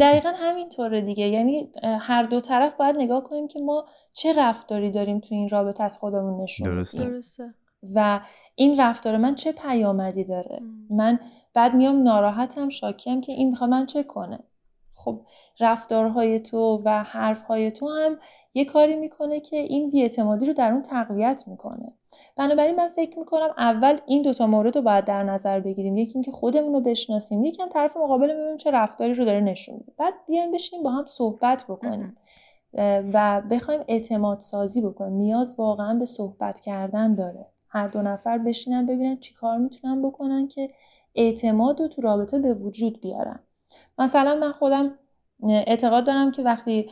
دقیقا 0.00 0.32
همینطوره 0.36 1.00
دیگه. 1.00 1.28
یعنی 1.28 1.72
هر 2.00 2.22
دو 2.22 2.40
طرف 2.40 2.76
باید 2.76 2.96
نگاه 2.96 3.24
کنیم 3.24 3.48
که 3.48 3.60
ما 3.60 3.84
چه 4.12 4.32
رفتاری 4.38 4.90
داریم 4.90 5.20
تو 5.20 5.34
این 5.34 5.48
رابطه 5.48 5.84
از 5.84 5.98
خودمون 5.98 6.42
نشون 6.42 6.68
درسته. 6.68 7.04
درسته. 7.04 7.54
و 7.94 8.20
این 8.54 8.80
رفتار 8.80 9.16
من 9.16 9.34
چه 9.34 9.52
پیامدی 9.52 10.24
داره؟ 10.24 10.60
من 10.90 11.18
بعد 11.58 11.74
میام 11.74 12.02
ناراحتم 12.02 12.68
شاکیم 12.68 13.20
که 13.20 13.32
این 13.32 13.48
می‌خواد 13.48 13.70
من 13.70 13.86
چه 13.86 14.02
کنه؟ 14.02 14.38
خب 14.94 15.20
رفتارهای 15.60 16.40
تو 16.40 16.82
و 16.84 17.02
حرفهای 17.02 17.70
تو 17.70 17.88
هم 17.88 18.18
یه 18.54 18.64
کاری 18.64 18.96
می‌کنه 18.96 19.40
که 19.40 19.56
این 19.56 19.90
بیاعتمادی 19.90 20.46
رو 20.46 20.52
در 20.52 20.72
اون 20.72 20.82
تقویت 20.82 21.44
می‌کنه. 21.46 21.92
بنابراین 22.36 22.76
من 22.76 22.88
فکر 22.88 23.18
می‌کنم 23.18 23.54
اول 23.58 23.98
این 24.06 24.22
دوتا 24.22 24.46
مورد 24.46 24.76
رو 24.76 24.82
باید 24.82 25.04
در 25.04 25.22
نظر 25.22 25.60
بگیریم. 25.60 25.96
یکی 25.96 26.12
اینکه 26.14 26.32
خودمون 26.32 26.72
رو 26.72 26.80
بشناسیم 26.80 27.44
یکم 27.44 27.68
طرف 27.68 27.96
مقابل 27.96 28.32
ببینیم 28.32 28.56
چه 28.56 28.70
رفتاری 28.70 29.14
رو 29.14 29.24
داره 29.24 29.40
نشون 29.40 29.74
میده. 29.74 29.92
بعد 29.98 30.14
بیایم 30.26 30.52
بشینیم 30.52 30.84
با 30.84 30.90
هم 30.90 31.06
صحبت 31.06 31.64
بکنیم. 31.68 32.16
و 33.12 33.42
بخوایم 33.50 33.80
اعتماد 33.88 34.40
سازی 34.40 34.80
بکنیم. 34.80 35.12
نیاز 35.12 35.54
واقعا 35.58 35.94
به 35.94 36.04
صحبت 36.04 36.60
کردن 36.60 37.14
داره. 37.14 37.46
هر 37.70 37.88
دو 37.88 38.02
نفر 38.02 38.38
بشینن 38.38 38.86
ببینن 38.86 39.16
چی 39.16 39.34
کار 39.34 39.58
می‌تونن 39.58 40.02
بکنن 40.02 40.48
که 40.48 40.70
اعتماد 41.18 41.80
رو 41.80 41.88
تو 41.88 42.02
رابطه 42.02 42.38
به 42.38 42.54
وجود 42.54 43.00
بیارن 43.00 43.40
مثلا 43.98 44.34
من 44.34 44.52
خودم 44.52 44.98
اعتقاد 45.48 46.06
دارم 46.06 46.30
که 46.32 46.42
وقتی 46.42 46.90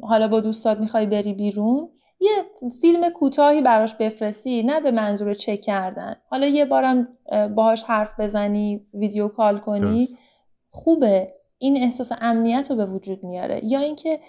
حالا 0.00 0.28
با 0.28 0.40
دوستات 0.40 0.78
می‌خوای 0.78 1.06
بری 1.06 1.32
بیرون 1.32 1.88
یه 2.20 2.30
فیلم 2.80 3.08
کوتاهی 3.08 3.62
براش 3.62 3.94
بفرستی 3.94 4.62
نه 4.62 4.80
به 4.80 4.90
منظور 4.90 5.34
چک 5.34 5.60
کردن. 5.60 6.16
حالا 6.28 6.46
یه 6.46 6.64
بارم 6.64 7.08
باهاش 7.54 7.82
حرف 7.82 8.20
بزنی 8.20 8.86
ویدیو 8.94 9.28
کال 9.28 9.58
کنی 9.58 10.06
درست. 10.06 10.14
خوبه. 10.70 11.34
این 11.58 11.82
احساس 11.82 12.12
امنیت 12.20 12.70
رو 12.70 12.76
به 12.76 12.86
وجود 12.86 13.24
میاره. 13.24 13.60
یا 13.64 13.80
اینکه 13.80 14.20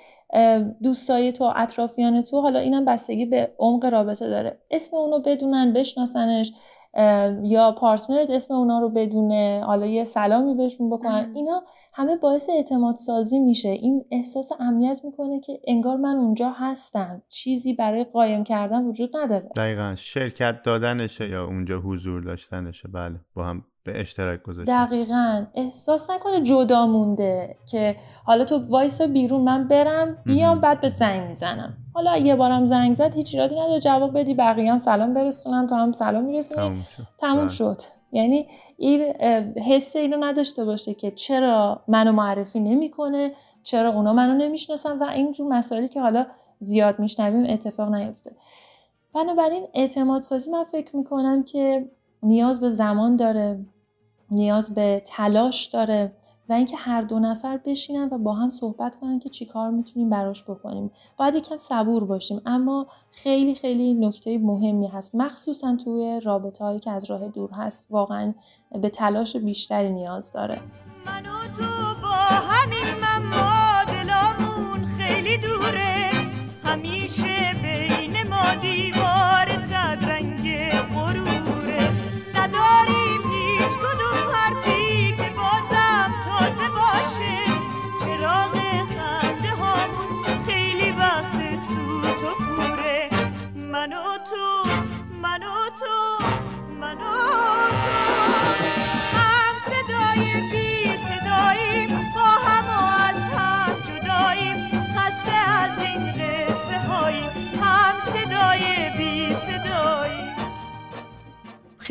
دوستای 0.84 1.32
تو 1.32 1.54
اطرافیان 1.56 2.22
تو 2.22 2.42
حالا 2.42 2.60
اینم 2.60 2.86
بستگی 2.86 3.26
به 3.26 3.54
عمق 3.60 3.86
رابطه 3.86 4.30
داره. 4.30 4.60
اسم 4.72 4.98
اونو 4.98 5.20
بدونن 5.20 5.74
بشناسنش. 5.74 6.54
یا 7.44 7.76
پارتنرت 7.78 8.30
اسم 8.30 8.54
اونا 8.54 8.80
رو 8.80 8.90
بدونه 8.90 9.64
حالا 9.66 9.86
یه 9.86 10.04
سلامی 10.04 10.56
بهشون 10.56 10.90
بکنن 10.90 11.32
اینا 11.36 11.64
همه 11.94 12.16
باعث 12.16 12.50
اعتماد 12.50 12.96
سازی 12.96 13.40
میشه. 13.40 13.70
این 13.70 14.06
احساس 14.12 14.52
امنیت 14.60 15.02
می‌کنه 15.04 15.40
که 15.40 15.60
انگار 15.68 15.98
من 15.98 16.16
اونجا 16.16 16.50
هستم. 16.50 17.22
چیزی 17.30 17.74
برای 17.74 18.04
قایم 18.04 18.44
کردن 18.44 18.86
وجود 18.86 19.18
نداره. 19.18 19.50
دقیقا. 19.56 19.96
شرکت 19.98 20.64
دادنشه 20.64 21.30
یا 21.30 21.46
اونجا 21.46 21.80
حضور 21.80 22.22
داشتنشه. 22.22 22.88
بله 22.88 23.20
با 23.36 23.44
هم 23.44 23.64
به 23.84 24.02
اشتراک 24.02 24.44
گذاشتن. 24.44 24.86
دقیقا. 24.86 25.46
احساس 25.56 26.10
نکنه 26.10 26.42
جدا 26.42 26.86
مونده 26.86 27.56
که 27.72 27.96
حالا 28.26 28.46
تو 28.46 28.68
وایسا 28.68 29.08
بیرون 29.08 29.42
من 29.42 29.68
برم 29.68 30.18
بیام 30.26 30.62
بعد 30.62 30.82
به 30.82 30.92
زنگ 30.96 31.28
می‌زنم. 31.28 31.78
حالا 31.94 32.18
یه 32.18 32.36
بارم 32.36 32.66
زنگ 32.66 32.94
زد 32.94 33.16
هیچ 33.16 33.34
ایرادی 33.36 33.56
نداره. 33.56 33.80
جواب 33.80 34.20
بدی 34.20 34.34
بقیه 34.34 34.72
هم 34.72 34.78
سلام 34.78 35.14
برسونن 35.14 35.68
تو 35.68 35.76
هم 35.76 35.92
سلام 35.92 36.24
میرسونی 36.24 36.68
تموم 36.68 36.86
شد. 36.98 37.04
تموم 37.18 37.38
بله. 37.38 37.50
شد. 37.50 37.82
یعنی 38.12 38.48
این 38.78 39.02
حس 39.68 39.96
اینو 39.96 40.18
نداشته 40.26 40.66
باشه 40.66 40.94
که 40.94 41.12
چرا 41.12 41.82
منو 41.88 42.12
معرفی 42.12 42.60
نمی‌کنه 42.60 43.32
چرا 43.64 43.90
اونا 43.90 44.14
منو 44.14 44.34
نمی‌شناسن 44.34 45.00
و 45.00 45.04
اینجور 45.04 45.48
مسائلی 45.48 45.88
که 45.88 46.02
حالا 46.02 46.26
زیاد 46.60 47.00
میشنویم 47.00 47.54
اتفاق 47.54 47.94
نیفته. 47.94 48.32
بنابراین 49.16 49.68
اعتماد 49.74 50.22
سازی 50.22 50.52
من 50.52 50.64
فکر 50.64 50.96
می‌کنم 50.96 51.44
که 51.44 51.90
نیاز 52.24 52.62
به 52.62 52.70
زمان 52.70 53.16
داره 53.16 53.66
نیاز 54.32 54.76
به 54.76 55.04
تلاش 55.06 55.66
داره 55.66 56.14
و 56.50 56.54
اینکه 56.54 56.78
هر 56.78 57.02
دو 57.02 57.20
نفر 57.20 57.58
بشینن 57.58 58.10
و 58.12 58.18
با 58.18 58.34
هم 58.34 58.50
صحبت 58.50 58.96
کنن 58.96 59.20
که 59.20 59.30
چیکار 59.30 59.70
می‌تونیم 59.70 60.10
براش 60.10 60.44
بکنیم. 60.44 60.92
باید 61.18 61.36
یکم 61.36 61.58
صبور 61.58 62.06
باشیم 62.06 62.42
اما 62.46 62.88
خیلی 63.12 63.56
خیلی 63.56 63.94
نکته 63.94 64.38
مهمی 64.38 64.88
هست. 64.88 65.16
مخصوصا 65.16 65.76
توی 65.76 66.20
رابطه 66.24 66.64
هایی 66.64 66.80
که 66.80 66.92
از 66.92 67.12
راه 67.12 67.28
دور 67.28 67.50
هست 67.52 67.88
واقعا 67.90 68.34
به 68.82 68.90
تلاش 68.90 69.36
بیشتری 69.36 69.90
نیاز 69.90 70.32
داره. 70.32 70.56
من 71.06 71.24
تو 71.58 71.64
با 72.02 72.18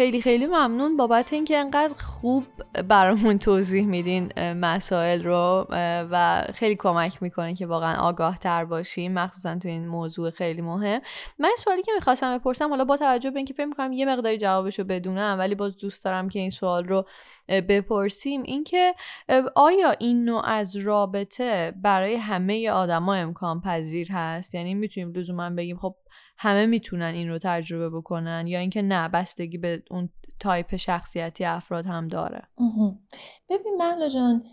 خیلی 0.01 0.23
خیلی 0.23 0.47
ممنون. 0.47 0.97
بابت 0.97 1.33
اینکه 1.33 1.59
انقدر 1.59 1.95
خوب 1.95 2.45
برامون 2.89 3.39
توضیح 3.39 3.87
میدین 3.87 4.33
مسائل 4.53 5.25
رو 5.25 5.67
و 6.11 6.45
خیلی 6.55 6.77
کمک 6.77 7.23
می‌کنه 7.23 7.55
که 7.55 7.67
واقعا 7.67 8.01
آگاه 8.01 8.39
تر 8.39 8.65
باشیم. 8.65 9.13
مخصوصا 9.13 9.59
تو 9.59 9.69
این 9.69 9.89
موضوع 9.89 10.31
خیلی 10.31 10.63
مهم 10.63 11.01
من 11.39 11.51
سوالی 11.59 11.83
که 11.83 11.93
می‌خواستم 11.95 12.39
بپرسم 12.39 12.69
حالا 12.71 12.85
با 12.85 12.97
توجه 12.97 13.31
به 13.31 13.37
اینکه 13.37 13.55
فکر 13.55 13.67
می‌کنم 13.67 13.93
یه 13.93 14.07
مقداری 14.07 14.39
جوابش 14.39 14.79
رو 14.79 14.85
بدونم 14.85 15.37
ولی 15.39 15.55
باز 15.55 15.77
دوست 15.77 16.05
دارم 16.05 16.29
که 16.29 16.39
این 16.39 16.51
سوال 16.51 16.85
رو 16.85 17.07
بپرسیم. 17.49 18.43
اینکه 18.43 18.95
آیا 19.57 19.91
این 19.91 20.25
نوع 20.25 20.49
از 20.49 20.77
رابطه 20.77 21.73
برای 21.83 22.17
همه 22.17 22.71
آدما 22.71 23.15
امکان 23.15 23.61
پذیر 23.61 24.09
هست؟ 24.13 24.55
یعنی 24.55 24.75
می‌تونیم 24.75 25.13
لزوما 25.13 25.51
بگیم 25.51 25.77
خب 25.77 25.95
همه 26.43 26.67
می‌تونن 26.67 27.15
این 27.15 27.29
رو 27.29 27.39
تجربه 27.39 27.91
بکنن 27.91 28.47
یا 28.47 28.59
اینکه 28.59 28.83
نه 28.83 29.09
بستگی 29.09 29.59
به 29.59 29.83
اون 29.91 30.09
تایپ 30.39 30.77
شخصیتی 30.77 31.45
افراد 31.45 31.87
هم 31.87 32.09
داره. 32.09 32.43
ببین 33.49 33.77
مهلا 33.79 34.09
جان 34.09 34.45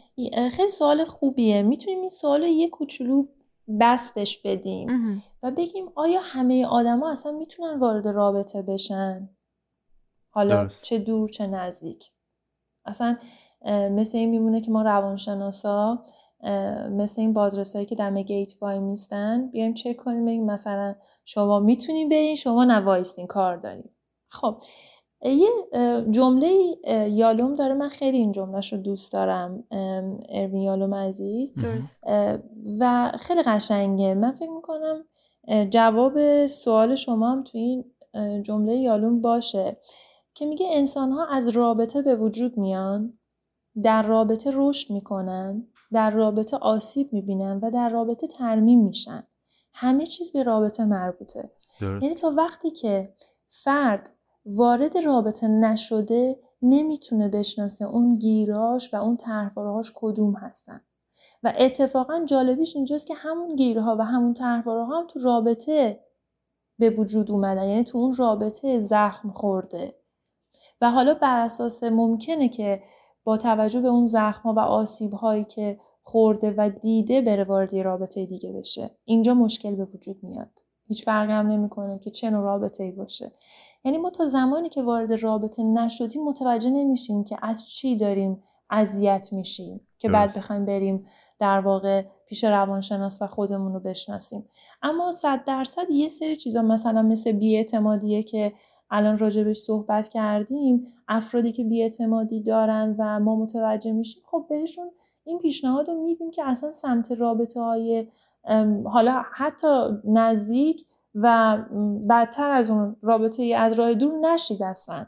خیلی 0.52 0.70
سوال 0.70 1.06
خوبیه. 1.06 1.62
می‌تونیم 1.62 2.00
این 2.00 2.10
سوال 2.10 2.42
رو 2.42 2.48
یه 2.48 2.70
کوچولو 2.70 3.26
بستش 3.80 4.42
بدیم 4.42 4.88
و 5.44 5.52
بگیم 5.52 5.86
آیا 5.96 6.20
همه 6.24 6.66
آدما 6.66 7.12
اصلا 7.12 7.32
می‌تونن 7.32 7.80
وارد 7.80 8.08
رابطه 8.08 8.62
بشن؟ 8.62 9.30
حالا 10.30 10.64
درست. 10.64 10.84
چه 10.84 11.00
دور 11.00 11.30
چه 11.30 11.48
نزدیک. 11.48 12.12
اصلا 12.86 13.18
مثل 13.92 14.18
این 14.18 14.30
میمونه 14.30 14.62
که 14.62 14.72
ما 14.72 14.82
روانشناسا 14.82 16.04
مثل 16.92 17.22
این 17.22 17.34
بازرسایی 17.34 17.86
که 17.86 17.96
دم 17.96 18.22
گیت 18.22 18.54
وای 18.62 18.80
میستن 18.80 19.50
بیایم 19.50 19.74
چک 19.74 19.98
کنیم 19.98 20.26
بگیم 20.26 20.46
مثلا 20.46 20.96
شما 21.26 21.60
می‌تونین 21.60 22.10
برین 22.10 22.36
شما 22.36 22.66
نوایستین 22.66 23.28
کار 23.28 23.58
داریم. 23.58 23.90
خب 24.30 24.62
یه 25.22 25.50
جمله 26.12 26.78
یالوم 27.10 27.56
داره 27.56 27.74
من 27.74 27.90
خیلی 27.90 28.18
این 28.18 28.32
جملهش 28.32 28.74
رو 28.74 28.80
دوست 28.80 29.14
دارم 29.14 29.64
اروین 30.30 30.62
یالوم 30.62 30.96
عزیز. 30.96 31.54
درست. 31.54 32.04
و 32.80 33.12
خیلی 33.20 33.42
قشنگه. 33.42 34.14
من 34.14 34.32
فکر 34.32 34.50
می‌کنم 34.50 35.06
جواب 35.70 36.46
سوال 36.46 36.96
شما 36.96 37.32
هم 37.32 37.44
توی 37.44 37.62
این 37.62 37.86
جمله 38.44 38.76
یالوم 38.76 39.22
باشه 39.22 39.78
که 40.34 40.46
میگه 40.46 40.68
انسان 40.72 41.12
ها 41.12 41.26
از 41.26 41.50
رابطه 41.50 42.02
به 42.02 42.16
وجود 42.16 42.58
میان 42.58 43.20
در 43.84 44.04
رابطه 44.04 44.52
رشد 44.54 44.94
می‌کنن. 44.94 45.68
در 45.92 46.10
رابطه 46.10 46.58
آسیب 46.58 47.14
می‌بینن 47.14 47.60
و 47.64 47.72
در 47.72 47.90
رابطه 47.90 48.28
ترمیم 48.28 48.80
میشن. 48.80 49.28
همه 49.74 50.06
چیز 50.06 50.32
به 50.34 50.44
رابطه 50.44 50.86
مربوطه. 50.86 51.52
یعنی 51.82 52.00
درست 52.00 52.22
تا 52.22 52.34
وقتی 52.38 52.72
که 52.72 53.14
فرد 53.48 54.10
وارد 54.46 54.98
رابطه 54.98 55.48
نشده 55.48 56.40
نمی‌تونه 56.62 57.28
بشناسه 57.28 57.86
اون 57.86 58.14
گیراش 58.14 58.94
و 58.94 58.98
اون 58.98 59.18
طرحوارهاش 59.18 59.92
کدوم 59.96 60.36
هستن. 60.36 60.82
و 61.44 61.54
اتفاقا 61.58 62.26
جالبیش 62.26 62.76
اینجاست 62.76 63.08
که 63.08 63.14
همون 63.14 63.56
گیرها 63.56 63.96
و 64.00 64.02
همون 64.06 64.34
طرحوارها 64.34 65.00
هم 65.00 65.08
تو 65.08 65.20
رابطه 65.20 66.00
به 66.80 66.90
وجود 66.90 67.32
اومدن. 67.32 67.68
یعنی 67.68 67.84
تو 67.84 67.98
اون 67.98 68.16
رابطه 68.16 68.80
زخم 68.80 69.32
خورده. 69.32 69.96
و 70.82 70.92
حالا 70.92 71.14
بر 71.14 71.40
اساس 71.40 71.84
ممکنه 71.84 72.50
که 72.50 72.84
با 73.28 73.38
توجه 73.38 73.82
به 73.82 73.88
اون 73.88 74.06
زخم 74.06 74.50
و 74.50 74.60
آسیب 74.60 75.14
هایی 75.14 75.44
که 75.44 75.80
خورده 76.04 76.54
و 76.58 76.70
دیده 76.82 77.22
بره 77.22 77.44
وارد 77.44 77.74
یه 77.74 77.84
رابطه 77.84 78.26
دیگه 78.26 78.52
بشه. 78.52 78.92
اینجا 79.06 79.34
مشکل 79.34 79.76
به 79.76 79.86
وجود 79.86 80.18
میاد. 80.24 80.52
هیچ 80.88 81.06
فرقی 81.06 81.34
هم 81.34 81.48
نمی‌کنه 81.48 82.00
که 82.00 82.10
چه 82.10 82.30
نوع 82.30 82.44
رابطه 82.44 82.84
ای 82.84 82.92
باشه. 82.92 83.32
یعنی 83.86 83.98
ما 83.98 84.10
تا 84.10 84.26
زمانی 84.26 84.70
که 84.70 84.82
وارد 84.82 85.14
رابطه 85.14 85.64
نشدیم 85.64 86.24
متوجه 86.24 86.70
نمیشیم 86.70 87.24
که 87.24 87.38
از 87.42 87.70
چی 87.70 87.96
داریم 87.96 88.44
اذیت 88.70 89.30
میشیم 89.32 89.88
که 89.98 90.10
بعد. 90.10 90.38
بخوایم 90.38 90.66
بریم 90.66 91.06
در 91.40 91.60
واقع 91.60 92.06
پیش 92.26 92.44
روانشناس 92.44 93.22
و 93.22 93.28
خودمون 93.28 93.74
رو 93.74 93.80
بشناسیم. 93.80 94.50
اما 94.82 95.12
صد 95.12 95.44
درصد 95.46 95.90
یه 95.92 96.10
سری 96.10 96.36
چیزا 96.36 96.62
مثلا 96.62 97.02
مثل 97.02 97.32
بیاعتمادیه 97.32 98.24
که 98.24 98.54
الان 98.90 99.18
راجبش 99.18 99.58
صحبت 99.58 100.08
کردیم 100.08 100.88
افرادی 101.08 101.52
که 101.52 101.64
بیاعتمادی 101.64 102.42
دارن 102.42 102.96
و 103.00 103.20
ما 103.20 103.36
متوجه 103.36 103.92
میشیم 103.92 104.24
خب 104.26 104.46
بهشون 104.50 104.92
این 105.24 105.40
پیشنهاد 105.40 105.88
رو 105.90 106.04
میدیم 106.04 106.32
که 106.32 106.48
اصلا 106.48 106.72
سمت 106.72 107.12
رابطه 107.12 107.62
های 107.62 108.08
حالا 108.86 109.24
حتی 109.34 109.88
نزدیک 110.06 110.86
و 111.16 111.58
بدتر 112.10 112.50
از 112.50 112.70
اون 112.70 112.96
رابطه 113.02 113.44
از 113.44 113.74
راه 113.74 113.94
دور 113.94 114.20
نشید 114.20 114.64
اصلا 114.64 115.06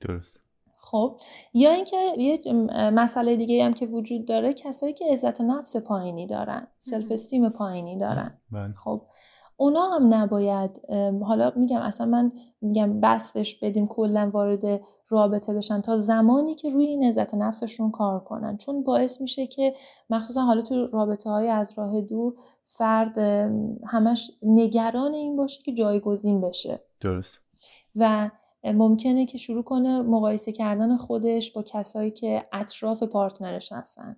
درست. 0.00 0.40
خب 0.76 1.20
یا 1.54 1.70
اینکه 1.70 1.96
یه 2.18 2.40
مسئله 2.90 3.36
دیگه 3.36 3.64
هم 3.64 3.72
که 3.72 3.86
وجود 3.86 4.26
داره 4.26 4.52
کسایی 4.52 4.92
که 4.92 5.04
عزت 5.12 5.40
نفس 5.40 5.76
پایینی 5.76 6.26
دارن 6.26 6.66
سلف 6.78 7.06
استیم 7.10 7.48
پایینی 7.48 7.98
دارن. 7.98 8.38
بله. 8.52 8.72
خب 8.72 9.02
اونا 9.56 9.88
هم 9.90 10.14
نباید 10.14 10.80
حالا 11.22 11.52
میگم 11.56 11.80
اصلا 11.80 12.06
من 12.06 12.32
میگم 12.60 13.00
بستش 13.00 13.58
بدیم 13.58 13.86
کلا 13.86 14.30
وارد 14.34 14.80
رابطه 15.08 15.54
بشن 15.54 15.80
تا 15.80 15.96
زمانی 15.96 16.54
که 16.54 16.70
روی 16.70 16.84
این 16.84 17.04
عزت 17.04 17.34
نفسشون 17.34 17.90
کار 17.90 18.20
کنن. 18.20 18.56
چون 18.56 18.82
باعث 18.82 19.20
میشه 19.20 19.46
که 19.46 19.74
مخصوصا 20.10 20.40
حالا 20.40 20.62
تو 20.62 20.86
رابطه 20.86 21.30
های 21.30 21.48
از 21.48 21.78
راه 21.78 22.00
دور 22.00 22.34
فرد 22.66 23.18
همش 23.86 24.30
نگران 24.42 25.14
این 25.14 25.36
باشه 25.36 25.62
که 25.62 25.74
جایگزین 25.74 26.40
بشه. 26.40 26.80
درست. 27.00 27.38
و 27.96 28.30
ممکنه 28.64 29.26
که 29.26 29.38
شروع 29.38 29.62
کنه 29.62 30.02
مقایسه 30.02 30.52
کردن 30.52 30.96
خودش 30.96 31.52
با 31.52 31.62
کسایی 31.62 32.10
که 32.10 32.46
اطراف 32.52 33.02
پارتنرش 33.02 33.72
هستن. 33.72 34.16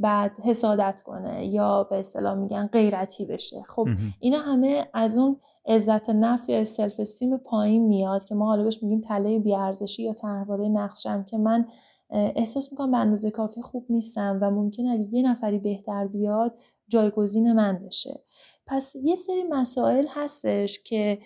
بعد 0.00 0.32
حسادت 0.44 1.02
کنه 1.02 1.46
یا 1.46 1.84
به 1.84 1.98
اصطلاح 1.98 2.34
میگن 2.34 2.66
غیرتی 2.66 3.24
بشه 3.24 3.62
خب. 3.68 3.88
اینا 4.20 4.38
همه 4.38 4.88
از 4.94 5.18
اون 5.18 5.36
عزت 5.66 6.10
نفس 6.10 6.48
یا 6.48 6.64
self-esteem 6.64 7.36
پایین 7.36 7.86
میاد 7.86 8.24
که 8.24 8.34
ما 8.34 8.46
حالا 8.46 8.62
بهش 8.62 8.82
میگیم 8.82 9.00
تله 9.00 9.38
بیارزشی 9.38 10.02
یا 10.02 10.12
طرحواره 10.12 10.68
نقصم 10.68 11.24
که 11.24 11.38
من 11.38 11.66
احساس 12.10 12.72
می‌کنم 12.72 12.90
به 12.90 12.96
اندازه 12.96 13.30
کافی 13.30 13.62
خوب 13.62 13.86
نیستم 13.90 14.38
و 14.42 14.50
ممکنه 14.50 14.90
اگه 14.90 15.08
یه 15.14 15.30
نفری 15.30 15.58
بهتر 15.58 16.06
بیاد 16.06 16.54
جایگزین 16.88 17.52
من 17.52 17.82
بشه 17.86 18.20
پس 18.66 18.96
یه 19.02 19.16
سری 19.16 19.42
مسائل 19.42 20.06
هستش 20.08 20.82
که 20.82 21.18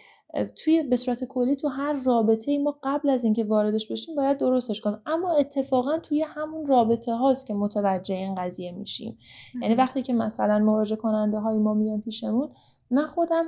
توی 0.56 0.82
به 0.82 0.96
صورت 0.96 1.24
کلی 1.24 1.56
تو 1.56 1.68
هر 1.68 1.92
رابطه 1.92 2.50
ای 2.50 2.58
ما 2.58 2.78
قبل 2.82 3.10
از 3.10 3.24
اینکه 3.24 3.44
واردش 3.44 3.92
بشیم 3.92 4.14
باید 4.14 4.38
درستش 4.38 4.80
کنیم. 4.80 4.98
اما 5.06 5.32
اتفاقا 5.32 5.98
توی 5.98 6.22
همون 6.22 6.66
رابطه 6.66 7.14
هاست 7.14 7.46
که 7.46 7.54
متوجه 7.54 8.14
این 8.14 8.34
قضیه 8.34 8.72
میشیم. 8.72 9.18
یعنی 9.62 9.74
وقتی 9.74 10.02
که 10.02 10.12
مثلا 10.12 10.58
مراجعه 10.58 10.96
کننده 10.96 11.38
های 11.38 11.58
ما 11.58 11.74
میان 11.74 12.00
پیشمون 12.00 12.50
من 12.90 13.06
خودم 13.06 13.46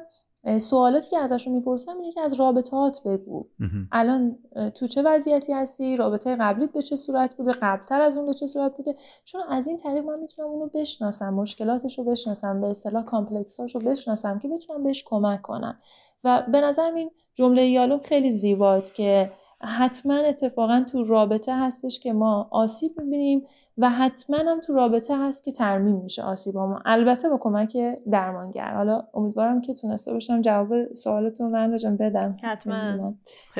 سوالاتی 0.58 1.10
که 1.10 1.18
ازشون 1.18 1.54
می‌پرسم 1.54 1.96
اینه 1.96 2.12
که 2.12 2.20
از 2.20 2.34
رابطهات 2.34 3.02
بگو. 3.04 3.46
الان 3.92 4.38
تو 4.74 4.86
چه 4.86 5.02
وضعیتی 5.02 5.52
هستی؟ 5.52 5.96
رابطه 5.96 6.36
قبلیت 6.36 6.72
به 6.72 6.82
چه 6.82 6.96
صورت 6.96 7.36
بوده؟ 7.36 7.52
قبلتر 7.52 8.00
از 8.00 8.16
اون 8.16 8.26
به 8.26 8.34
چه 8.34 8.46
صورت 8.46 8.76
بوده؟ 8.76 8.94
چون 9.24 9.40
از 9.48 9.66
این 9.66 9.76
طریق 9.76 10.04
من 10.04 10.18
می‌تونم 10.18 10.48
اونو 10.48 10.68
بشناسم 10.74 11.34
مشکلاتش 11.34 11.98
رو 11.98 12.04
بشناسم 12.04 12.60
به 12.60 12.66
اصطلاح 12.66 13.04
کامپلکساش 13.04 13.74
رو 13.74 13.80
بشناسم 13.80 14.38
که 14.38 14.48
بتونم 14.48 14.82
بهش 14.82 15.04
کمک 15.06 15.42
کنم. 15.42 15.78
و 16.26 16.42
به 16.52 16.60
نظرم 16.60 16.94
این 16.94 17.10
جمله 17.34 17.66
یالوم 17.66 18.00
خیلی 18.00 18.30
زیباست 18.30 18.94
که 18.94 19.30
حتما 19.60 20.14
اتفاقا 20.14 20.84
تو 20.92 21.04
رابطه 21.04 21.56
هستش 21.56 22.00
که 22.00 22.12
ما 22.12 22.48
آسیب 22.50 22.92
می‌بینیم 23.00 23.46
و 23.78 23.90
حتما 23.90 24.36
هم 24.36 24.60
تو 24.60 24.74
رابطه 24.74 25.18
هست 25.18 25.44
که 25.44 25.52
ترمیم 25.52 25.96
میشه 25.96 26.22
آسیب 26.22 26.56
ما 26.56 26.82
البته 26.84 27.28
با 27.28 27.38
کمک 27.40 27.76
درمانگر. 28.10 28.74
حالا 28.74 29.02
امیدوارم 29.14 29.60
که 29.60 29.74
تونسته 29.74 30.12
باشم 30.12 30.40
جواب 30.40 30.92
سوالتون 30.92 31.50
من 31.50 31.76
جان 31.76 31.96
بدم. 31.96 32.36
حتما. 32.42 33.14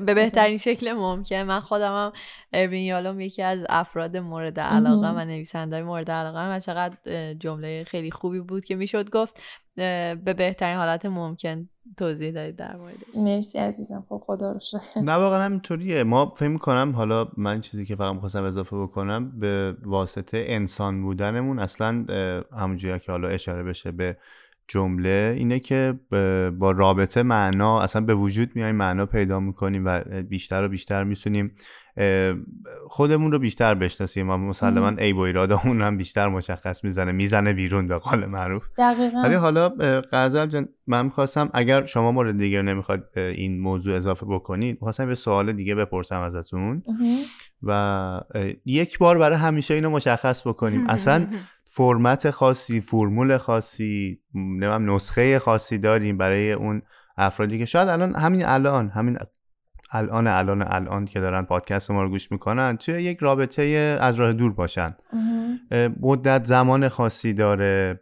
به 0.07 0.15
بهترین 0.15 0.59
شکل 0.59 0.93
ممکن. 0.93 1.43
من 1.43 1.61
خودم 1.61 1.93
هم 1.93 2.13
اربین 2.53 2.85
یالوم 2.85 3.21
یکی 3.21 3.43
از 3.43 3.59
افراد 3.69 4.17
مورد 4.17 4.61
علاقه 4.61 5.09
و 5.09 5.25
نویسنده 5.25 5.83
مورد 5.83 6.11
علاقه. 6.11 6.57
و 6.57 6.61
چقدر 6.61 6.97
جمله 7.35 7.85
خیلی 7.85 8.11
خوبی 8.11 8.41
بود 8.41 8.65
که 8.65 8.77
می‌شد 8.77 9.11
گفت. 9.11 9.41
به 9.77 10.35
بهترین 10.39 10.77
حالت 10.77 11.07
ممکن 11.07 11.69
توضیح 11.97 12.31
دادید 12.31 12.57
در 12.57 12.77
موردش. 12.77 12.99
مرسی 13.17 13.59
عزیزم. 13.59 14.05
خب 14.09 14.23
خدا 14.27 14.53
رو 14.53 14.61
نه 15.03 15.13
واقعا 15.13 15.45
همینطوریه. 15.45 16.05
ما 16.05 16.35
فکر 16.37 16.49
می‌کنم 16.49 16.93
حالا 16.97 17.29
من 17.37 17.61
چیزی 17.61 17.87
که 17.87 17.97
فقط 17.97 18.15
می‌خواستم 18.15 18.45
اضافه 18.45 18.77
بکنم 18.77 19.39
به 19.39 19.77
واسطه 19.83 20.45
انسان 20.47 21.03
بودنمون 21.03 21.59
اصلا 21.59 22.05
همونجوری 22.59 23.01
که 23.01 23.13
حالا 23.13 23.29
اشاره 23.29 23.63
بشه 23.63 23.93
به 23.93 24.17
جمله 24.69 25.35
اینه 25.37 25.59
که 25.59 25.95
با 26.59 26.71
رابطه 26.71 27.23
معنا 27.23 27.81
اصلا 27.81 28.03
به 28.03 28.15
وجود 28.15 28.51
میایم 28.55 28.77
معنا 28.77 29.07
پیدا 29.07 29.41
می‌کنیم 29.41 29.83
و 29.87 30.01
بیشتر 30.23 30.65
و 30.65 30.69
بیشتر 30.69 31.05
می‌تونیم 31.05 31.55
خودمون 32.89 33.33
رو 33.33 33.39
بیشتر 33.39 33.75
بشناسیم 33.75 34.31
و 34.31 34.37
مسلما 34.37 34.89
ای 34.89 35.13
و 35.13 35.19
ایرادمون 35.19 35.83
هم 35.83 35.97
بیشتر 35.97 36.29
مشخص 36.29 36.85
می‌زنه 36.85 37.13
می‌زنه 37.13 37.53
بیرون 37.53 37.87
به 37.89 37.99
قول 37.99 38.25
معروف. 38.25 38.63
دقیقا. 38.79 39.19
ولی 39.25 39.35
حالا 39.35 39.69
غزل 40.13 40.47
جان 40.47 40.69
من 40.87 41.05
می‌خواستم 41.05 41.51
اگر 41.55 41.85
شما 41.85 42.13
مورد 42.13 42.39
دیگه 42.39 42.63
نمی‌خواد 42.63 43.05
این 43.17 43.61
موضوع 43.61 43.97
اضافه 43.97 44.27
بکنید 44.27 44.75
می‌خواستم 44.75 45.07
به 45.07 45.15
سوال 45.15 45.53
دیگه 45.53 45.75
بپرسم 45.75 46.21
ازتون. 46.21 46.83
و 47.63 48.21
یک 48.65 48.99
بار 48.99 49.19
برای 49.19 49.39
همیشه 49.39 49.75
اینو 49.75 49.91
مشخص 49.91 50.47
بکنیم. 50.47 50.87
اصلا 50.97 51.27
فرمت 51.65 52.31
خاصی 52.31 52.81
فرمول 52.81 53.39
خاصی 53.39 54.21
نمیم 54.35 54.91
نسخه 54.95 55.39
خاصی 55.39 55.79
داریم 55.79 56.19
برای 56.19 56.53
اون 56.53 56.83
افرادی 57.17 57.59
که 57.59 57.65
شاید 57.65 57.89
الان 57.89 58.15
همین 58.15 58.47
الان 58.47 58.89
همین 58.89 59.19
الان 59.93 60.27
الان 60.27 60.63
الان 60.63 61.05
که 61.05 61.21
دارن 61.21 61.43
پادکست 61.43 61.91
ما 61.91 62.03
رو 62.03 62.09
گوش 62.09 62.33
می‌کنن 62.33 62.77
توی 62.77 62.95
یک 63.03 63.19
رابطه 63.19 63.63
از 64.01 64.21
راه 64.21 64.33
دور 64.33 64.53
باشن. 64.53 64.97
مدت 66.01 66.45
زمان 66.45 66.89
خاصی 66.89 67.35
داره 67.35 68.01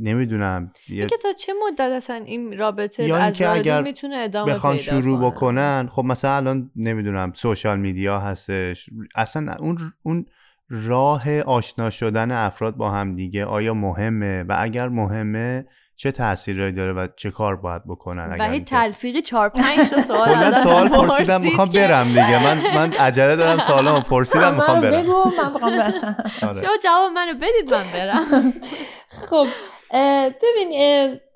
نمی‌دونم 0.00 0.72
اینکه 0.88 1.16
تا 1.16 1.32
چه 1.32 1.52
مدت 1.66 1.92
اصلا 1.92 2.16
این 2.16 2.58
رابطه 2.58 3.04
یا 3.04 3.16
از 3.16 3.40
راه 3.40 3.62
دور 3.62 3.82
می‌تونه 3.82 4.16
ادامه 4.16 4.52
بخوان 4.52 4.76
شروع 4.76 5.20
بکنن 5.26 5.88
خب 5.90 6.04
مثلا 6.04 6.36
الان 6.36 6.70
نمی‌دونم 6.76 7.32
سوشال 7.34 7.78
میدیا 7.78 8.18
هستش. 8.18 8.90
اصلا 9.14 9.54
اون 9.58 9.78
اون 10.02 10.26
راه 10.70 11.40
آشنا 11.40 11.90
شدن 11.90 12.30
افراد 12.30 12.76
با 12.76 12.90
هم 12.90 13.14
دیگه 13.14 13.44
آیا 13.44 13.74
مهمه؟ 13.74 14.42
و 14.42 14.56
اگر 14.58 14.88
مهمه 14.88 15.66
چه 16.00 16.12
تاثیری 16.12 16.72
داره 16.72 16.92
و 16.92 17.08
چه 17.16 17.30
کار 17.30 17.56
باید 17.56 17.82
بکنن 17.88 18.36
و 18.40 18.50
هی 18.50 18.64
تلفیقی 18.64 19.22
چهار 19.22 19.48
پنج 19.48 19.90
تا 19.90 20.00
سوال 20.00 20.28
کلا 20.28 20.62
سوال 20.62 20.88
پرسیدم 20.88 21.40
می‌خوام 21.40 21.68
برم 21.68 22.08
دیگه. 22.08 22.44
من 22.44 22.74
من 22.74 22.92
عجله 22.92 23.36
دارم 23.36 23.58
سوالامو 23.58 24.00
پرسیدم 24.00 24.54
می‌خوام 24.54 24.80
برم. 24.80 25.02
بگو 25.02 25.24
من 25.38 25.52
می‌خوام 25.52 25.78
برم. 25.78 26.16
آره. 26.42 26.62
شما 26.62 26.76
جواب 26.84 27.12
منو 27.12 27.34
بدید 27.34 27.74
من 27.74 27.84
برم. 27.94 28.52
خب 29.08 29.46
ببین 30.42 30.70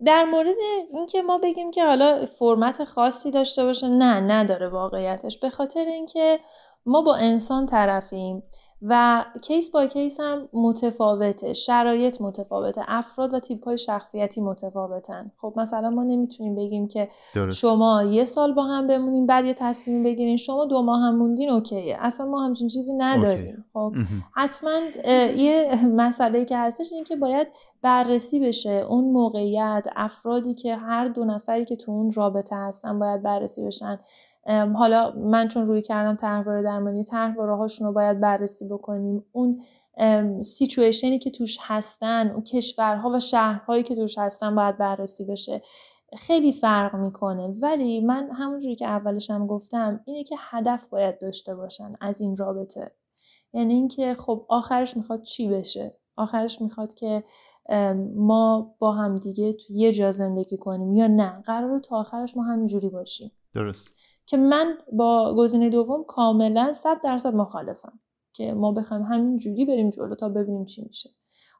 در 0.06 0.24
مورد 0.24 0.56
اینکه 0.92 1.22
ما 1.22 1.38
بگیم 1.38 1.70
که 1.70 1.84
حالا 1.84 2.26
فرمت 2.38 2.84
خاصی 2.84 3.30
داشته 3.30 3.64
باشه 3.64 3.88
نه 3.88 4.20
نداره 4.20 4.68
واقعیتش. 4.68 5.38
به 5.38 5.50
خاطر 5.50 5.80
اینکه 5.80 6.40
ما 6.86 7.02
با 7.02 7.16
انسان 7.16 7.66
طرفیم. 7.66 8.42
و 8.88 9.24
کیس 9.42 9.70
با 9.70 9.86
کیس 9.86 10.20
هم 10.20 10.48
متفاوته 10.52 11.52
شرایط 11.52 12.20
متفاوته 12.20 12.82
افراد 12.88 13.34
و 13.34 13.40
تیپ 13.40 13.64
های 13.64 13.78
شخصیتی 13.78 14.40
متفاوتن. 14.40 15.32
خب 15.38 15.54
مثلا 15.56 15.90
ما 15.90 16.04
نمی‌تونیم 16.04 16.54
بگیم 16.54 16.88
که 16.88 17.08
شما 17.52 18.02
یه 18.02 18.24
سال 18.24 18.54
با 18.54 18.62
هم 18.62 18.86
بمونیم 18.86 19.26
بعد 19.26 19.44
یه 19.44 19.54
تصمیم 19.54 20.02
بگیرین 20.02 20.36
شما 20.36 20.64
دو 20.64 20.82
ماه 20.82 21.00
هم 21.00 21.16
موندین 21.16 21.50
اوکیه. 21.50 21.96
اصلا 22.00 22.26
ما 22.26 22.44
همچین 22.44 22.68
چیزی 22.68 22.92
نداریم. 22.92 23.64
خب 23.72 23.92
حتما 24.34 24.78
یه 25.36 25.72
مسئله 26.02 26.44
که 26.44 26.58
هستش 26.58 26.92
اینه 26.92 27.04
که 27.04 27.16
باید 27.16 27.48
بررسی 27.82 28.40
بشه 28.40 28.70
اون 28.70 29.04
موقعیت 29.04 29.86
افرادی 29.96 30.54
که 30.54 30.76
هر 30.76 31.08
دو 31.08 31.24
نفری 31.24 31.64
که 31.64 31.76
تو 31.76 31.92
اون 31.92 32.12
رابطه 32.12 32.56
هستن 32.56 32.98
باید 32.98 33.22
بررسی 33.22 33.66
بشن. 33.66 33.98
حالا 34.74 35.12
من 35.16 35.48
چون 35.48 35.66
روی 35.66 35.82
کردم 35.82 36.16
طرحواره 36.16 36.62
درمانی 36.62 37.04
طرحواره 37.04 37.56
هاشون 37.56 37.86
رو 37.86 37.92
باید 37.92 38.20
بررسی 38.20 38.68
بکنیم. 38.68 39.24
اون 39.32 39.62
سیچویشنی 40.42 41.18
که 41.18 41.30
توش 41.30 41.58
هستن 41.60 42.30
اون 42.30 42.42
کشورها 42.42 43.10
و 43.10 43.20
شهرهایی 43.20 43.82
که 43.82 43.94
توش 43.94 44.18
هستن 44.18 44.54
باید 44.54 44.78
بررسی 44.78 45.24
بشه. 45.24 45.62
خیلی 46.18 46.52
فرق 46.52 46.96
می‌کنه. 46.96 47.46
ولی 47.46 48.00
من 48.00 48.30
همونجوری 48.30 48.76
که 48.76 48.86
اولش 48.86 49.30
هم 49.30 49.46
گفتم 49.46 50.00
اینه 50.04 50.24
که 50.24 50.36
هدف 50.38 50.88
باید 50.88 51.18
داشته 51.20 51.54
باشن 51.54 51.94
از 52.00 52.20
این 52.20 52.36
رابطه. 52.36 52.90
یعنی 53.52 53.74
اینکه 53.74 54.14
خب 54.14 54.46
آخرش 54.48 54.96
می‌خواد 54.96 55.22
چی 55.22 55.48
بشه؟ 55.48 55.98
آخرش 56.16 56.62
می‌خواد 56.62 56.94
که 56.94 57.24
ما 58.16 58.74
با 58.78 58.92
هم 58.92 59.18
دیگه 59.18 59.52
تو 59.52 59.72
یه 59.72 59.92
جا 59.92 60.10
زندگی 60.10 60.56
کنیم 60.56 60.92
یا 60.92 61.06
نه؟ 61.06 61.42
قرار 61.42 61.80
تا 61.80 61.96
آخرش 61.96 62.36
ما 62.36 62.42
همینجوری 62.42 62.88
باشیم. 62.88 63.32
درست. 63.54 63.88
که 64.32 64.38
من 64.38 64.78
با 64.92 65.34
گزینه 65.34 65.70
دوم 65.70 66.04
کاملا 66.04 66.72
صد 66.72 67.00
درصد 67.04 67.34
مخالفم 67.34 68.00
که 68.32 68.54
ما 68.54 68.72
بخوایم 68.72 69.02
همین 69.02 69.36
جوری 69.36 69.64
بریم 69.64 69.90
جلو 69.90 70.14
تا 70.14 70.28
ببینیم 70.28 70.64
چی 70.64 70.84
میشه. 70.84 71.10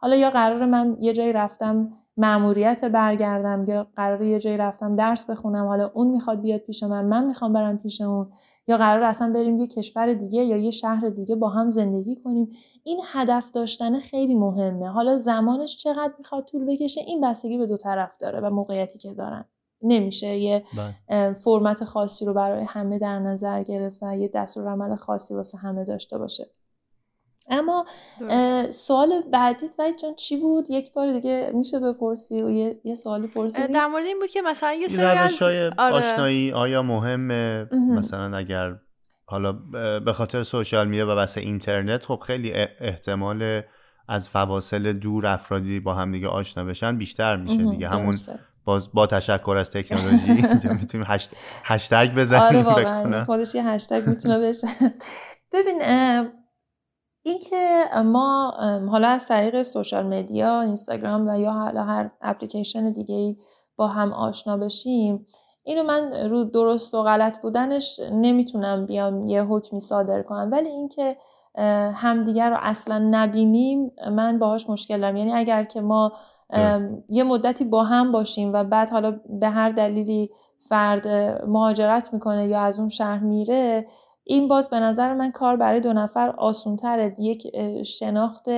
حالا 0.00 0.16
یا 0.16 0.30
قرار 0.30 0.66
من 0.66 0.96
یه 1.00 1.12
جایی 1.12 1.32
رفتم 1.32 1.92
معموریت 2.16 2.84
برگردم 2.84 3.64
یا 3.68 3.86
قرار 3.96 4.22
یه 4.22 4.40
جایی 4.40 4.56
رفتم 4.56 4.96
درس 4.96 5.30
بخونم 5.30 5.66
حالا 5.66 5.90
اون 5.94 6.06
می‌خواد 6.06 6.40
بیاد 6.40 6.60
پیش 6.60 6.82
من 6.82 7.04
من 7.04 7.26
می‌خوام 7.26 7.52
برم 7.52 7.78
پیش 7.78 8.00
اون 8.00 8.32
یا 8.68 8.76
قرار 8.76 9.02
اصلا 9.02 9.32
بریم 9.32 9.58
یه 9.58 9.66
کشور 9.66 10.12
دیگه 10.12 10.42
یا 10.42 10.56
یه 10.56 10.70
شهر 10.70 11.08
دیگه 11.08 11.36
با 11.36 11.48
هم 11.48 11.68
زندگی 11.68 12.16
کنیم. 12.16 12.48
این 12.84 13.00
هدف 13.12 13.50
داشتن 13.50 13.98
خیلی 13.98 14.34
مهمه. 14.34 14.88
حالا 14.88 15.16
زمانش 15.16 15.76
چقدر 15.76 16.12
می‌خواد 16.18 16.44
طول 16.44 16.66
بکشه 16.66 17.00
این 17.00 17.20
بستگی 17.20 17.58
به 17.58 17.66
دو 17.66 17.76
طرف 17.76 18.16
داره 18.16 18.40
و 18.40 18.50
موقعیتی 18.50 18.98
که 18.98 19.14
دارن. 19.14 19.44
نمیشه. 19.82 20.36
یه 20.36 20.64
بله. 20.76 21.32
فرمت 21.32 21.84
خاصی 21.84 22.24
رو 22.24 22.34
برای 22.34 22.64
همه 22.64 22.98
در 22.98 23.18
نظر 23.18 23.62
گرفت 23.62 23.98
و 24.02 24.16
یه 24.16 24.30
دستور 24.34 24.68
عمل 24.68 24.96
خاصی 24.96 25.34
واسه 25.34 25.58
همه 25.58 25.84
داشته 25.84 26.18
باشه. 26.18 26.46
اما 27.50 27.84
سوال 28.70 29.22
بعدیت 29.32 29.74
وید 29.78 29.98
جان 29.98 30.14
چی 30.14 30.36
بود؟ 30.36 30.70
یک 30.70 30.92
بار 30.92 31.12
دیگه 31.12 31.50
میشه 31.54 31.80
بپرسی 31.80 32.42
و 32.42 32.50
یه, 32.50 32.80
یه 32.84 32.94
سوالی 32.94 33.26
پرسیدی؟ 33.26 33.72
در 33.72 33.86
مورد 33.86 34.04
این 34.04 34.18
بود 34.18 34.28
که 34.28 34.42
مثلا 34.42 34.72
یه 34.72 34.88
سری 34.88 35.04
از 35.04 35.42
آره. 35.42 35.70
آشنایی 35.78 36.52
آیا 36.52 36.82
مهمه؟ 36.82 37.68
مثلا 37.72 38.36
اگر 38.36 38.76
حالا 39.24 39.52
به 40.04 40.12
خاطر 40.12 40.42
سوشال 40.42 40.88
میدیا 40.88 41.06
و 41.08 41.16
بس 41.16 41.38
اینترنت 41.38 42.04
خب 42.04 42.20
خیلی 42.26 42.52
احتمال 42.80 43.62
از 44.08 44.28
فواصل 44.28 44.92
دور 44.92 45.26
افرادی 45.26 45.80
با 45.80 45.94
هم 45.94 46.12
دیگه 46.12 46.28
آشنا 46.28 46.64
بشن 46.64 46.98
بیشتر 46.98 47.36
میشه 47.36 47.70
دیگه. 47.70 47.88
همون 47.88 48.14
باز 48.64 48.92
با 48.92 49.06
تشکر 49.06 49.56
از 49.56 49.70
تکنولوژی 49.70 50.32
اینجا 50.48 50.72
می‌تونیم 50.72 51.06
هشتگ 51.64 52.14
بزنیم 52.14 52.42
آره 52.42 52.62
واقعا. 52.62 53.24
خودش 53.24 53.54
یه 53.54 53.68
هشتگ 53.68 54.08
می‌تونه 54.08 54.38
بشه. 54.38 54.66
ببین 55.52 55.82
اینکه 57.22 57.84
ما 58.04 58.54
حالا 58.90 59.08
از 59.08 59.26
طریق 59.26 59.62
سوشال 59.62 60.06
مدیا 60.06 60.60
اینستاگرام 60.60 61.28
و 61.28 61.38
یا 61.40 61.52
حالا 61.52 61.82
هر 61.82 62.10
اپلیکیشن 62.20 62.92
دیگه 62.92 63.14
ای 63.14 63.36
با 63.76 63.88
هم 63.88 64.12
آشنا 64.12 64.56
بشیم 64.56 65.26
اینو 65.64 65.82
من 65.82 66.30
رو 66.30 66.44
درست 66.44 66.94
و 66.94 67.02
غلط 67.02 67.40
بودنش 67.40 68.00
نمی‌تونم 68.12 68.86
بیام 68.86 69.26
یه 69.26 69.42
حکمی 69.42 69.80
صادر 69.80 70.22
کنم. 70.22 70.48
ولی 70.52 70.68
اینکه 70.68 71.16
همدیگر 71.94 72.50
رو 72.50 72.56
اصلا 72.60 73.08
نبینیم 73.10 73.90
من 74.12 74.38
باهاش 74.38 74.70
مشکل 74.70 75.00
دارم. 75.00 75.16
یعنی 75.16 75.32
اگر 75.32 75.64
که 75.64 75.80
ما 75.80 76.12
یه 77.08 77.24
مدتی 77.24 77.64
با 77.64 77.84
هم 77.84 78.12
باشیم 78.12 78.52
و 78.52 78.64
بعد 78.64 78.90
حالا 78.90 79.20
به 79.40 79.48
هر 79.48 79.68
دلیلی 79.68 80.30
فرد 80.58 81.08
مهاجرت 81.46 82.14
می‌کنه 82.14 82.48
یا 82.48 82.60
از 82.60 82.78
اون 82.78 82.88
شهر 82.88 83.18
میره 83.18 83.86
این 84.24 84.48
باز 84.48 84.70
به 84.70 84.80
نظر 84.80 85.14
من 85.14 85.30
کار 85.30 85.56
برای 85.56 85.80
دو 85.80 85.92
نفر 85.92 86.30
آسونتره. 86.30 87.16
یک 87.18 87.56
شناخت 87.84 88.48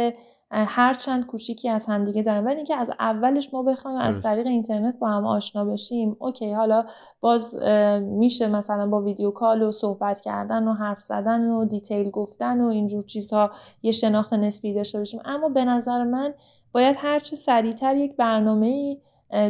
هر 0.50 0.94
چند 0.94 1.26
کوچیکی 1.26 1.68
از 1.68 1.86
همدیگه 1.86 2.22
دارن. 2.22 2.44
ولی 2.44 2.56
اینکه 2.56 2.76
از 2.76 2.90
اولش 3.00 3.54
ما 3.54 3.62
بخوایم 3.62 3.98
از 3.98 4.22
طریق 4.22 4.46
اینترنت 4.46 4.98
با 4.98 5.08
هم 5.08 5.26
آشنا 5.26 5.64
بشیم 5.64 6.16
okay 6.18 6.52
حالا 6.52 6.84
باز 7.20 7.56
میشه 8.00 8.48
مثلا 8.48 8.86
با 8.86 9.00
video 9.00 9.30
call 9.30 9.62
و 9.62 9.70
صحبت 9.70 10.20
کردن 10.20 10.68
و 10.68 10.72
حرف 10.72 11.00
زدن 11.00 11.48
و 11.48 11.64
detail 11.64 12.10
گفتن 12.10 12.60
و 12.60 12.68
اینجور 12.68 13.02
چیزها 13.02 13.50
یه 13.82 13.92
شناخت 13.92 14.32
نسبی 14.32 14.74
داشته 14.74 14.98
باشیم. 14.98 15.20
اما 15.24 15.48
به 15.48 15.64
نظر 15.64 16.04
من 16.04 16.34
باید 16.74 16.96
هرچه 16.98 17.36
سریعتر 17.36 17.96
یک 17.96 18.16
برنامه 18.16 18.96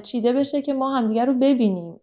چیده 0.03 0.33
بشه 0.33 0.63
که 0.63 0.75
ما 0.75 0.97
همدیگه 0.97 1.25
رو 1.25 1.35
ببینیم. 1.35 2.01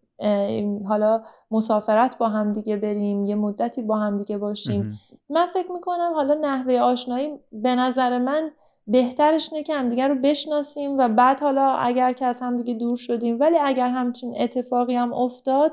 حالا 0.87 1.23
مسافرت 1.51 2.17
با 2.17 2.29
هم 2.29 2.53
دیگه 2.53 2.77
بریم 2.77 3.25
یه 3.25 3.35
مدتی 3.35 3.81
با 3.81 3.97
هم 3.97 4.17
دیگه 4.17 4.37
باشیم. 4.37 4.99
من 5.29 5.47
فکر 5.53 5.71
می‌کنم 5.71 6.11
حالا 6.15 6.33
نحوه 6.33 6.79
آشنایی 6.79 7.29
به 7.51 7.75
نظر 7.75 8.17
من 8.17 8.51
بهترش 8.87 9.53
اینه 9.53 9.63
که 9.63 9.73
همدیگه 9.73 10.07
رو 10.07 10.15
بشناسیم 10.15 10.97
و 10.97 11.09
بعد 11.09 11.39
حالا 11.39 11.67
اگر 11.67 12.13
که 12.13 12.25
از 12.25 12.39
همدیگه 12.39 12.73
دور 12.73 12.97
شدیم 12.97 13.39
ولی 13.39 13.57
اگر 13.57 13.87
همچین 13.87 14.41
اتفاقی 14.41 14.95
هم 14.95 15.13
افتاد 15.13 15.71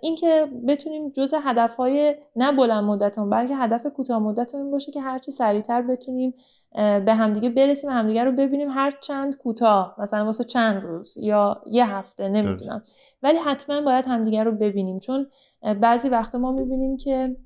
اینکه 0.00 0.48
بتونیم 0.68 1.08
جز 1.08 1.34
هدفهای 1.44 2.14
نه 2.36 2.52
بلند 2.52 2.84
مدتمون 2.84 3.30
بلکه 3.30 3.56
هدف 3.56 3.86
کوتاه 3.86 4.18
مدتمون 4.18 4.70
باشه 4.70 4.92
که 4.92 5.00
هرچی 5.00 5.30
سریعتر 5.30 5.82
بتونیم 5.82 6.34
به 6.74 7.14
همدیگه 7.14 7.50
برسیم 7.50 7.90
و 7.90 7.92
همدیگه 7.92 8.24
رو 8.24 8.32
ببینیم 8.32 8.68
هر 8.70 8.92
چند 9.00 9.36
کوتاه 9.36 9.96
مثلا 9.98 10.24
واسه 10.24 10.44
چند 10.44 10.82
روز 10.82 11.18
یا 11.18 11.62
یه 11.66 11.94
هفته 11.94 12.28
نمی‌دونم. 12.28 12.82
ولی 13.22 13.38
حتما 13.38 13.80
باید 13.80 14.04
همدیگه 14.04 14.44
رو 14.44 14.52
ببینیم. 14.52 14.98
چون 14.98 15.26
بعضی 15.80 16.08
وقتا 16.08 16.38
ما 16.38 16.52
می‌بینیم 16.52 16.96
که 16.96 17.36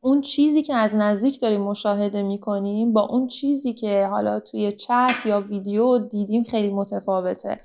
اون 0.00 0.20
چیزی 0.20 0.62
که 0.62 0.74
از 0.74 0.96
نزدیک 0.96 1.40
داریم 1.40 1.60
مشاهده 1.60 2.22
می‌کنیم 2.22 2.92
با 2.92 3.00
اون 3.00 3.26
چیزی 3.26 3.72
که 3.72 4.06
حالا 4.06 4.40
توی 4.40 4.72
چت 4.72 5.26
یا 5.26 5.40
ویدیو 5.40 5.98
دیدیم 5.98 6.44
خیلی 6.44 6.70
متفاوته. 6.70 7.58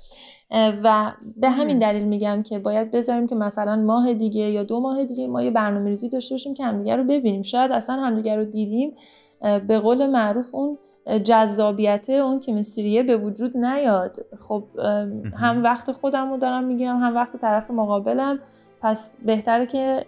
و 0.84 1.12
به 1.36 1.50
همین 1.50 1.78
دلیل 1.78 2.04
میگم 2.04 2.42
که 2.42 2.58
باید 2.58 2.90
بذاریم 2.90 3.26
که 3.26 3.34
مثلا 3.34 3.76
ماه 3.76 4.14
دیگه 4.14 4.50
یا 4.50 4.62
دو 4.62 4.80
ماه 4.80 5.04
دیگه 5.04 5.26
ما 5.26 5.42
یه 5.42 5.50
برنامه 5.50 5.88
ریزی 5.88 6.08
داشته 6.08 6.34
باشیم 6.34 6.54
که 6.54 6.64
همدیگه 6.64 6.96
رو 6.96 7.04
ببینیم. 7.04 7.42
شاید 7.42 7.72
اصلا 7.72 7.96
همدیگه 7.96 8.36
رو 8.36 8.44
دیدیم. 8.44 8.96
به 9.66 9.78
قول 9.78 10.06
معروف 10.06 10.54
اون 10.54 10.78
جذابیت 11.24 12.10
اون 12.10 12.40
کمیستریه 12.40 13.02
به 13.02 13.16
وجود 13.16 13.56
نیاد. 13.56 14.16
خب 14.40 14.64
هم 15.36 15.62
وقت 15.64 15.92
خودم 15.92 16.30
رو 16.30 16.36
دارم 16.36 16.64
می‌گیرم 16.64 16.96
هم 16.96 17.14
وقت 17.14 17.36
طرف 17.40 17.70
مقابلم. 17.70 18.38
پس 18.82 19.14
بهتره 19.24 19.66
که 19.66 20.06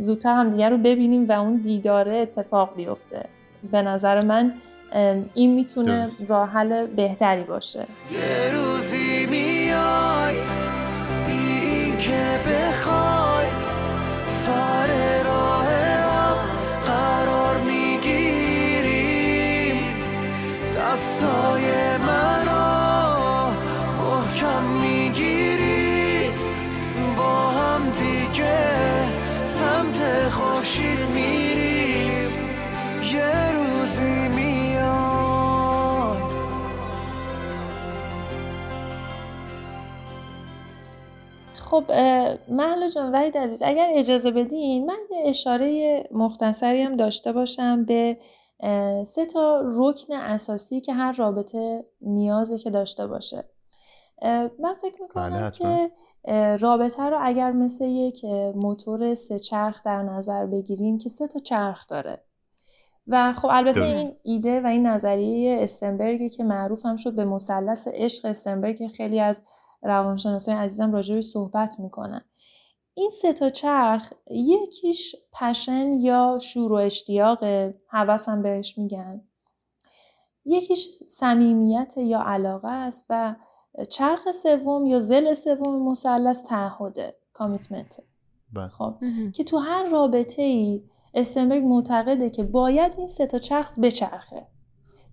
زودتر 0.00 0.34
هم 0.34 0.50
دیگر 0.50 0.70
رو 0.70 0.78
ببینیم 0.78 1.28
و 1.28 1.32
اون 1.32 1.56
دیداره 1.56 2.12
اتفاق 2.12 2.76
بیفته. 2.76 3.24
به 3.70 3.82
نظر 3.82 4.24
من 4.24 4.52
این 5.34 5.54
می‌تونه 5.54 6.10
راه 6.28 6.48
حل 6.48 6.86
بهتری 6.86 7.42
باشه. 7.42 7.80
یه 8.12 8.54
روزی 8.54 9.09
خب 41.70 41.92
محل 42.48 42.88
جان 42.88 43.12
وحید 43.12 43.38
عزیز 43.38 43.62
اگر 43.62 43.90
اجازه 43.94 44.30
بدین 44.30 44.86
من 44.86 44.98
یه 45.10 45.28
اشاره 45.28 46.02
مختصری 46.12 46.82
هم 46.82 46.96
داشته 46.96 47.32
باشم 47.32 47.84
به 47.84 48.18
سه 49.06 49.26
تا 49.32 49.62
رکن 49.64 50.12
اساسی 50.12 50.80
که 50.80 50.92
هر 50.92 51.12
رابطه 51.12 51.84
نیازه 52.00 52.58
که 52.58 52.70
داشته 52.70 53.06
باشه. 53.06 53.44
من 54.58 54.74
فکر 54.82 55.02
می‌کنم 55.02 55.50
که 55.50 55.90
رابطه 56.60 57.02
رو 57.02 57.18
اگر 57.20 57.52
مثل 57.52 57.84
یک 57.84 58.24
موتور 58.54 59.14
سه 59.14 59.38
چرخ 59.38 59.82
در 59.84 60.02
نظر 60.02 60.46
بگیریم 60.46 60.98
که 60.98 61.08
سه 61.08 61.28
تا 61.28 61.38
چرخ 61.38 61.86
داره. 61.86 62.24
و 63.06 63.32
خب 63.32 63.48
البته 63.50 63.82
این 63.82 64.12
ایده 64.22 64.60
و 64.60 64.66
این 64.66 64.86
نظریه 64.86 65.62
استنبرگ 65.62 66.30
که 66.30 66.44
معروف 66.44 66.86
هم 66.86 66.96
شد 66.96 67.16
به 67.16 67.24
مثلث 67.24 67.88
عشق 67.88 68.26
استنبرگ 68.26 68.86
خیلی 68.86 69.20
از 69.20 69.42
روانشناسای 69.82 70.54
عزیزم 70.54 70.92
راجع 70.92 71.20
صحبت 71.20 71.80
می‌کنن. 71.80 72.24
این 72.94 73.10
سه 73.10 73.32
تا 73.32 73.48
چرخ 73.48 74.12
یکیش 74.30 75.16
پشن 75.32 75.92
یا 75.92 76.38
شور 76.42 76.72
و 76.72 76.74
اشتیاق 76.74 77.44
هوس 77.88 78.28
هم 78.28 78.42
بهش 78.42 78.78
میگن. 78.78 79.22
یکیش 80.44 80.88
صمیمیت 81.08 81.94
یا 81.96 82.20
علاقه 82.20 82.68
است 82.68 83.06
و 83.10 83.36
چرخ 83.88 84.30
سوم 84.30 84.86
یا 84.86 85.00
زل 85.00 85.32
سوم 85.32 85.88
مثلث 85.88 86.42
تعهده 86.42 87.16
کامیتمنت 87.32 88.02
خب 88.78 88.94
که 89.34 89.44
تو 89.44 89.58
هر 89.58 89.88
رابطه 89.88 90.42
ای 90.42 90.82
استنبرگ 91.14 91.64
معتقده 91.64 92.30
که 92.30 92.42
باید 92.42 92.94
این 92.98 93.06
سه 93.06 93.26
تا 93.26 93.38
چرخ 93.38 93.78
بچرخه. 93.78 94.46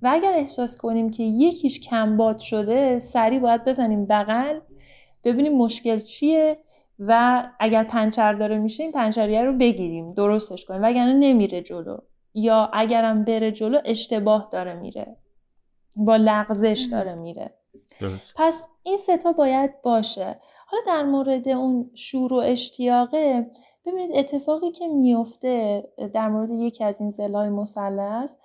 و 0.01 0.09
اگر 0.11 0.33
احساس 0.33 0.77
کنیم 0.77 1.09
که 1.09 1.23
یکیش 1.23 1.79
کمباد 1.79 2.39
شده 2.39 2.99
سریع 2.99 3.39
باید 3.39 3.65
بزنیم 3.65 4.05
بغل 4.05 4.59
ببینیم 5.23 5.57
مشکل 5.57 5.99
چیه 5.99 6.57
و 6.99 7.43
اگر 7.59 7.83
پنچر 7.83 8.33
داره 8.33 8.57
میشه 8.57 8.83
این 8.83 8.91
پنچریه 8.91 9.43
رو 9.43 9.57
بگیریم 9.57 10.13
درستش 10.13 10.65
کنیم. 10.65 10.83
وگرنه 10.83 11.13
نمیره 11.13 11.61
جلو. 11.61 11.97
یا 12.33 12.69
اگرم 12.73 13.23
بره 13.23 13.51
جلو 13.51 13.79
اشتباه 13.85 14.49
داره 14.51 14.73
میره. 14.73 15.17
با 15.95 16.15
لغزش 16.15 16.87
داره 16.91 17.15
میره. 17.15 17.53
درست. 17.99 18.33
پس 18.35 18.67
این 18.83 18.97
ستا 18.97 19.31
باید 19.31 19.81
باشه. 19.81 20.39
حالا 20.67 20.83
در 20.87 21.03
مورد 21.03 21.47
اون 21.47 21.91
شور 21.93 22.33
و 22.33 22.35
اشتیاقه 22.35 23.51
ببینید 23.85 24.11
اتفاقی 24.13 24.71
که 24.71 24.87
میفته 24.87 25.83
در 26.13 26.27
مورد 26.29 26.49
یکی 26.49 26.83
از 26.83 27.01
این 27.01 27.09
زلای 27.09 27.49
مثلث 27.49 28.35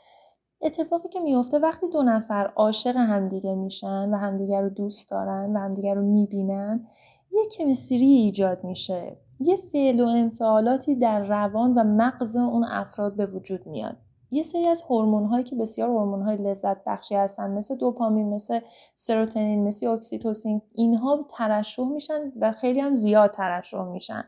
اتفاقی 0.62 1.08
که 1.08 1.20
میفته 1.20 1.58
وقتی 1.58 1.88
دو 1.88 2.02
نفر 2.02 2.52
عاشق 2.56 2.96
همدیگه 2.96 3.54
میشن 3.54 4.14
و 4.14 4.16
همدیگه 4.16 4.60
رو 4.60 4.68
دوست 4.68 5.10
دارن 5.10 5.56
و 5.56 5.58
همدیگه 5.58 5.94
رو 5.94 6.02
می‌بینن 6.02 6.86
یه 7.32 7.46
کمیستری 7.58 8.06
ایجاد 8.06 8.64
میشه. 8.64 9.16
یه 9.40 9.56
فعل 9.56 10.00
و 10.00 10.06
انفعالاتی 10.06 10.94
در 10.94 11.24
روان 11.24 11.74
و 11.74 11.84
مغز 11.84 12.36
اون 12.36 12.64
افراد 12.64 13.16
به 13.16 13.26
وجود 13.26 13.66
میاد. 13.66 13.96
یه 14.30 14.42
سری 14.42 14.66
از 14.66 14.82
هورمون 14.82 15.24
هایی 15.24 15.44
که 15.44 15.56
بسیار 15.56 15.88
هورمون 15.88 16.22
های 16.22 16.36
لذت 16.36 16.84
بخشی 16.84 17.14
هستن 17.14 17.50
مثل 17.50 17.76
دوپامین 17.76 18.34
مثل 18.34 18.60
سروتونین 18.94 19.68
مثل 19.68 19.86
اکسیتوسین 19.86 20.62
اینها 20.74 21.26
ترشح 21.30 21.84
میشن 21.84 22.32
و 22.40 22.52
خیلی 22.52 22.80
هم 22.80 22.94
زیاد 22.94 23.30
ترشح 23.30 23.82
میشن 23.82 24.24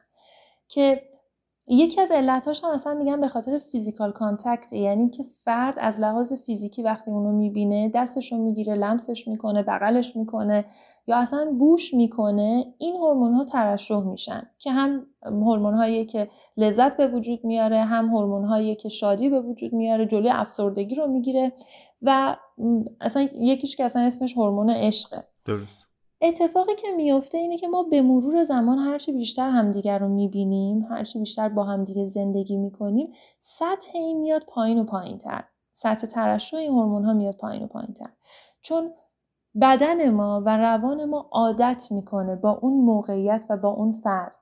که 0.68 1.02
یکی 1.68 2.00
از 2.00 2.10
علتاش 2.10 2.64
هم 2.64 2.70
اصلا 2.70 2.94
میگن 2.94 3.20
به 3.20 3.28
خاطر 3.28 3.58
physical 3.58 4.12
contact 4.12 4.72
یعنی 4.72 5.10
که 5.10 5.24
فرد 5.44 5.74
از 5.78 6.00
لحاظ 6.00 6.32
فیزیکی 6.32 6.82
وقتی 6.82 7.10
اونو 7.10 7.32
می‌بینه 7.32 7.88
دستش 7.94 8.32
رو 8.32 8.38
می‌گیره 8.38 8.74
لمسش 8.74 9.28
می‌کنه 9.28 9.62
بغلش 9.62 10.16
می‌کنه 10.16 10.64
یا 11.06 11.16
اصلا 11.16 11.56
بوش 11.58 11.94
می‌کنه 11.94 12.74
این 12.78 12.96
هورمون 12.96 13.32
ها 13.34 13.44
ترشح 13.44 14.00
میشن 14.00 14.42
که 14.58 14.72
هم 14.72 15.06
هورمون 15.22 15.74
هایی 15.74 16.04
که 16.06 16.28
لذت 16.56 16.96
به 16.96 17.08
وجود 17.08 17.44
میاره 17.44 17.84
هم 17.84 18.08
هورمون 18.08 18.44
هایی 18.44 18.74
که 18.74 18.88
شادی 18.88 19.28
به 19.28 19.40
وجود 19.40 19.72
میاره 19.72 20.06
جلوی 20.06 20.30
افسردگی 20.30 20.94
رو 20.94 21.06
می‌گیره 21.06 21.52
و 22.02 22.36
اصلا 23.00 23.28
یکیش 23.34 23.76
که 23.76 23.84
اصلا 23.84 24.02
اسمش 24.02 24.36
هورمون 24.36 24.70
عشقه. 24.70 25.24
درست. 25.44 25.93
اتفاقی 26.20 26.74
که 26.74 26.88
میفته 26.96 27.38
اینه 27.38 27.58
که 27.58 27.68
ما 27.68 27.82
به 27.82 28.02
مرور 28.02 28.44
زمان 28.44 28.78
هرچی 28.78 29.12
بیشتر 29.12 29.50
همدیگر 29.50 29.98
رو 29.98 30.08
می‌بینیم 30.08 30.82
هرچی 30.90 31.18
بیشتر 31.18 31.48
با 31.48 31.64
همدیگه 31.64 32.04
زندگی 32.04 32.56
می‌کنیم 32.56 33.12
سطح 33.38 33.90
این 33.94 34.20
میاد 34.20 34.44
پایین 34.48 34.78
و 34.78 34.84
پایین 34.84 35.18
تر 35.18 35.44
سطح 35.72 36.06
ترشح 36.06 36.56
این 36.56 36.70
هورمون 36.70 37.04
ها 37.04 37.12
میاد 37.12 37.36
پایین 37.36 37.62
و 37.62 37.66
پایین 37.66 37.92
تر 37.92 38.10
چون 38.60 38.92
بدن 39.60 40.10
ما 40.10 40.42
و 40.46 40.56
روان 40.56 41.04
ما 41.04 41.28
عادت 41.32 41.88
می‌کنه 41.90 42.36
با 42.36 42.50
اون 42.50 42.84
موقعیت 42.84 43.44
و 43.50 43.56
با 43.56 43.68
اون 43.68 43.92
فرد. 43.92 44.36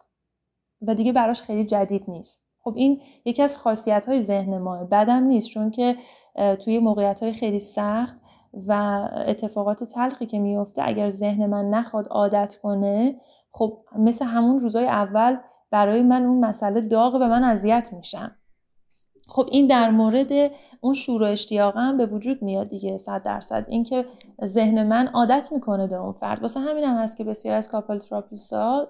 و 0.86 0.94
دیگه 0.94 1.12
براش 1.12 1.42
خیلی 1.42 1.64
جدید 1.64 2.04
نیست. 2.08 2.46
خب 2.60 2.74
این 2.76 3.00
یکی 3.24 3.42
از 3.42 3.56
خاصیت 3.56 4.06
های 4.06 4.20
ذهن 4.20 4.58
ما 4.58 4.84
بدم 4.84 5.24
نیست 5.24 5.48
چون 5.48 5.70
که 5.70 5.96
توی 6.60 6.78
موقعیت 6.78 7.22
های 7.22 7.32
خیلی 7.32 7.58
سخت 7.58 8.21
و 8.68 8.72
اتفاقات 9.26 9.84
تلخی 9.84 10.26
که 10.26 10.38
میفته 10.38 10.82
اگر 10.84 11.08
ذهن 11.08 11.46
من 11.46 11.70
نخواد 11.70 12.08
عادت 12.08 12.56
کنه 12.62 13.20
خب 13.52 13.78
مثل 13.98 14.24
همون 14.24 14.60
روزای 14.60 14.86
اول 14.86 15.36
برای 15.70 16.02
من 16.02 16.26
اون 16.26 16.44
مسئله 16.44 16.80
داغ 16.80 17.14
و 17.14 17.18
من 17.18 17.44
اذیت 17.44 17.90
میشم. 17.92 18.36
خب 19.28 19.48
این 19.50 19.66
در 19.66 19.90
مورد 19.90 20.30
اون 20.80 20.94
شور 20.94 21.22
و 21.22 21.26
اشتیاق 21.26 21.76
هم 21.76 21.96
به 21.96 22.06
وجود 22.06 22.42
میاد 22.42 22.68
دیگه 22.68 22.98
صد 22.98 23.22
درصد. 23.22 23.64
اینکه 23.68 24.04
ذهن 24.44 24.86
من 24.86 25.06
عادت 25.06 25.48
می‌کنه 25.52 25.86
به 25.86 25.96
اون 25.96 26.12
فرد. 26.12 26.42
واسه 26.42 26.60
همین 26.60 26.84
هم 26.84 26.96
هست 26.96 27.16
که 27.16 27.24
بسیار 27.24 27.56
از 27.56 27.68
کاپل 27.68 27.98
تراپیستا 27.98 28.88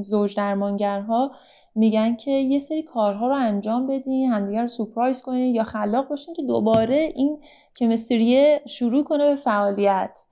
زوج 0.00 0.36
درمانگرها 0.36 1.32
میگن 1.74 2.16
که 2.16 2.30
یه 2.30 2.58
سری 2.58 2.82
کارها 2.82 3.28
رو 3.28 3.34
انجام 3.34 3.86
بدین 3.86 4.30
همدیگه 4.30 4.60
رو 4.62 4.68
سورپرایز 4.68 5.22
کنین 5.22 5.54
یا 5.54 5.64
خلاق 5.64 6.08
باشین 6.08 6.34
که 6.34 6.42
دوباره 6.42 7.12
این 7.14 7.40
کمیستریه 7.76 8.62
شروع 8.66 9.04
کنه 9.04 9.28
به 9.28 9.36
فعالیت 9.36 10.24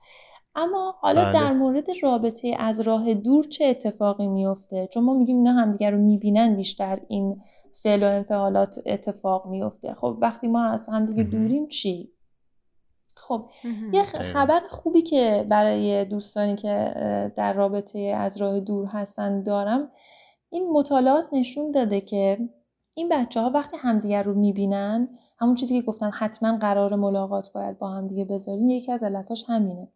اما 0.55 0.95
حالا 0.99 1.23
بله. 1.23 1.33
در 1.33 1.53
مورد 1.53 1.87
رابطه 2.01 2.55
از 2.59 2.81
راه 2.81 3.13
دور 3.13 3.43
چه 3.43 3.65
اتفاقی 3.65 4.27
میفته 4.27 4.87
چون 4.93 5.03
ما 5.03 5.13
میگیم 5.13 5.37
اینا 5.37 5.51
همدیگر 5.51 5.91
رو 5.91 5.97
می‌بینن 5.97 6.55
بیشتر 6.55 6.99
این 7.07 7.41
فعل 7.73 8.03
و 8.03 8.05
انفعالات 8.05 8.79
اتفاق 8.85 9.47
میفته 9.47 9.93
خب 9.93 10.17
وقتی 10.21 10.47
ما 10.47 10.65
از 10.65 10.89
همدیگه. 10.89 11.23
دوریم 11.23 11.67
چی 11.67 12.11
خب. 13.15 13.49
یه. 13.93 14.03
خبر 14.03 14.61
خوبی 14.69 15.01
که 15.01 15.45
برای 15.49 16.05
دوستانی 16.05 16.55
که 16.55 16.93
در 17.35 17.53
رابطه 17.53 17.99
از 17.99 18.37
راه 18.37 18.59
دور 18.59 18.85
هستن 18.85 19.43
دارم 19.43 19.91
این 20.51 20.69
مطالعات 20.71 21.25
نشون 21.31 21.71
داده 21.71 22.01
که 22.01 22.49
این 22.95 23.09
بچه 23.09 23.41
ها 23.41 23.49
وقتی 23.49 23.77
همدیگر 23.77 24.23
رو 24.23 24.33
می‌بینن 24.33 25.09
همون 25.39 25.55
چیزی 25.55 25.81
که 25.81 25.87
گفتم 25.87 26.11
حتما 26.13 26.57
قرار 26.57 26.95
ملاقات 26.95 27.53
باید 27.53 27.77
با 27.79 27.87
همدیگه 27.87 28.25
بذاریم 28.25 28.69
یکی 28.69 28.91
از 28.91 29.03
علتاش 29.03 29.45
همینه. 29.47 29.87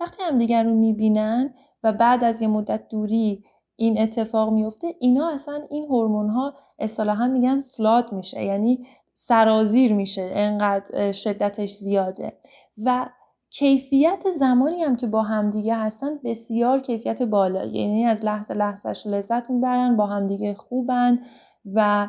وقتی 0.00 0.22
همدیگر 0.22 0.64
رو 0.64 0.74
می‌بینن 0.74 1.54
و 1.82 1.92
بعد 1.92 2.24
از 2.24 2.42
یه 2.42 2.48
مدت 2.48 2.88
دوری 2.88 3.44
این 3.76 4.00
اتفاق 4.00 4.52
میفته 4.52 4.94
اینا 5.00 5.30
اصلا 5.30 5.66
این 5.70 5.84
هورمون 5.84 6.28
ها 6.28 6.54
اصطلاحا 6.78 7.26
میگن 7.26 7.62
فلاد 7.62 8.12
میشه 8.12 8.44
یعنی 8.44 8.86
سرازیر 9.12 9.92
میشه 9.92 10.30
انقدر 10.34 11.12
شدتش 11.12 11.70
زیاده. 11.70 12.38
و 12.84 13.08
کیفیت 13.50 14.24
زمانی 14.38 14.82
هم 14.82 14.96
که 14.96 15.06
با 15.06 15.22
همدیگه 15.22 15.74
هستن 15.76 16.18
بسیار 16.24 16.80
کیفیت 16.80 17.22
بالایی. 17.22 17.72
یعنی 17.72 18.06
از 18.06 18.24
لحظه 18.24 18.54
لحظهش 18.54 19.06
لذت 19.06 19.50
می‌برن 19.50 19.96
با 19.96 20.06
همدیگه 20.06 20.54
خوبن 20.54 21.18
و 21.74 22.08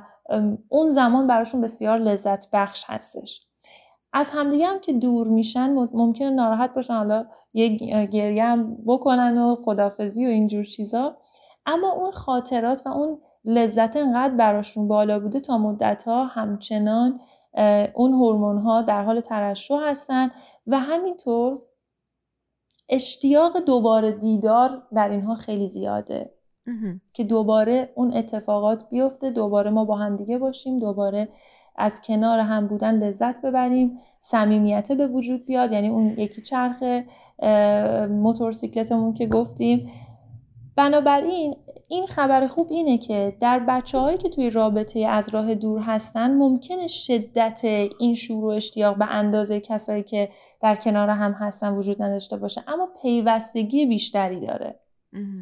اون 0.70 0.88
زمان 0.90 1.28
براشون 1.28 1.62
بسیار 1.62 1.98
لذت 1.98 2.52
بخش 2.52 2.84
هستش. 2.88 3.48
از 4.14 4.30
همدیگه 4.30 4.68
هم 4.68 4.80
که 4.80 4.94
دور 4.94 5.28
میشن 5.28 5.70
مم- 5.70 5.90
ممکنه 5.94 6.30
ناراحت 6.30 6.74
باشن 6.74 6.94
حالا 6.94 7.26
یه 7.54 7.70
گریه 8.06 8.46
هم 8.46 8.78
بکنن 8.86 9.38
و 9.38 9.56
خدافزی 9.56 10.26
و 10.26 10.30
اینجور 10.30 10.64
چیزا. 10.64 11.18
اما 11.66 11.92
اون 11.92 12.12
خاطرات 12.12 12.82
و 12.86 12.90
اون 12.90 13.22
لذت 13.46 13.98
انقدر 13.98 14.36
براشون 14.36 14.88
بالا 14.88 15.20
بوده 15.20 15.40
تا 15.40 15.58
مدت 15.58 16.04
ها 16.04 16.26
همچنان 16.26 17.20
اون 17.94 18.14
هورمون 18.14 18.58
ها 18.58 18.82
در 18.82 19.04
حال 19.04 19.22
ترشح 19.22 19.76
هستن 19.82 20.30
و 20.68 20.80
همینطور 20.80 21.58
اشتیاق 22.90 23.60
دوباره 23.60 24.12
دیدار 24.12 24.84
در 24.94 25.10
اینها 25.10 25.36
خیلی 25.36 25.68
زیاده. 25.68 26.34
که 27.14 27.24
دوباره 27.24 27.90
اون 27.96 28.14
اتفاقات 28.14 28.90
بیفته 28.90 29.30
دوباره 29.30 29.70
ما 29.70 29.86
با 29.86 29.96
هم 29.96 30.16
دیگه 30.16 30.38
باشیم 30.38 30.80
دوباره 30.80 31.30
از 31.76 32.02
کنار 32.02 32.40
هم 32.40 32.68
بودن 32.68 32.96
لذت 32.96 33.42
ببریم 33.42 34.00
صمیمیت 34.20 34.92
به 34.92 35.08
وجود 35.08 35.46
بیاد 35.46 35.72
یعنی 35.72 35.90
اون 35.90 36.10
یکی 36.18 36.42
چرخ 36.42 36.84
موتورسیکلتمون 38.10 39.14
که 39.14 39.28
گفتیم 39.28 39.92
بنابراین 40.78 41.56
این 41.88 42.06
خبر 42.08 42.48
خوب 42.48 42.72
اینه 42.72 42.98
که 42.98 43.38
در 43.40 43.60
بچه 43.60 43.98
هایی 43.98 44.18
که 44.18 44.30
توی 44.30 44.50
رابطه 44.50 45.00
از 45.00 45.30
راه 45.30 45.56
دور 45.56 45.82
هستن 45.82 46.34
ممکنه 46.34 46.88
شدت 46.88 47.62
این 48.00 48.14
شور 48.14 48.46
و 48.46 48.48
اشتیاق 48.48 48.98
به 48.98 49.06
اندازه 49.06 49.60
کسایی 49.60 50.04
که 50.04 50.30
در 50.62 50.76
کنار 50.76 51.10
هم 51.10 51.32
هستن 51.32 51.74
وجود 51.74 52.02
نداشته 52.02 52.38
باشه 52.38 52.64
اما 52.68 52.90
پیوستگی 53.02 53.86
بیشتری 53.86 54.40
داره. 54.40 54.80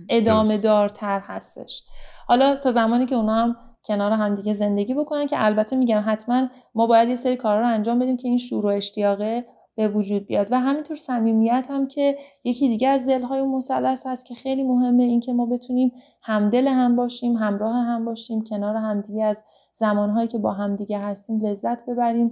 ادامه. 0.10 0.58
دارتر 0.58 1.20
هستش 1.20 1.84
حالا 2.28 2.56
تا 2.56 2.72
زمانی 2.72 3.06
که 3.06 3.16
اونا 3.16 3.36
هم 3.36 3.56
کنار 3.86 4.12
همدیگه 4.12 4.54
زندگی 4.54 4.94
بکنن 4.94 5.28
که 5.28 5.46
البته 5.46 5.76
میگم 5.76 6.04
حتما 6.06 6.48
ما 6.76 6.88
باید 6.88 7.10
یه 7.10 7.16
سری 7.16 7.36
کارا 7.36 7.60
رو 7.60 7.68
انجام 7.68 8.00
بدیم 8.00 8.18
که 8.18 8.28
این 8.28 8.38
شور 8.38 8.66
و 8.66 8.70
اشتیاقه 8.70 9.46
به 9.76 9.88
وجود 9.88 10.26
بیاد. 10.28 10.48
و 10.52 10.60
همینطور 10.60 10.98
صمیمیت 10.98 11.66
هم 11.70 11.88
که 11.88 12.18
یکی 12.44 12.68
دیگه 12.68 12.88
از 12.88 13.08
دلهای 13.08 13.42
مثلث 13.42 14.08
هست 14.08 14.26
که 14.26 14.36
خیلی 14.36 14.64
مهمه 14.64 15.04
این 15.04 15.20
که 15.20 15.34
ما 15.34 15.46
بتونیم 15.46 15.92
همدل 16.22 16.68
هم 16.68 16.96
باشیم 16.96 17.34
همراه 17.34 17.76
هم 17.76 18.06
باشیم 18.06 18.44
کنار 18.44 18.76
همدیگه 18.76 19.24
از 19.24 19.44
زمانهایی 19.74 20.28
که 20.28 20.38
با 20.38 20.52
همدیگه 20.52 21.00
هستیم 21.00 21.40
لذت 21.40 21.86
ببریم 21.90 22.32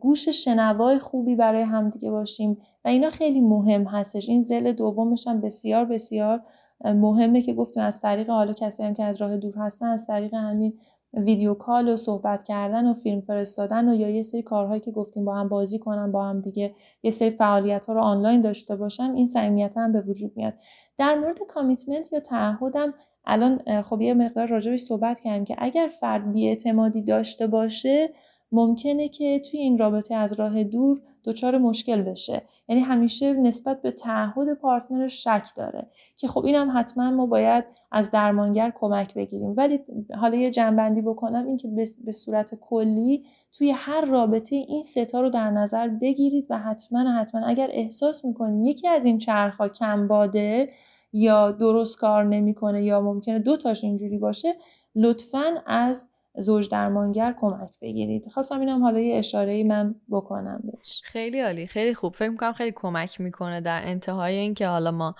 گوش 0.00 0.28
شنوای 0.28 0.98
خوبی 0.98 1.36
برای 1.36 1.62
همدیگه 1.62 2.10
باشیم. 2.10 2.58
و 2.84 2.88
اینا 2.88 3.10
خیلی 3.10 3.40
مهم 3.40 3.84
هستش. 3.84 4.28
این 4.28 4.40
زل 4.40 4.72
دومش 4.72 5.26
هم 5.26 5.40
بسیار 5.40 5.84
بسیار 5.84 6.42
مهمه 6.84 7.42
که 7.42 7.54
گفتیم 7.54 7.82
از 7.82 8.00
طریق 8.00 8.30
حالا 8.30 8.52
کسایی 8.52 8.88
هم 8.88 8.94
که 8.94 9.04
از 9.04 9.20
راه 9.22 9.36
دور 9.36 9.54
هستن 9.58 9.86
از 9.86 10.06
طریق 10.06 10.34
همین 10.34 10.78
ویدیو 11.12 11.54
کال 11.54 11.88
و 11.88 11.96
صحبت 11.96 12.42
کردن 12.42 12.86
و 12.86 12.94
فیلم 12.94 13.20
فرستادن 13.20 13.88
و 13.88 13.94
یا 13.94 14.08
یه 14.08 14.22
سری 14.22 14.42
کارهایی 14.42 14.80
که 14.80 14.90
گفتیم 14.90 15.24
با 15.24 15.34
هم 15.34 15.48
بازی 15.48 15.78
کنن 15.78 16.12
با 16.12 16.24
هم 16.24 16.40
دیگه 16.40 16.74
یه 17.02 17.10
سری 17.10 17.30
فعالیت 17.30 17.86
ها 17.86 17.92
رو 17.92 18.00
آنلاین 18.00 18.40
داشته 18.40 18.76
باشن 18.76 19.10
این 19.14 19.26
صمیمیت 19.26 19.72
هم 19.76 19.92
به 19.92 20.00
وجود 20.00 20.32
میاد. 20.36 20.54
در 20.98 21.14
مورد 21.14 21.38
کامیتمنت 21.48 22.12
یا 22.12 22.20
تعهدم 22.20 22.94
الان 23.24 23.82
خب 23.82 24.00
یه 24.00 24.14
مقدار 24.14 24.46
راجبش 24.46 24.80
صحبت 24.80 25.20
کردیم 25.20 25.44
که 25.44 25.56
اگر 25.58 25.90
فرد 26.00 26.32
بیاعتمادی 26.32 27.02
داشته 27.02 27.46
باشه 27.46 28.10
ممکنه 28.52 29.08
که 29.08 29.42
توی 29.50 29.60
این 29.60 29.78
رابطه 29.78 30.14
از 30.14 30.32
راه 30.32 30.64
دور 30.64 31.00
دچار 31.24 31.58
مشکل 31.58 32.02
بشه. 32.02 32.42
یعنی 32.68 32.82
همیشه 32.82 33.32
نسبت 33.32 33.82
به 33.82 33.90
تعهد 33.90 34.54
پارتنرش 34.54 35.24
شک 35.24 35.46
داره 35.56 35.86
که 36.16 36.28
خب 36.28 36.44
اینم 36.44 36.72
حتما 36.74 37.10
ما 37.10 37.26
باید 37.26 37.64
از 37.92 38.10
درمانگر 38.10 38.72
کمک 38.80 39.14
بگیریم. 39.14 39.54
ولی 39.56 39.80
حالا 40.14 40.36
یه 40.36 40.50
جنبندی 40.50 41.00
بکنم 41.00 41.46
این 41.46 41.56
که 41.56 41.68
به- 41.68 41.88
به 42.04 42.12
صورت 42.12 42.54
کلی 42.54 43.24
توی 43.52 43.70
هر 43.70 44.04
رابطه 44.04 44.56
این 44.56 44.82
ستا 44.82 45.20
رو 45.20 45.30
در 45.30 45.50
نظر 45.50 45.88
بگیرید 45.88 46.46
و 46.50 46.58
حتما 46.58 47.12
حتما 47.12 47.46
اگر 47.46 47.68
احساس 47.72 48.24
می‌کنید 48.24 48.66
یکی 48.66 48.88
از 48.88 49.04
این 49.04 49.18
چرخها 49.18 49.68
کم 49.68 50.08
باده 50.08 50.70
یا 51.12 51.50
درست 51.50 51.98
کار 51.98 52.24
نمی‌کنه 52.24 52.84
یا 52.84 53.00
ممکنه 53.00 53.38
دو 53.38 53.56
تاش 53.56 53.84
اینجوری 53.84 54.18
باشه 54.18 54.54
لطفا 54.94 55.54
از 55.66 56.06
زوج 56.38 56.68
درمانگر 56.68 57.34
کمک 57.40 57.70
بگیرید. 57.82 58.28
خواستم 58.28 58.60
اینم 58.60 58.82
حالا 58.82 59.00
یه 59.00 59.18
اشاره 59.18 59.64
من 59.64 59.94
بکنم 60.10 60.60
بهش. 60.64 61.02
خیلی 61.04 61.40
عالی 61.40 61.66
خیلی 61.66 61.94
خوب. 61.94 62.14
فکر 62.14 62.28
می‌کنم 62.28 62.52
خیلی 62.52 62.72
کمک 62.76 63.20
می‌کنه 63.20 63.60
در 63.60 63.80
انتهای 63.84 64.34
اینکه 64.34 64.66
حالا 64.66 64.90
ما 64.90 65.14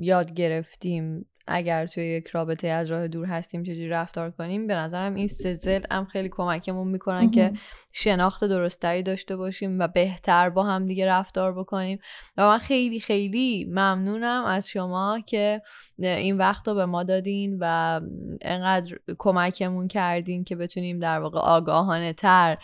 یاد 0.00 0.34
گرفتیم 0.34 1.26
اگر 1.46 1.86
توی 1.86 2.04
یک 2.04 2.26
رابطه 2.26 2.68
از 2.68 2.90
راه 2.90 3.08
دور 3.08 3.26
هستیم 3.26 3.62
چجوری 3.62 3.88
رفتار 3.88 4.30
کنیم. 4.30 4.66
به 4.66 4.74
نظرم 4.74 5.14
این 5.14 5.26
سه 5.26 5.54
زل 5.54 5.80
هم 5.90 6.04
خیلی 6.04 6.28
کمکمون 6.28 6.88
می‌کنن 6.88 7.30
که 7.30 7.52
شناخت 7.92 8.44
درستری 8.44 9.02
داشته 9.02 9.36
باشیم 9.36 9.78
و 9.78 9.88
بهتر 9.88 10.50
با 10.50 10.62
هم 10.62 10.86
دیگه 10.86 11.06
رفتار 11.06 11.52
بکنیم. 11.52 11.98
و 12.36 12.46
من 12.46 12.58
خیلی 12.58 13.00
خیلی 13.00 13.64
ممنونم 13.68 14.44
از 14.44 14.68
شما 14.68 15.20
که 15.26 15.62
این 16.06 16.38
وقت 16.38 16.68
رو 16.68 16.74
به 16.74 16.86
ما 16.86 17.02
دادین 17.02 17.58
و 17.60 18.00
انقدر 18.40 18.98
کمکمون 19.18 19.88
کردین 19.88 20.44
که 20.44 20.56
بتونیم 20.56 20.98
در 20.98 21.20
واقع 21.20 21.38
آگاهانه 21.38 22.12
تر 22.12 22.58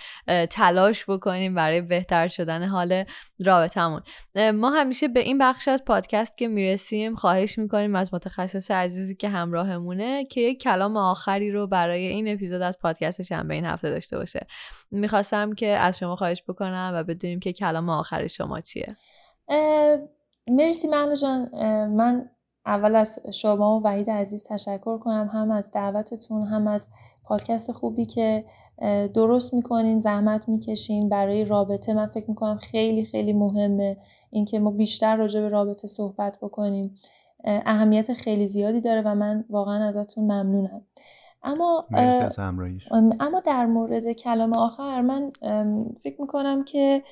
تلاش 0.51 1.05
بکنیم 1.11 1.55
برای 1.55 1.81
بهتر 1.81 2.29
شدن 2.29 2.69
حال 2.69 3.05
رابطمون 3.45 4.03
ما 4.55 4.71
همیشه 4.71 5.09
به 5.09 5.21
این 5.21 5.39
بخش 5.39 5.69
از 5.69 5.85
پادکست 5.85 6.39
که 6.39 6.49
می‌رسیم 6.49 7.15
خواهش 7.15 7.59
می‌کنیم 7.59 7.95
از 7.95 8.15
متخصص 8.15 8.71
عزیزی 8.71 9.15
که 9.15 9.29
همراهمونه 9.29 10.25
که 10.25 10.41
یک 10.41 10.63
کلام 10.63 10.97
آخری 10.97 11.51
رو 11.51 11.67
برای 11.67 12.07
این 12.07 12.29
اپیزود 12.29 12.63
از 12.63 12.79
پادکست 12.79 13.23
شنبه 13.23 13.55
این 13.55 13.65
هفته 13.65 13.91
داشته 13.91 14.19
باشه. 14.19 14.47
می‌خواستم 14.91 15.55
که 15.55 15.67
از 15.67 15.99
شما 15.99 16.17
خواهش 16.17 16.43
بکنم 16.49 16.93
و 16.95 17.03
بدونیم 17.05 17.41
که 17.41 17.53
کلام 17.53 17.91
آخر 17.91 18.27
شما 18.27 18.61
چیه. 18.61 18.97
مرسی 20.49 20.89
مهلا 20.89 21.15
جان. 21.15 21.49
من 21.89 22.31
اول 22.69 22.97
از 22.97 23.19
شما 23.33 23.79
و 23.79 23.83
وحید 23.83 24.11
عزیز 24.11 24.45
تشکر 24.45 24.99
کنم 24.99 25.31
هم 25.33 25.51
از 25.51 25.71
دعوتتون 25.71 26.43
هم 26.43 26.69
از 26.69 26.89
پادکست 27.25 27.73
خوبی 27.73 28.07
که 28.07 28.45
درست 29.15 29.55
می‌کنین 29.55 29.99
زحمت 29.99 30.49
می‌کشین. 30.49 31.09
برای 31.09 31.45
رابطه 31.45 31.95
من 31.95 32.07
فکر 32.07 32.25
می‌کنم 32.29 32.57
خیلی 32.57 33.05
خیلی 33.05 33.33
مهمه 33.33 33.97
اینکه 34.31 34.59
ما 34.59 34.71
بیشتر 34.71 35.17
راجع 35.17 35.41
به 35.41 35.49
رابطه 35.49 35.89
صحبت 35.89 36.39
بکنیم. 36.43 36.95
اه، 37.45 37.63
اهمیت 37.67 38.13
خیلی 38.13 38.47
زیادی 38.47 38.81
داره 38.81 39.03
و 39.03 39.15
من 39.15 39.45
واقعا 39.51 39.89
ازتون 39.89 40.25
ممنونم. 40.25 40.83
اما 41.43 41.87
از 41.93 42.39
اما 43.21 43.41
در 43.41 43.67
مورد 43.67 44.13
کلام 44.13 44.53
آخر 44.53 45.01
من 45.01 45.31
فکر 46.03 46.21
می‌کنم 46.21 46.65
که 46.65 47.03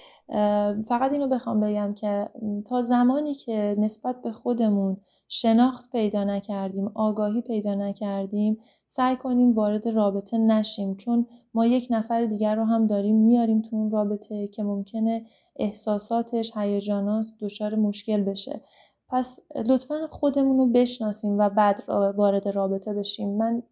فقط 0.88 1.12
اینو 1.12 1.28
بخوام 1.28 1.60
بگم 1.60 1.94
که 1.94 2.28
تا 2.66 2.82
زمانی 2.82 3.34
که 3.34 3.76
نسبت 3.78 4.22
به 4.22 4.32
خودمون 4.32 4.96
شناخت 5.28 5.90
پیدا 5.90 6.24
نکردیم 6.24 6.90
آگاهی 6.94 7.40
پیدا 7.40 7.74
نکردیم 7.74 8.58
سعی 8.86 9.16
کنیم 9.16 9.54
وارد 9.54 9.88
رابطه 9.88 10.38
نشیم. 10.38 10.96
چون 10.96 11.26
ما 11.54 11.66
یک 11.66 11.86
نفر 11.90 12.24
دیگر 12.24 12.54
رو 12.54 12.64
هم 12.64 12.86
داریم 12.86 13.16
میاریم 13.16 13.62
تو 13.62 13.76
اون 13.76 13.90
رابطه 13.90 14.48
که 14.48 14.62
ممکنه 14.62 15.24
احساساتش 15.56 16.56
هیجانات 16.56 17.26
دچار 17.40 17.74
مشکل 17.74 18.22
بشه. 18.22 18.60
پس 19.08 19.40
لطفا 19.66 20.06
خودمون 20.10 20.58
رو 20.58 20.66
بشناسیم 20.66 21.38
و 21.38 21.48
بعد 21.48 21.82
وارد 21.88 22.48
رابطه 22.48 22.94
بشیم. 22.94 23.36
من 23.36 23.62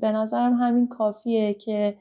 به 0.00 0.12
نظرم 0.12 0.54
همین 0.54 0.88
کافیه 0.88 1.54
که 1.54 1.96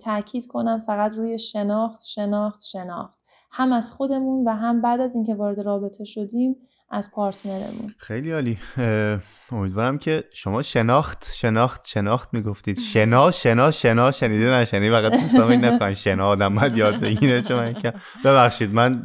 تاکید 0.00 0.46
کنم 0.46 0.80
فقط 0.86 1.12
روی 1.12 1.38
شناخت 1.38 2.04
شناخت 2.04 2.62
شناخت. 2.62 3.18
هم 3.50 3.72
از 3.72 3.92
خودمون 3.92 4.44
و 4.48 4.50
هم 4.50 4.82
بعد 4.82 5.00
از 5.00 5.14
اینکه 5.14 5.34
وارد 5.34 5.60
رابطه 5.60 6.04
شدیم 6.04 6.56
از 6.92 7.10
پارتنرمون. 7.10 7.94
خیلی 7.98 8.32
عالی. 8.32 8.58
امیدوارم 9.52 9.98
که 9.98 10.24
شما 10.32 10.62
شناخت 10.62 11.30
شناخت 11.34 11.86
شناخت 11.86 12.28
می‌گفتید. 12.34 12.78
شنا 12.78 13.30
شنا 13.30 13.70
شنا 13.70 14.12
شنیده 14.12 14.50
نشنی 14.50 14.90
فقط 14.90 15.12
دوستان 15.12 15.50
این 15.50 15.64
نکنن 15.64 15.94
شنا 15.94 16.28
آدم 16.28 16.54
باید 16.54 16.76
یاد 16.76 17.00
بگیره 17.00 17.42
چون 17.42 17.56
من 17.56 17.70
یکم 17.70 17.92
ببخشید 18.24 18.74
من 18.74 19.04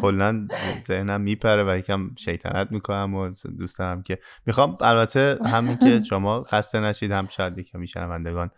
کلا 0.00 0.48
ذهنم 0.82 1.20
میپره 1.20 1.74
و 1.74 1.78
یکم 1.78 2.10
شیطنت 2.18 2.72
می‌کنم 2.72 3.14
و 3.14 3.30
دوست 3.58 3.78
دارم 3.78 4.02
که. 4.02 4.18
می‌خوام 4.46 4.76
البته 4.80 5.38
همین 5.44 5.76
که 5.76 6.02
شما 6.08 6.44
خسته 6.44 6.80
نشید 6.80 7.12
هم 7.12 7.28
شاید 7.30 7.58
یکم 7.58 7.78
میشنوندگان 7.78 8.50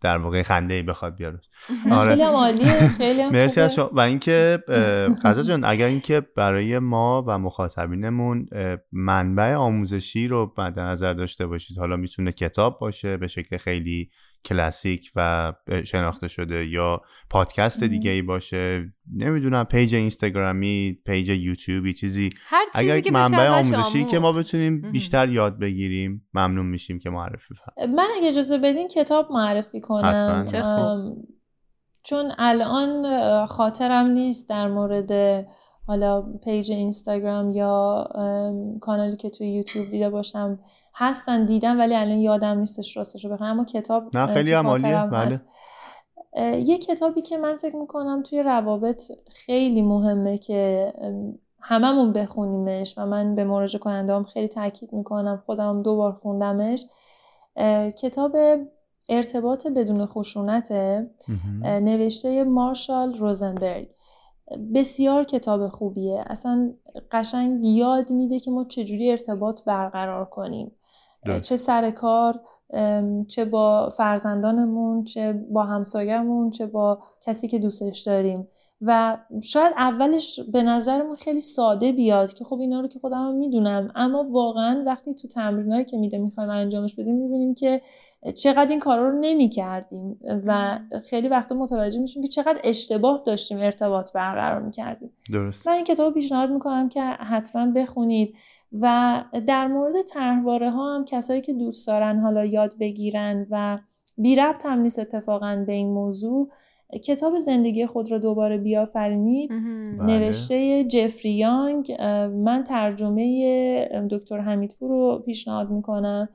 در 0.00 0.18
واقع 0.18 0.42
خنده 0.42 0.74
ای 0.74 0.82
بخواد 0.82 1.16
بیاره 1.16 1.40
آره. 1.92 2.10
خیلی 2.10 2.22
عالیه 2.22 2.88
خیلی 2.88 3.28
مرسی 3.28 3.60
از. 3.60 3.74
شما 3.74 3.90
و 3.92 4.00
اینکه 4.00 4.58
غزل 5.24 5.42
جان 5.48 5.64
اگر 5.64 5.86
اینکه 5.86 6.20
برای 6.20 6.78
ما 6.78 7.24
و 7.26 7.38
مخاطبینمون 7.38 8.46
منبع 8.92 9.54
آموزشی 9.54 10.28
رو 10.28 10.52
مد 10.58 10.78
نظر 10.78 11.12
داشته 11.12 11.46
باشید 11.46 11.78
حالا 11.78 11.96
می‌تونه 11.96 12.32
کتاب 12.32 12.78
باشه 12.78 13.16
به 13.16 13.26
شکل 13.26 13.56
خیلی 13.56 14.10
کلاسیک 14.44 15.12
و 15.16 15.52
شناخته 15.84 16.28
شده 16.28 16.66
یا 16.66 17.00
پادکست 17.30 17.84
دیگه 17.84 18.10
ای 18.10 18.22
باشه 18.22 18.92
نمی‌دونم 19.16 19.64
page 19.64 19.94
اینستاگرامی 19.94 20.98
page 21.06 21.28
یوتیوبی 21.28 21.92
چیزی 21.92 22.28
هر 22.46 22.64
چیزی 22.72 22.90
اگر 22.90 23.00
که 23.00 23.10
منبع 23.10 23.48
آموزشی 23.48 23.98
آموز. 23.98 24.10
که 24.10 24.18
ما 24.18 24.32
بتونیم. 24.32 24.80
بیشتر 24.92 25.28
یاد 25.28 25.58
بگیریم 25.58 26.28
ممنون 26.34 26.66
میشیم 26.66 26.98
که 26.98 27.10
معرفی 27.10 27.54
فرمایید. 27.54 27.96
من 27.96 28.06
اگه 28.16 28.28
اجازه 28.28 28.58
بدین 28.58 28.88
کتاب 28.88 29.32
معرفی 29.32 29.80
کنم 29.80 30.46
چون 32.02 32.32
الان 32.38 33.46
خاطرم 33.46 34.06
نیست 34.06 34.48
در 34.48 34.68
مورد 34.68 35.10
حالا 35.90 36.22
پیج 36.22 36.72
اینستاگرام 36.72 37.52
یا 37.52 38.08
کانالی 38.80 39.16
که 39.16 39.30
توی 39.30 39.48
یوتیوب 39.48 39.90
دیده 39.90 40.10
باشم 40.10 40.58
هستن 40.94 41.44
دیدم 41.44 41.78
ولی 41.78 41.94
الان 41.94 42.18
یادم 42.18 42.58
نیستش 42.58 42.96
راستش 42.96 43.24
رو 43.24 43.30
بخوام 43.30 43.50
اما 43.50 43.64
کتاب 43.64 44.16
نه، 44.16 44.26
خیلی 44.26 44.56
خاطرم 44.56 45.10
بله. 45.10 45.40
یه 46.60 46.78
کتابی 46.78 47.22
که 47.22 47.38
من 47.38 47.56
فکر 47.56 47.76
می‌کنم 47.76 48.22
توی 48.22 48.42
روابط 48.42 49.12
خیلی 49.30 49.82
مهمه 49.82 50.38
که 50.38 50.92
هممون 51.60 52.12
بخونیمش 52.12 52.98
و 52.98 53.06
من 53.06 53.34
به 53.34 53.44
مراجعه 53.44 53.80
کننده 53.80 54.14
هم 54.14 54.24
خیلی 54.24 54.48
تاکید 54.48 54.92
می‌کنم. 54.92 55.42
خودم 55.46 55.82
دو 55.82 55.96
بار 55.96 56.12
خوندمش 56.12 56.86
کتاب 57.98 58.36
ارتباط 59.08 59.66
بدون. 59.66 60.08
اه، 61.64 61.80
نوشته 61.80 62.44
مارشال 62.44 63.14
روزنبرگ. 63.14 63.88
بسیار 64.74 65.24
کتاب 65.24 65.68
خوبیه. 65.68 66.24
اصلا 66.26 66.72
قشنگ 67.12 67.64
یاد 67.64 68.10
میده 68.10 68.38
که 68.38 68.50
ما 68.50 68.64
چجوری 68.64 69.10
ارتباط 69.10 69.64
برقرار 69.64 70.24
کنیم. 70.24 70.72
درست. 71.24 71.42
چه 71.42 71.56
سر 71.56 71.90
کار 71.90 72.40
چه 73.28 73.44
با 73.44 73.92
فرزندانمون 73.96 75.04
چه 75.04 75.32
با 75.32 75.62
همسایه‌مون 75.62 76.50
چه 76.50 76.66
با 76.66 76.98
کسی 77.20 77.48
که 77.48 77.58
دوستش 77.58 78.00
داریم. 78.00 78.48
و 78.82 79.18
شاید 79.42 79.72
اولش 79.76 80.40
به 80.52 80.62
نظرمون 80.62 81.16
خیلی 81.16 81.40
ساده 81.40 81.92
بیاد 81.92 82.32
که 82.32 82.44
خب 82.44 82.60
اینا 82.60 82.80
رو 82.80 82.88
که 82.88 82.98
خودم 82.98 83.16
هم 83.16 83.34
می‌دونم. 83.34 83.92
اما 83.94 84.26
واقعا 84.30 84.82
وقتی 84.86 85.14
تو 85.14 85.28
تمرینایی 85.28 85.84
که 85.84 85.96
میده 85.96 86.18
می‌خوایم 86.18 86.50
انجامش 86.50 86.94
بدیم 86.94 87.14
می‌بینیم 87.14 87.54
که 87.54 87.82
چقدر 88.34 88.70
این 88.70 88.78
کارا 88.78 89.08
رو 89.08 89.18
نمی 89.20 89.48
کردیم 89.48 90.20
و 90.46 90.78
خیلی 91.10 91.28
وقتا 91.28 91.54
متوجه 91.54 92.00
میشیم 92.00 92.22
که 92.22 92.28
چقدر 92.28 92.60
اشتباه 92.64 93.22
داشتیم 93.26 93.58
ارتباط 93.58 94.12
برقرار 94.12 94.62
می‌کردیم. 94.62 95.10
درست. 95.32 95.66
من 95.66 95.74
این 95.74 95.84
کتاب 95.84 96.06
رو 96.06 96.14
پیشنهاد 96.14 96.50
می‌کنم 96.50 96.88
که 96.88 97.02
حتما 97.02 97.72
بخونید 97.72 98.34
و 98.80 99.24
در 99.46 99.66
مورد 99.66 100.02
طرحواره 100.02 100.70
ها 100.70 100.94
هم 100.94 101.04
کسایی 101.04 101.40
که 101.40 101.52
دوست 101.52 101.86
دارن 101.86 102.18
حالا 102.18 102.44
یاد 102.44 102.74
بگیرن 102.80 103.46
و 103.50 103.78
بی 104.18 104.36
ربط 104.36 104.66
هم 104.66 104.80
نیست 104.80 104.98
اتفاقا 104.98 105.64
به 105.66 105.72
این 105.72 105.88
موضوع 105.88 106.50
کتاب 107.04 107.38
زندگی 107.38 107.86
خود 107.86 108.10
را 108.10 108.18
دوباره 108.18 108.58
بیافرینید. 108.58 109.52
مهم. 109.52 109.98
بله. 109.98 110.18
نوشته 110.18 110.84
جفری 110.84 111.30
یانگ. 111.30 111.96
من 112.34 112.64
ترجمه 112.64 114.08
دکتر 114.10 114.38
حمیدپور 114.38 114.90
رو 114.90 115.22
پیشنهاد 115.26 115.70
می‌کنم. 115.70 116.28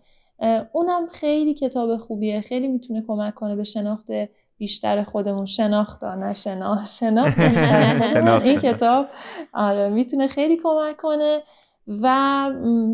اونم 0.71 1.07
خیلی 1.11 1.53
کتاب 1.53 1.97
خوبیه 1.97 2.41
خیلی 2.41 2.67
می‌تونه 2.67 3.03
کمک 3.07 3.33
کنه 3.33 3.55
به 3.55 3.63
شناخت 3.63 4.07
بیشتر 4.57 5.03
خودمون 5.03 5.45
شناخت 5.45 6.03
نه 6.03 6.33
شنا 6.33 6.77
شناخت 6.99 7.39
بیشتر 7.39 7.99
خودمون. 7.99 8.13
شناخت. 8.13 8.45
این 8.45 8.59
کتاب 8.59 9.05
آره 9.53 9.89
می‌تونه 9.89 10.27
خیلی 10.27 10.57
کمک 10.57 10.97
کنه 10.97 11.43
و 11.87 12.49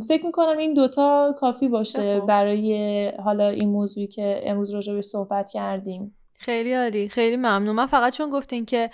فکر 0.07 0.25
می‌کنم 0.25 0.57
این 0.57 0.73
دوتا 0.73 1.33
کافی 1.39 1.67
باشه. 1.67 2.19
برای 2.19 3.07
حالا 3.09 3.47
این 3.49 3.69
موضوعی 3.69 4.07
که 4.07 4.41
امروز 4.43 4.73
راجع 4.73 5.01
صحبت 5.01 5.49
کردیم 5.51 6.15
خیلی 6.41 6.73
عالی 6.73 7.09
خیلی 7.09 7.37
ممنون 7.37 7.75
من 7.75 7.85
فقط 7.85 8.13
چون 8.13 8.29
گفتین 8.29 8.65
که 8.65 8.89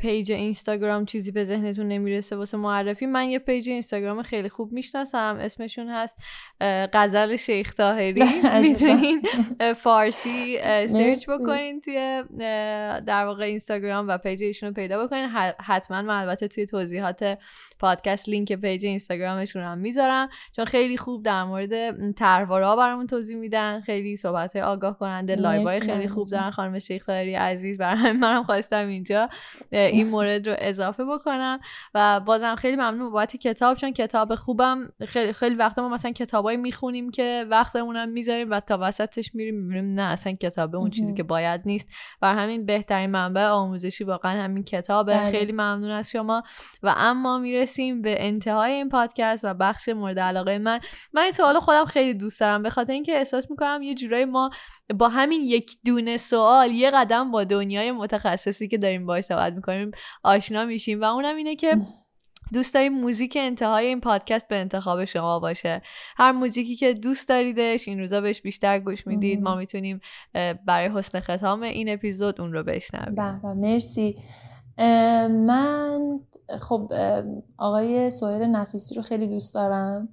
page 0.00 0.32
اینستاگرام 0.32 1.04
چیزی 1.04 1.32
به 1.32 1.44
ذهنتون 1.44 1.88
نمی‌رسه 1.88 2.36
واسه 2.36 2.56
معرفی 2.56 3.06
من 3.06 3.28
یه 3.28 3.38
page 3.38 3.68
اینستاگرام 3.68 4.22
خیلی 4.22 4.48
خوب 4.48 4.72
می‌شناسم 4.72 5.38
اسمشون 5.40 5.88
هست 5.88 6.18
غزل 6.92 7.36
شیخ 7.36 7.74
عزیزم. 8.44 8.60
می‌تونین 8.60 9.22
فارسی 9.76 10.58
سرچ. 10.86 11.30
بکنین 11.30 11.80
توی 11.80 12.22
در 13.06 13.24
واقع 13.26 13.44
اینستاگرام 13.44 14.08
و 14.08 14.18
page 14.18 14.42
ایشون 14.42 14.68
رو 14.68 14.74
پیدا 14.74 15.06
بکنین 15.06 15.28
حتما 15.60 16.02
من 16.02 16.20
البته 16.20 16.48
توی 16.48 16.66
توضیحات 16.66 17.38
پادکست 17.78 18.28
لینک 18.28 18.52
page 18.52 18.86
اینستاگرامشون 18.86 19.62
هم 19.62 19.78
می‌ذارم 19.78 20.28
چون 20.56 20.64
خیلی 20.64 20.96
خوب 20.96 21.22
در 21.22 21.44
مورد 21.44 22.12
طرحواره 22.12 22.66
ها 22.66 22.76
برامون 22.76 23.06
توضیح 23.06 23.36
میدن 23.36 23.80
خیلی 23.80 24.16
صحبت 24.16 24.52
خیلی 24.52 24.92
کننده 24.98 25.32
مرسی، 25.32 25.42
live 25.42 25.68
های 25.68 25.80
خیلی 25.80 26.08
خوب. 26.08 26.28
دارن 26.28 26.50
خانم 26.50 26.78
شیخ 26.82 27.06
طاهری 27.06 27.34
عزیز 27.34 27.78
برای 27.78 27.96
همین 27.96 28.20
منم 28.20 28.42
خواستم 28.42 28.86
اینجا 28.86 29.28
این 29.70 30.08
مورد 30.08 30.48
رو 30.48 30.54
اضافه 30.58 31.04
بکنم. 31.04 31.60
و 31.94 32.20
بازم 32.20 32.54
خیلی 32.54 32.76
ممنون 32.76 33.10
بابت 33.10 33.36
کتاب 33.36 33.76
چون 33.76 33.92
کتاب 33.92 34.34
خوبم 34.34 34.92
خیلی 35.06 35.32
خیلی 35.32 35.54
وقتا 35.54 35.82
ما 35.82 35.88
مثلا 35.88 36.12
کتابایی 36.12 36.58
می‌خونیم 36.58 37.10
که 37.10 37.46
وقتمونم 37.50 38.08
می‌ذاریم 38.08 38.50
و 38.50 38.60
تا 38.60 38.78
وسطش 38.80 39.34
میریم 39.34 39.54
می‌بینیم 39.54 39.94
نه 39.94 40.02
اصلا 40.02 40.32
کتابه 40.32 40.78
اون 40.78 40.90
چیزی. 40.90 41.12
که 41.14 41.22
باید 41.22 41.60
نیست. 41.64 41.88
بر 42.20 42.34
همین 42.34 42.66
بهترین 42.66 43.10
منبع 43.10 43.46
آموزشی 43.46 44.04
واقعا 44.04 44.42
همین 44.42 44.64
کتابه. 44.64 45.14
بله. 45.14 45.30
خیلی 45.30 45.52
ممنون 45.52 45.90
از 45.90 46.10
شما. 46.10 46.42
و 46.82 46.94
اما 46.96 47.38
می‌رسیم 47.38 48.02
به 48.02 48.26
انتهای 48.26 48.72
این 48.72 48.88
پادکست 48.88 49.44
و 49.44 49.54
بخش 49.54 49.88
مورد 49.88 50.18
علاقه 50.18 50.58
من. 50.58 50.80
من 51.12 51.22
این 51.22 51.32
سوال 51.32 51.58
خودم 51.60 51.84
خیلی 51.84 52.14
دوست 52.14 52.40
دارم 52.40 52.62
به 52.62 52.70
خاطر 52.70 52.92
اینکه 52.92 53.16
احساس 53.16 53.50
می‌کنم 53.50 53.82
یه 53.82 53.94
جورایی 53.94 54.24
ما 54.24 54.50
با 54.98 55.08
همین 55.08 55.42
یک 55.42 55.76
دونه 55.84 56.16
سوال 56.16 56.70
یه 56.70 56.90
قدم 56.90 57.30
با 57.30 57.44
دنیای 57.44 57.92
متخصصی 57.92 58.68
که 58.68 58.78
داریم 58.78 59.06
باهاش 59.06 59.24
صحبت 59.24 59.52
می‌کنیم 59.52 59.90
آشنا 60.24 60.64
میشیم 60.64 61.00
و 61.00 61.04
اونم 61.04 61.36
اینه 61.36 61.56
که 61.56 61.76
دوست 62.52 62.74
داریم 62.74 62.92
موزیک 62.92 63.36
انتهای 63.40 63.86
این 63.86 64.00
پادکست 64.00 64.48
به 64.48 64.56
انتخاب 64.56 65.04
شما 65.04 65.38
باشه. 65.38 65.82
هر 66.16 66.32
موزیکی 66.32 66.76
که 66.76 66.94
دوست 66.94 67.28
داریدش 67.28 67.88
این 67.88 68.00
روزا 68.00 68.20
بهش 68.20 68.40
بیشتر 68.40 68.78
گوش 68.78 69.06
می‌دید. 69.06 69.42
ما 69.42 69.54
می‌تونیم 69.54 70.00
برای 70.66 70.88
حسن 70.88 71.20
ختام 71.20 71.62
این 71.62 71.92
اپیزود 71.92 72.40
اون 72.40 72.52
رو 72.52 72.62
بشنویم. 72.62 73.14
به 73.14 73.54
مرسی. 73.54 74.16
من 75.28 76.20
خب 76.60 76.92
آقای 77.58 78.10
سهیل 78.10 78.42
نفیسی 78.42 78.94
رو 78.94 79.02
خیلی 79.02 79.26
دوست 79.26 79.54
دارم. 79.54 80.08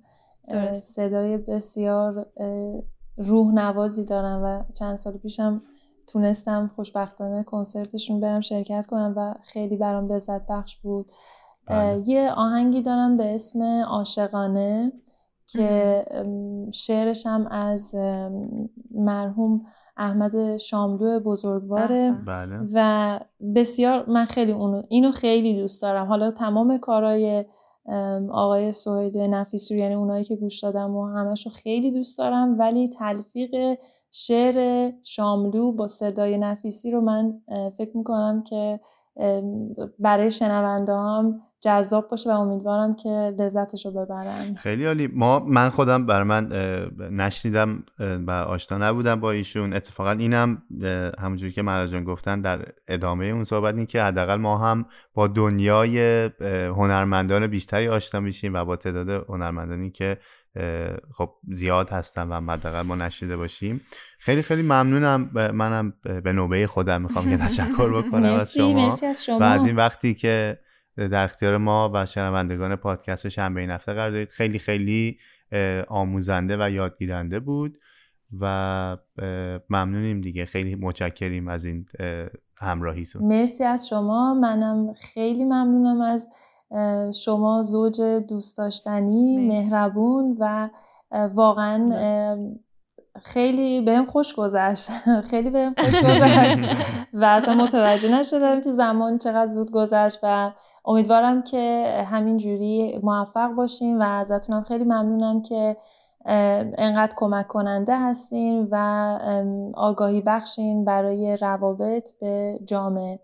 درست. 0.49 0.93
صدای 0.93 1.37
بسیار 1.37 2.25
روح 3.19 3.53
نوازی 3.53 4.05
دارم 4.05 4.43
و 4.43 4.73
چند 4.73 4.95
سال 4.95 5.17
پیشم 5.17 5.61
تونستم 6.07 6.71
خوشبختانه 6.75 7.43
کنسرتشون 7.43 8.19
برم 8.19 8.39
شرکت 8.39 8.85
کنم 8.85 9.13
و 9.17 9.33
خیلی 9.43 9.77
برام 9.77 10.11
لذت 10.13 10.47
بخش 10.47 10.77
بود. 10.77 11.11
اه، 11.67 11.95
بله. 11.95 12.09
یه 12.09 12.31
آهنگی 12.31 12.81
دارم 12.81 13.17
به 13.17 13.35
اسم 13.35 13.63
عاشقانه 13.87 14.91
که 15.47 16.05
شعرش 16.73 17.25
هم 17.25 17.47
از 17.47 17.95
مرحوم 18.91 19.65
احمد 19.97 20.57
شاملو 20.57 21.19
بزرگواره. 21.19 22.11
به. 22.11 22.17
بله. 22.27 22.59
و 22.73 23.19
بسیار 23.55 24.09
من 24.09 24.25
خیلی 24.25 24.51
اونو 24.51 24.83
اینو 24.89 25.11
خیلی 25.11 25.61
دوست 25.61 25.81
دارم. 25.81 26.07
حالا 26.07 26.31
تمام 26.31 26.77
کارهای 26.77 27.45
آقای 28.31 28.71
سهیل 28.71 29.17
نفیسی 29.17 29.77
یعنی 29.77 29.95
اونایی 29.95 30.23
که 30.23 30.35
گوش 30.35 30.63
دادم 30.63 30.95
و 30.95 31.07
همش 31.07 31.47
خیلی 31.47 31.91
دوست 31.91 32.17
دارم. 32.17 32.59
ولی 32.59 32.89
تلفیق 32.89 33.79
شعر 34.11 34.91
شاملو 35.03 35.71
با 35.71 35.87
صدای 35.87 36.37
نفیسی 36.37 36.91
رو 36.91 37.01
من 37.01 37.41
فکر 37.77 37.97
می‌کنم 37.97 38.43
که 38.43 38.79
برای 39.99 40.31
شنونده 40.31 40.93
هم 40.93 41.41
جذاب 41.61 42.09
باشه 42.09 42.33
و 42.33 42.33
امیدوارم 42.33 42.95
که 42.95 43.09
لذتش 43.39 43.85
رو 43.85 43.91
ببرن. 43.91 44.55
خیلی 44.55 44.85
عالی. 44.85 45.07
ما 45.07 45.39
من 45.39 45.69
خودم 45.69 46.05
بر 46.05 46.23
من 46.23 46.47
نشنیدم 47.11 47.83
و 48.27 48.31
آشنا 48.31 48.77
نبودم 48.77 49.19
با 49.19 49.31
ایشون. 49.31 49.73
اتفاقا 49.73 50.11
اینم 50.11 50.61
همونجوری 51.19 51.51
که 51.51 51.61
مراجان 51.61 52.03
گفتن 52.03 52.41
در 52.41 52.65
ادامه 52.87 53.25
اون 53.25 53.43
صحبت 53.43 53.75
این 53.75 53.85
که 53.85 54.01
حداقل 54.01 54.35
ما 54.35 54.57
هم 54.57 54.85
با 55.13 55.27
دنیای 55.27 56.29
هنرمندان 56.75 57.47
بیشتری 57.47 57.87
آشنا 57.87 58.21
میشیم 58.21 58.53
و 58.53 58.65
با 58.65 58.75
تعداد 58.75 59.09
هنرمندانی 59.29 59.91
که 59.91 60.17
خب 61.13 61.29
زیاد 61.47 61.89
هستن 61.89 62.27
و 62.27 62.51
حداقل 62.51 62.81
ما 62.81 62.95
نشیده 62.95 63.37
باشیم. 63.37 63.81
خیلی 64.19 64.41
خیلی 64.41 64.61
ممنونم 64.61 65.29
منم 65.53 65.93
به 66.23 66.33
نوبه 66.33 66.67
خودم 66.67 67.01
می‌خوام 67.01 67.29
یه 67.29 67.37
تشکر 67.37 67.89
بکنم 68.01 68.33
از 68.33 68.53
شما. 68.53 68.97
و 69.39 69.43
از 69.43 69.65
این 69.65 69.75
وقتی 69.75 70.13
که 70.13 70.59
در 70.97 71.23
اختیار 71.23 71.57
ما 71.57 71.91
و 71.93 72.05
شنوندگان 72.05 72.75
پادکست 72.75 73.29
شنبه 73.29 73.61
این 73.61 73.69
هفته 73.69 73.93
قرار 73.93 74.11
دارید 74.11 74.29
خیلی 74.29 74.59
خیلی 74.59 75.17
آموزنده 75.87 76.57
و 76.65 76.69
یادگیرنده 76.69 77.39
بود 77.39 77.77
و 78.39 78.97
ممنونیم 79.69 80.21
دیگه. 80.21 80.45
خیلی 80.45 80.75
متشکریم 80.75 81.47
از 81.47 81.65
این 81.65 81.85
همراهیتون. 82.57 83.27
مرسی 83.27 83.63
از 83.63 83.87
شما. 83.87 84.33
منم 84.33 84.93
خیلی 84.93 85.45
ممنونم 85.45 86.01
از 86.01 86.27
شما 87.13 87.61
زوج 87.61 88.01
دوست 88.01 88.57
داشتنی 88.57 89.47
مهربون 89.47 90.37
و 90.39 90.69
واقعا 91.33 91.89
خیلی 93.21 93.81
بهم 93.81 94.05
خوش 94.05 94.35
گذشت. 94.35 94.89
خیلی 95.31 95.49
بهم 95.49 95.75
خوش 95.77 95.99
گذشت. 96.09 96.57
و 97.13 97.25
اصلا 97.25 97.53
متوجه 97.53 98.19
نشدم 98.19 98.61
که 98.61 98.71
زمان 98.71 99.17
چقدر 99.17 99.51
زود 99.51 99.71
گذشت 99.71 100.19
و 100.23 100.51
امیدوارم 100.85 101.41
که 101.41 101.93
همین 102.11 102.37
جوری 102.37 102.99
موفق 103.03 103.51
باشیم 103.51 103.99
و 103.99 104.03
ازتونم 104.03 104.63
خیلی 104.63 104.83
ممنونم 104.83 105.41
که 105.41 105.77
انقدر 106.77 107.13
کمک 107.15 107.47
کننده 107.47 107.99
هستین 107.99 108.67
و 108.71 108.75
آگاهی 109.75 110.21
بخشین 110.21 110.85
برای 110.85 111.37
روابط 111.37 112.11
به 112.21 112.59
جامعه. 112.65 113.19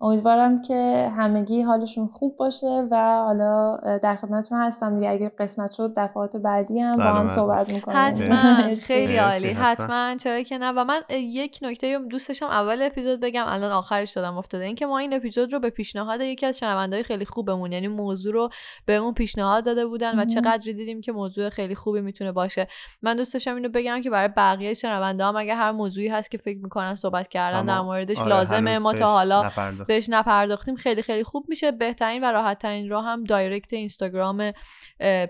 امیدوارم 0.00 0.62
که 0.62 1.10
همگی 1.16 1.62
حالشون 1.62 2.06
خوب 2.06 2.36
باشه 2.36 2.88
و 2.90 3.22
حالا 3.24 3.76
در 4.02 4.16
خدمتتون 4.16 4.58
هستم 4.58 4.98
دیگه. 4.98 5.10
اگه 5.10 5.32
قسمت 5.38 5.72
شد 5.72 5.92
دفعات 5.96 6.36
بعدی 6.36 6.80
هم 6.80 6.96
با 6.96 7.04
هم 7.04 7.26
صحبت 7.26 7.68
می‌کنیم. 7.68 7.98
حتما. 8.00 8.74
خیلی 8.74 9.16
عالی. 9.16 9.48
حتما. 9.48 10.16
چرا 10.16 10.42
که 10.42 10.58
نه. 10.58 10.72
و 10.72 10.84
من 10.84 11.02
یک 11.10 11.58
نکته 11.62 11.98
دوستشم 12.10 12.46
اول 12.46 12.82
اپیزود 12.82 13.20
بگم. 13.20 13.44
الان 13.48 13.72
آخرش 13.72 14.12
دادم 14.12 14.36
افتاده. 14.36 14.64
اینکه 14.64 14.86
ما 14.86 14.98
این 14.98 15.14
اپیزود 15.14 15.52
رو 15.52 15.60
به 15.60 15.70
پیشنهاد 15.70 16.20
یکی 16.20 16.46
از 16.46 16.58
شنوندهای 16.58 17.02
خیلی 17.02 17.24
خوبمون 17.24 17.72
یعنی 17.72 17.88
موضوع 17.88 18.32
رو 18.32 18.48
بهمون 18.86 19.14
پیشنهاد 19.14 19.64
داده 19.64 19.86
بودن 19.86 20.20
و 20.20 20.24
چقدر 20.24 20.72
دیدیم 20.72 21.00
که 21.00 21.12
موضوع 21.12 21.48
خیلی 21.48 21.74
خوبی 21.74 22.00
می‌تونه 22.00 22.32
باشه. 22.32 22.68
من 23.02 23.16
دوست 23.16 23.32
داشتم 23.32 23.54
اینو 23.54 23.68
بگم 23.68 24.02
که 24.02 24.10
برای 24.10 24.28
بقیه 24.28 24.74
شنونده 24.74 25.24
هم 25.24 25.36
اگه 25.36 25.54
هر 25.54 25.72
موضوعی 25.72 26.08
هست 26.08 26.30
که 26.30 26.38
فکر 26.38 26.58
می‌کنن 26.62 26.94
صحبت 26.94 27.28
کردن 27.28 27.66
در 27.66 27.80
موردش 27.80 28.18
آره 28.18 28.28
لازمه. 28.28 28.78
ما 28.78 28.92
تا 28.92 29.06
حالا 29.06 29.50
بهش 29.86 30.06
نپرداختیم 30.08 30.76
خیلی 30.76 31.02
خیلی 31.02 31.24
خوب 31.24 31.44
میشه. 31.48 31.72
بهترین 31.72 32.24
و 32.24 32.26
راحت 32.32 32.58
ترین 32.58 32.88
راه 32.88 33.04
هم 33.04 33.24
direct 33.24 33.72
اینستاگرام 33.72 34.52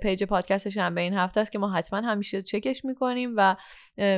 page 0.03 0.25
پادکست 0.25 0.69
شنبه 0.69 1.01
این 1.01 1.15
هفته 1.15 1.41
است 1.41 1.53
که 1.53 1.59
ما 1.59 1.71
حتما 1.71 2.01
همیشه 2.01 2.43
چکش 2.43 2.85
می‌کنیم 2.85 3.33
و 3.37 3.57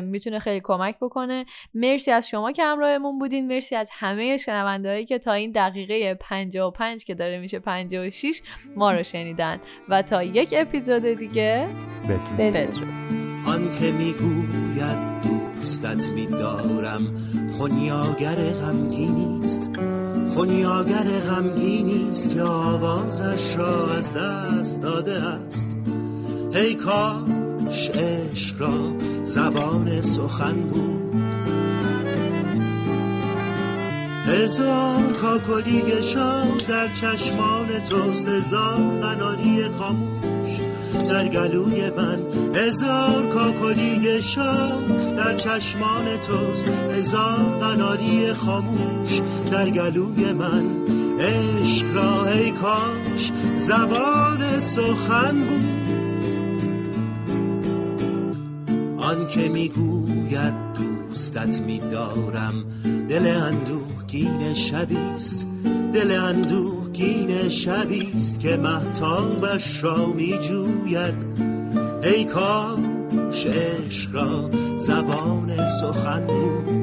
می‌تونه 0.02 0.38
خیلی 0.38 0.60
کمک 0.64 0.96
بکنه. 1.00 1.44
مرسی 1.74 2.10
از 2.10 2.28
شما 2.28 2.52
که 2.52 2.64
همراهمون 2.64 3.18
بودین. 3.18 3.46
مرسی 3.46 3.76
از 3.76 3.90
همه 3.92 4.36
شنونده‌هایی 4.36 5.04
که 5.04 5.18
تا 5.18 5.32
این 5.32 5.50
دقیقه 5.50 6.14
55 6.14 7.04
که 7.04 7.14
داره 7.14 7.38
میشه 7.38 7.58
56 7.58 8.42
ما 8.76 8.92
رو 8.92 9.02
شنیدن. 9.02 9.60
و 9.88 10.02
تا 10.02 10.22
یک 10.22 10.54
اپیزود 10.56 11.02
دیگه 11.02 11.68
بدرود. 12.38 12.88
آن 13.46 13.72
که 13.72 13.92
می‌گوید 13.92 15.22
دوستت 15.22 16.08
میدارم 16.08 17.16
خونیاگر 17.58 18.34
غمگینیست 18.34 19.70
خونیاگر 20.38 21.04
غمگینیست 21.04 22.30
که 22.30 22.42
آوازش 22.42 23.56
را 23.56 23.94
از 23.94 24.12
دست 24.12 24.82
داده 24.82 25.22
است. 25.22 25.76
هی 26.54 26.74
کاش 26.74 27.90
عشق 27.90 28.60
را 28.60 28.92
زبان 29.24 30.02
سخن 30.02 30.54
بود. 30.54 31.14
هزار 34.26 35.12
کاکلی 35.22 36.02
شاد 36.02 36.66
در 36.68 36.88
چشمان 36.88 37.66
توست 37.88 38.28
هزار 38.28 39.00
قناری 39.00 39.68
خاموش. 39.78 40.67
در 41.08 41.28
گلوی 41.28 41.90
من. 41.90 42.18
هزار 42.54 43.26
کاکلی 43.34 44.22
شاد 44.22 45.16
در 45.16 45.34
چشمان 45.34 46.04
توست. 46.26 46.64
هزار 46.90 47.58
قناری 47.60 48.32
خاموش 48.32 49.20
در 49.50 49.70
گلوی 49.70 50.32
من. 50.32 50.64
عشق 51.20 51.96
را 51.96 52.26
ای 52.26 52.50
کاش 52.50 53.32
زبان 53.56 54.60
سخن 54.60 55.36
بود. 55.38 55.78
آن 58.98 59.28
که 59.28 59.48
می‌گوید 59.48 60.54
دوستت 61.18 61.60
میدارم. 61.60 62.64
دل 63.08 63.26
اندوهگین 63.26 64.54
شبیست. 64.54 65.46
دل 65.94 66.10
اندوهگین 66.10 67.48
شبیست 67.48 68.40
که 68.40 68.56
محتابش 68.56 69.84
را 69.84 70.06
میجوید. 70.06 71.14
ای 72.02 72.24
کاش 72.24 73.46
عشق 73.46 74.14
را 74.14 74.50
زبان 74.76 75.66
سخن 75.80 76.26
بود 76.26 76.78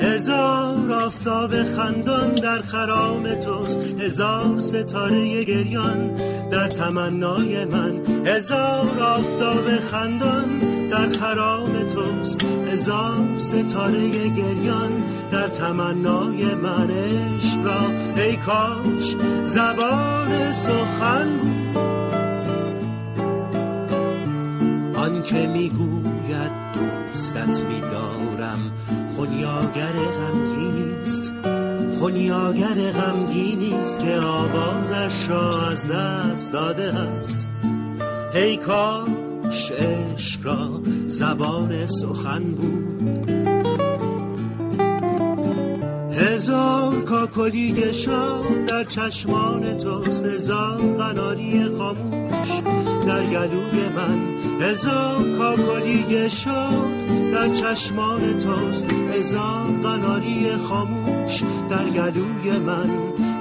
هزار 0.00 0.92
آفتاب 0.92 1.62
خندان 1.62 2.34
در 2.34 2.58
خرام 2.58 3.34
توست. 3.34 3.80
هزار 4.00 4.60
ستاره 4.60 5.44
گریان 5.44 6.10
در 6.50 6.68
تمنای 6.68 7.64
من. 7.64 8.26
هزار 8.26 9.00
آفتاب 9.00 9.80
خندان 9.90 10.71
در 10.92 11.08
خرام 11.08 11.72
توست. 11.94 12.44
هزار 12.72 13.24
ستاره 13.38 14.08
گریان 14.08 14.92
در 15.32 15.48
تمنای 15.48 16.54
من 16.54 16.90
عشق 16.90 17.64
را. 17.64 18.22
ای 18.22 18.36
کاش 18.36 19.16
زبان 19.44 20.52
سخن 20.52 21.28
بود. 21.38 21.76
آن 24.96 25.22
که 25.22 25.46
می‌گوید 25.46 26.52
دوستت 26.74 27.60
میدارم 27.60 28.72
خونیاگر 29.16 29.92
غمگینیست 29.92 31.32
خونیاگر 31.98 32.74
غمگینیست 32.74 33.98
که 33.98 34.16
آوازش 34.20 35.28
را 35.28 35.66
از 35.66 35.86
دست 35.88 36.52
داده 36.52 36.92
است. 36.94 37.46
هی 38.34 38.56
کاش 38.56 39.21
عشق 39.52 40.46
را 40.46 40.80
زبان 41.06 41.86
سخن 41.86 42.42
بود. 42.42 43.30
هزار 46.12 47.00
کاکلی 47.02 47.92
شاد 47.94 48.64
در 48.66 48.84
چشمان 48.84 49.78
توست 49.78 50.24
هزار 50.24 50.96
قناری 50.98 51.64
خاموش 51.78 52.48
در 53.06 53.22
گلوی 53.22 53.88
من. 53.96 54.18
هزار 54.60 55.22
کاکلی 55.38 56.30
شاد 56.30 57.32
در 57.32 57.48
چشمان 57.48 58.38
توست 58.38 58.86
هزار 59.14 59.66
قناری 59.82 60.46
خاموش 60.68 61.42
در 61.70 61.84
گلوی 61.84 62.58
من. 62.58 62.90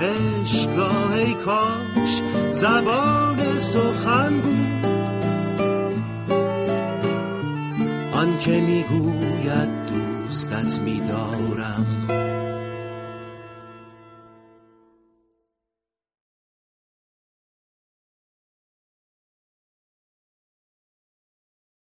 عشق 0.01 0.77
را 0.77 1.15
ای 1.15 1.33
کاش 1.33 2.21
زبان 2.51 3.59
سخن 3.59 4.33
بود. 4.41 4.90
آن 8.21 8.37
که 8.37 8.51
می‌گوید 8.51 9.69
دوستت 9.87 10.79
میدارم. 10.79 11.85